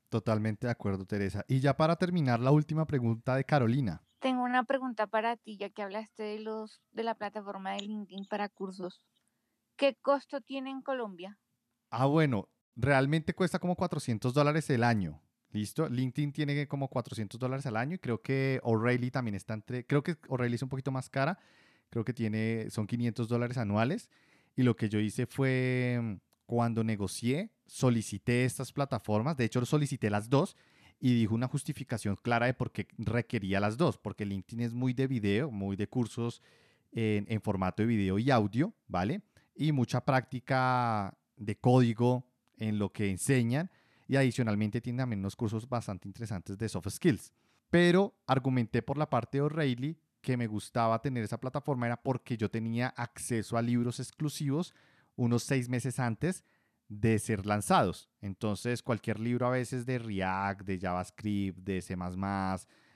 Totalmente 0.10 0.68
de 0.68 0.72
acuerdo, 0.72 1.06
Teresa. 1.06 1.46
Y 1.48 1.62
ya 1.62 1.78
para 1.78 1.96
terminar, 1.96 2.42
la 2.42 2.52
última 2.52 2.86
pregunta 2.86 3.36
de 3.36 3.46
Carolina. 3.46 4.02
Tengo 4.22 4.44
una 4.44 4.64
pregunta 4.64 5.08
para 5.08 5.36
ti, 5.36 5.58
ya 5.58 5.72
que 5.72 5.82
hablaste 5.82 6.22
de, 6.22 6.40
los, 6.40 6.80
de 6.92 7.04
la 7.04 7.16
plataforma 7.16 7.74
de 7.74 7.80
LinkedIn 7.80 8.28
para 8.28 8.50
cursos. 8.50 9.02
¿Qué 9.76 9.98
costo 10.00 10.42
tiene 10.42 10.70
en 10.70 10.84
Colombia? 10.84 11.40
Ah, 11.90 12.06
bueno, 12.06 12.48
realmente 12.76 13.34
cuesta 13.34 13.58
como 13.58 13.76
400 13.76 14.32
dólares 14.32 14.70
el 14.70 14.84
año. 14.84 15.20
Listo. 15.50 15.90
LinkedIn 15.90 16.34
tiene 16.34 16.68
como 16.68 16.88
400 16.88 17.40
dólares 17.40 17.66
al 17.66 17.76
año 17.76 17.96
y 17.96 18.00
creo 18.00 18.22
que 18.22 18.60
O'Reilly 18.62 19.10
también 19.10 19.34
está 19.34 19.56
entre. 19.56 19.88
Creo 19.88 20.04
que 20.04 20.16
O'Reilly 20.28 20.54
es 20.54 20.62
un 20.62 20.70
poquito 20.70 20.92
más 20.92 21.10
cara. 21.10 21.40
Creo 21.90 22.06
que 22.06 22.14
tiene, 22.14 22.70
son 22.70 22.86
500 22.86 23.28
dólares 23.28 23.58
anuales. 23.58 24.12
Y 24.56 24.62
lo 24.62 24.76
que 24.76 24.88
yo 24.88 25.00
hice 25.00 25.26
fue 25.26 26.00
mm, 26.00 26.14
cuando 26.46 26.84
negocié, 26.84 27.50
solicité 27.66 28.46
estas 28.46 28.72
plataformas. 28.72 29.36
De 29.36 29.46
hecho, 29.46 29.66
solicité 29.66 30.12
las 30.12 30.30
dos 30.30 30.56
y 31.04 31.16
dijo 31.16 31.34
una 31.34 31.48
justificación 31.48 32.16
clara 32.16 32.46
de 32.46 32.54
por 32.54 32.72
qué 32.72 32.88
requería 33.00 33.60
las 33.60 33.76
dos. 33.76 33.98
Porque 33.98 34.24
LinkedIn 34.24 34.62
es 34.62 34.74
muy 34.74 34.94
de 34.94 35.08
video, 35.08 35.50
muy 35.50 35.76
de 35.76 35.88
cursos 35.88 36.44
en, 36.92 37.42
formato 37.42 37.82
de 37.82 37.88
video 37.88 38.20
y 38.20 38.30
audio, 38.30 38.72
¿vale? 38.88 39.24
Y 39.56 39.72
mucha 39.72 40.06
práctica 40.06 41.18
de 41.36 41.58
código 41.58 42.28
en 42.58 42.78
lo 42.78 42.94
que 42.94 43.10
enseñan 43.10 43.72
y 44.08 44.16
adicionalmente 44.16 44.80
tiene 44.80 45.00
también 45.00 45.22
unos 45.22 45.36
cursos 45.36 45.68
bastante 45.68 46.08
interesantes 46.08 46.56
de 46.58 46.70
soft 46.70 46.90
skills. 46.90 47.34
Pero 47.72 48.14
argumenté 48.28 48.84
por 48.84 48.98
la 48.98 49.10
parte 49.10 49.40
de 49.40 49.42
O'Reilly 49.42 49.98
que 50.22 50.38
me 50.38 50.46
gustaba 50.46 51.02
tener 51.02 51.24
esa 51.24 51.40
plataforma 51.40 51.88
era 51.88 51.98
porque 51.98 52.38
yo 52.38 52.52
tenía 52.52 52.90
acceso 52.90 53.58
a 53.58 53.62
libros 53.64 54.00
exclusivos 54.00 54.76
unos 55.16 55.42
seis 55.44 55.68
meses 55.68 56.00
antes 56.00 56.44
de 56.92 57.20
ser 57.20 57.46
lanzados. 57.46 58.10
Entonces, 58.20 58.84
cualquier 58.84 59.18
libro 59.18 59.48
a 59.48 59.52
veces 59.52 59.86
de 59.86 59.98
React, 59.98 60.64
de 60.64 60.78
JavaScript, 60.78 61.60
de 61.60 61.82
C, 61.82 61.96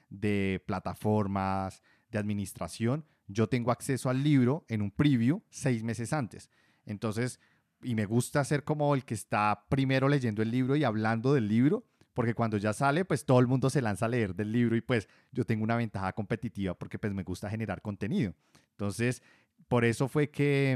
de 0.09 0.61
plataformas, 0.67 1.81
de 2.11 2.19
administración, 2.19 3.05
yo 3.27 3.47
tengo 3.47 3.71
acceso 3.71 4.09
al 4.09 4.21
libro 4.21 4.65
en 4.67 4.81
un 4.81 4.91
preview 4.91 5.41
seis 5.49 5.81
meses 5.81 6.11
antes. 6.11 6.49
Entonces, 6.85 7.39
y 7.81 7.95
me 7.95 8.05
gusta 8.05 8.43
ser 8.43 8.65
como 8.65 8.93
el 8.95 9.05
que 9.05 9.13
está 9.13 9.63
primero 9.69 10.09
leyendo 10.09 10.41
el 10.41 10.51
libro 10.51 10.75
y 10.75 10.83
hablando 10.83 11.33
del 11.33 11.47
libro, 11.47 11.85
porque 12.13 12.33
cuando 12.33 12.57
ya 12.57 12.73
sale, 12.73 13.05
pues 13.05 13.25
todo 13.25 13.39
el 13.39 13.47
mundo 13.47 13.69
se 13.69 13.81
lanza 13.81 14.07
a 14.07 14.09
leer 14.09 14.35
del 14.35 14.51
libro 14.51 14.75
y 14.75 14.81
pues 14.81 15.07
yo 15.31 15.45
tengo 15.45 15.63
una 15.63 15.77
ventaja 15.77 16.11
competitiva 16.11 16.73
porque 16.73 16.99
pues 16.99 17.13
me 17.13 17.23
gusta 17.23 17.49
generar 17.49 17.81
contenido. 17.81 18.33
Entonces, 18.71 19.23
por 19.69 19.85
eso 19.85 20.09
fue 20.09 20.29
que 20.29 20.75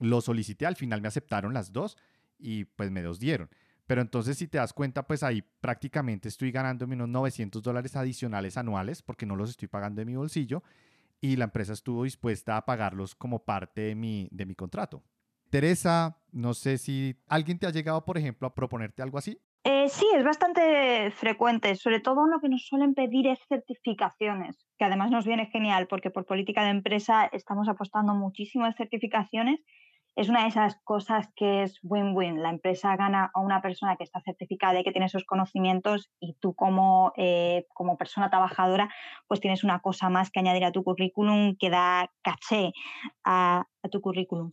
mm, 0.00 0.06
lo 0.06 0.22
solicité, 0.22 0.64
al 0.64 0.76
final 0.76 1.02
me 1.02 1.08
aceptaron 1.08 1.52
las 1.52 1.70
dos 1.70 1.98
y 2.38 2.64
pues 2.64 2.90
me 2.90 3.02
los 3.02 3.18
dieron. 3.18 3.48
Pero 3.86 4.00
entonces 4.00 4.38
si 4.38 4.48
te 4.48 4.58
das 4.58 4.72
cuenta, 4.72 5.06
pues 5.06 5.22
ahí 5.22 5.42
prácticamente 5.60 6.28
estoy 6.28 6.50
ganando 6.50 6.86
unos 6.86 7.08
900 7.08 7.62
dólares 7.62 7.96
adicionales 7.96 8.56
anuales 8.56 9.02
porque 9.02 9.26
no 9.26 9.36
los 9.36 9.50
estoy 9.50 9.68
pagando 9.68 10.00
de 10.00 10.06
mi 10.06 10.16
bolsillo 10.16 10.62
y 11.20 11.36
la 11.36 11.44
empresa 11.44 11.72
estuvo 11.72 12.04
dispuesta 12.04 12.56
a 12.56 12.64
pagarlos 12.64 13.14
como 13.14 13.44
parte 13.44 13.82
de 13.82 13.94
mi, 13.94 14.28
de 14.30 14.46
mi 14.46 14.54
contrato. 14.54 15.02
Teresa, 15.50 16.18
no 16.32 16.52
sé 16.52 16.78
si 16.78 17.16
alguien 17.28 17.58
te 17.58 17.66
ha 17.66 17.70
llegado, 17.70 18.04
por 18.04 18.18
ejemplo, 18.18 18.48
a 18.48 18.54
proponerte 18.54 19.02
algo 19.02 19.18
así. 19.18 19.38
Eh, 19.64 19.88
sí, 19.88 20.06
es 20.14 20.24
bastante 20.24 21.10
frecuente. 21.12 21.74
Sobre 21.76 22.00
todo 22.00 22.26
lo 22.26 22.40
que 22.40 22.50
nos 22.50 22.66
suelen 22.66 22.94
pedir 22.94 23.26
es 23.26 23.38
certificaciones, 23.48 24.66
que 24.78 24.84
además 24.84 25.10
nos 25.10 25.24
viene 25.24 25.46
genial 25.46 25.86
porque 25.86 26.10
por 26.10 26.26
política 26.26 26.64
de 26.64 26.70
empresa 26.70 27.24
estamos 27.32 27.68
apostando 27.68 28.14
muchísimo 28.14 28.66
en 28.66 28.74
certificaciones. 28.74 29.60
Es 30.16 30.28
una 30.28 30.42
de 30.42 30.48
esas 30.48 30.76
cosas 30.84 31.28
que 31.34 31.64
es 31.64 31.78
win-win. 31.82 32.42
La 32.42 32.50
empresa 32.50 32.94
gana 32.96 33.30
a 33.34 33.40
una 33.40 33.60
persona 33.60 33.96
que 33.96 34.04
está 34.04 34.20
certificada 34.20 34.78
y 34.78 34.84
que 34.84 34.92
tiene 34.92 35.06
esos 35.06 35.24
conocimientos 35.24 36.10
y 36.20 36.34
tú 36.34 36.54
como, 36.54 37.12
eh, 37.16 37.66
como 37.74 37.96
persona 37.96 38.30
trabajadora 38.30 38.88
pues 39.26 39.40
tienes 39.40 39.64
una 39.64 39.80
cosa 39.80 40.10
más 40.10 40.30
que 40.30 40.40
añadir 40.40 40.64
a 40.64 40.72
tu 40.72 40.84
currículum 40.84 41.56
que 41.58 41.70
da 41.70 42.10
caché 42.22 42.72
a, 43.24 43.66
tu 43.90 44.00
currículum. 44.00 44.50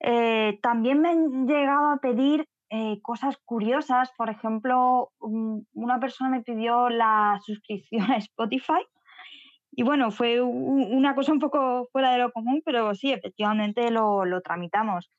Eh, 0.00 0.58
también 0.62 1.00
me 1.00 1.10
han 1.10 1.46
llegado 1.46 1.90
a 1.90 1.98
pedir 1.98 2.48
eh, 2.70 3.00
cosas 3.02 3.36
curiosas. 3.44 4.10
Por 4.16 4.30
ejemplo, 4.30 5.12
una 5.20 6.00
persona 6.00 6.30
me 6.30 6.42
pidió 6.42 6.88
la 6.88 7.38
suscripción 7.44 8.10
a 8.10 8.16
Spotify. 8.16 8.82
Y 9.74 9.82
bueno, 9.82 10.10
fue 10.10 10.40
una 10.42 11.14
cosa 11.14 11.32
un 11.32 11.38
poco 11.38 11.88
fuera 11.92 12.12
de 12.12 12.18
lo 12.18 12.30
común, 12.30 12.62
pero 12.64 12.94
sí, 12.94 13.10
efectivamente 13.10 13.90
lo, 13.90 14.26
lo 14.26 14.42
tramitamos. 14.42 15.10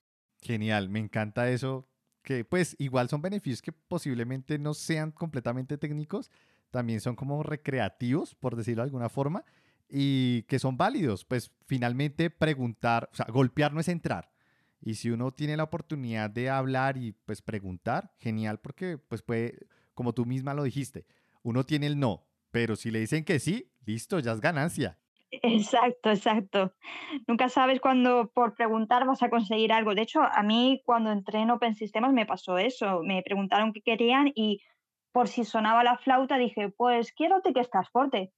Genial, 0.41 0.89
me 0.89 0.99
encanta 0.99 1.49
eso, 1.49 1.89
que 2.21 2.45
pues 2.45 2.75
igual 2.77 3.09
son 3.09 3.21
beneficios 3.21 3.63
que 3.63 3.71
posiblemente 3.71 4.59
no 4.59 4.75
sean 4.75 5.11
completamente 5.11 5.77
técnicos, 5.79 6.29
también 6.69 7.01
son 7.01 7.15
como 7.15 7.41
recreativos, 7.41 8.35
por 8.35 8.55
decirlo 8.55 8.83
de 8.83 8.87
alguna 8.87 9.09
forma, 9.09 9.43
y 9.89 10.43
que 10.43 10.59
son 10.59 10.77
válidos. 10.77 11.25
Pues 11.25 11.51
finalmente 11.65 12.29
preguntar, 12.29 13.09
o 13.11 13.15
sea, 13.15 13.25
golpear 13.29 13.73
no 13.73 13.79
es 13.79 13.87
entrar. 13.87 14.31
Y 14.81 14.95
si 14.95 15.09
uno 15.09 15.31
tiene 15.31 15.57
la 15.57 15.63
oportunidad 15.63 16.29
de 16.29 16.49
hablar 16.49 16.97
y 16.97 17.13
pues 17.13 17.41
preguntar, 17.41 18.13
genial 18.19 18.59
porque 18.59 18.97
pues 18.97 19.21
puede, 19.21 19.65
como 19.93 20.13
tú 20.13 20.25
misma 20.25 20.53
lo 20.53 20.63
dijiste, 20.63 21.05
uno 21.41 21.63
tiene 21.63 21.87
el 21.87 21.99
no, 21.99 22.27
pero 22.51 22.75
si 22.75 22.91
le 22.91 22.99
dicen 22.99 23.23
que 23.23 23.39
sí, 23.39 23.71
listo, 23.85 24.19
ya 24.19 24.31
es 24.31 24.41
ganancia. 24.41 24.97
Exacto, 25.31 26.11
exacto. 26.11 26.73
Nunca 27.27 27.49
sabes 27.49 27.79
cuándo 27.79 28.31
por 28.33 28.53
preguntar 28.53 29.05
vas 29.07 29.23
a 29.23 29.29
conseguir 29.29 29.73
algo. 29.73 29.95
De 29.95 30.03
hecho, 30.03 30.21
a 30.21 30.43
mí 30.43 30.81
cuando 30.85 31.11
entré 31.11 31.39
en 31.39 31.49
Open 31.49 31.75
Systems 31.75 32.13
me 32.13 32.25
pasó 32.25 32.57
eso. 32.57 33.01
Me 33.03 33.23
preguntaron 33.23 33.73
qué 33.73 33.81
querían 33.81 34.31
y 34.35 34.61
por 35.11 35.27
si 35.27 35.43
sonaba 35.43 35.83
la 35.83 35.97
flauta 35.97 36.37
dije, 36.37 36.69
pues 36.69 37.11
quiero 37.13 37.41
que 37.41 37.59
estás 37.59 37.89
fuerte 37.89 38.31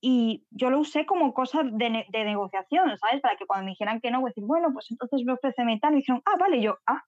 y 0.00 0.46
yo 0.50 0.70
lo 0.70 0.80
usé 0.80 1.06
como 1.06 1.32
cosa 1.32 1.62
de, 1.64 2.06
de, 2.08 2.24
negociación, 2.24 2.96
¿sabes? 2.98 3.20
Para 3.20 3.36
que 3.36 3.46
cuando 3.46 3.64
me 3.64 3.70
dijeran 3.72 4.00
que 4.00 4.10
no, 4.10 4.20
voy 4.20 4.28
a 4.28 4.30
decir, 4.30 4.44
bueno, 4.44 4.68
pues 4.72 4.90
entonces 4.90 5.22
me 5.24 5.32
ofrece 5.32 5.64
metal. 5.64 5.94
Y 5.94 5.96
dijeron, 5.96 6.22
ah, 6.26 6.36
vale, 6.38 6.60
yo, 6.60 6.78
ah, 6.86 7.02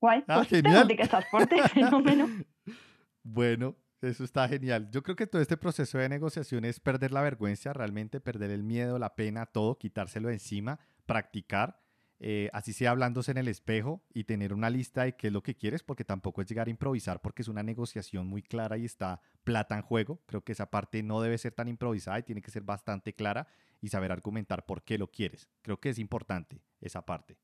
guay, 0.00 0.24
ah, 0.28 0.44
pues 0.48 0.62
que 0.62 1.02
estás 1.02 1.28
fuerte, 1.30 1.62
fenómeno. 1.68 2.26
Bueno, 3.24 3.76
eso 4.02 4.24
está 4.24 4.48
genial. 4.48 4.90
Yo 4.90 5.02
creo 5.02 5.16
que 5.16 5.26
todo 5.26 5.40
este 5.40 5.56
proceso 5.56 5.98
de 5.98 6.08
negociación 6.08 6.64
es 6.64 6.80
perder 6.80 7.12
la 7.12 7.22
vergüenza, 7.22 7.72
realmente 7.72 8.20
perder 8.20 8.50
el 8.50 8.62
miedo, 8.62 8.98
la 8.98 9.14
pena, 9.14 9.46
todo, 9.46 9.78
quitárselo 9.78 10.30
encima, 10.30 10.78
practicar 11.06 11.82
eh, 12.24 12.50
así 12.52 12.72
sea 12.72 12.92
hablándose 12.92 13.32
en 13.32 13.38
el 13.38 13.48
espejo 13.48 14.00
y 14.14 14.22
tener 14.22 14.54
una 14.54 14.70
lista 14.70 15.02
de 15.02 15.16
qué 15.16 15.26
es 15.26 15.32
lo 15.32 15.42
que 15.42 15.56
quieres, 15.56 15.82
porque 15.82 16.04
tampoco 16.04 16.40
es 16.40 16.46
llegar 16.46 16.68
a 16.68 16.70
improvisar, 16.70 17.20
porque 17.20 17.42
es 17.42 17.48
una 17.48 17.64
negociación 17.64 18.28
muy 18.28 18.44
clara 18.44 18.78
y 18.78 18.84
está 18.84 19.20
plata 19.42 19.74
en 19.74 19.82
juego. 19.82 20.22
Creo 20.26 20.44
que 20.44 20.52
esa 20.52 20.70
parte 20.70 21.02
no 21.02 21.20
debe 21.20 21.36
ser 21.36 21.52
tan 21.52 21.66
improvisada 21.66 22.20
y 22.20 22.22
tiene 22.22 22.40
que 22.40 22.52
ser 22.52 22.62
bastante 22.62 23.12
clara 23.12 23.48
y 23.80 23.88
saber 23.88 24.12
argumentar 24.12 24.66
por 24.66 24.84
qué 24.84 24.98
lo 24.98 25.10
quieres. 25.10 25.48
Creo 25.62 25.80
que 25.80 25.88
es 25.88 25.98
importante 25.98 26.62
esa 26.80 27.04
parte. 27.04 27.38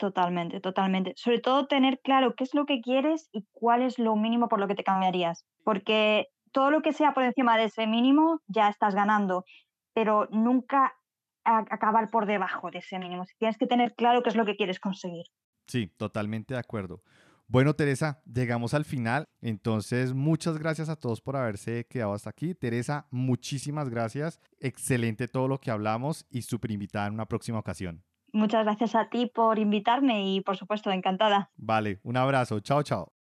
Totalmente, 0.00 0.60
totalmente. 0.60 1.12
Sobre 1.16 1.40
todo 1.40 1.66
tener 1.66 2.00
claro 2.02 2.34
qué 2.34 2.44
es 2.44 2.54
lo 2.54 2.64
que 2.64 2.80
quieres 2.80 3.28
y 3.32 3.44
cuál 3.52 3.82
es 3.82 3.98
lo 3.98 4.16
mínimo 4.16 4.48
por 4.48 4.58
lo 4.58 4.66
que 4.66 4.74
te 4.74 4.82
cambiarías. 4.82 5.44
Porque 5.62 6.28
todo 6.52 6.70
lo 6.70 6.80
que 6.80 6.94
sea 6.94 7.12
por 7.12 7.22
encima 7.22 7.58
de 7.58 7.64
ese 7.64 7.86
mínimo 7.86 8.40
ya 8.46 8.70
estás 8.70 8.94
ganando, 8.94 9.44
pero 9.92 10.26
nunca 10.30 10.94
acabar 11.44 12.08
por 12.10 12.24
debajo 12.24 12.70
de 12.70 12.78
ese 12.78 12.98
mínimo. 12.98 13.26
Tienes 13.38 13.58
que 13.58 13.66
tener 13.66 13.94
claro 13.94 14.22
qué 14.22 14.30
es 14.30 14.36
lo 14.36 14.46
que 14.46 14.56
quieres 14.56 14.80
conseguir. 14.80 15.26
Sí, 15.66 15.88
totalmente 15.98 16.54
de 16.54 16.60
acuerdo. 16.60 17.02
Bueno, 17.46 17.74
Teresa, 17.74 18.22
llegamos 18.24 18.72
al 18.72 18.86
final. 18.86 19.28
Entonces, 19.42 20.14
muchas 20.14 20.56
gracias 20.56 20.88
a 20.88 20.96
todos 20.96 21.20
por 21.20 21.36
haberse 21.36 21.86
quedado 21.90 22.14
hasta 22.14 22.30
aquí. 22.30 22.54
Teresa, 22.54 23.06
muchísimas 23.10 23.90
gracias. 23.90 24.40
Excelente 24.60 25.28
todo 25.28 25.46
lo 25.46 25.58
que 25.58 25.70
hablamos 25.70 26.24
y 26.30 26.40
súper 26.40 26.70
invitada 26.70 27.08
en 27.08 27.12
una 27.12 27.26
próxima 27.26 27.58
ocasión. 27.58 28.02
Muchas 28.32 28.64
gracias 28.64 28.94
a 28.94 29.08
ti 29.08 29.26
por 29.26 29.58
invitarme 29.58 30.34
y, 30.34 30.40
por 30.40 30.56
supuesto, 30.56 30.90
encantada. 30.90 31.50
Vale, 31.56 32.00
un 32.02 32.16
abrazo. 32.16 32.60
Chao, 32.60 32.82
chao. 32.82 33.19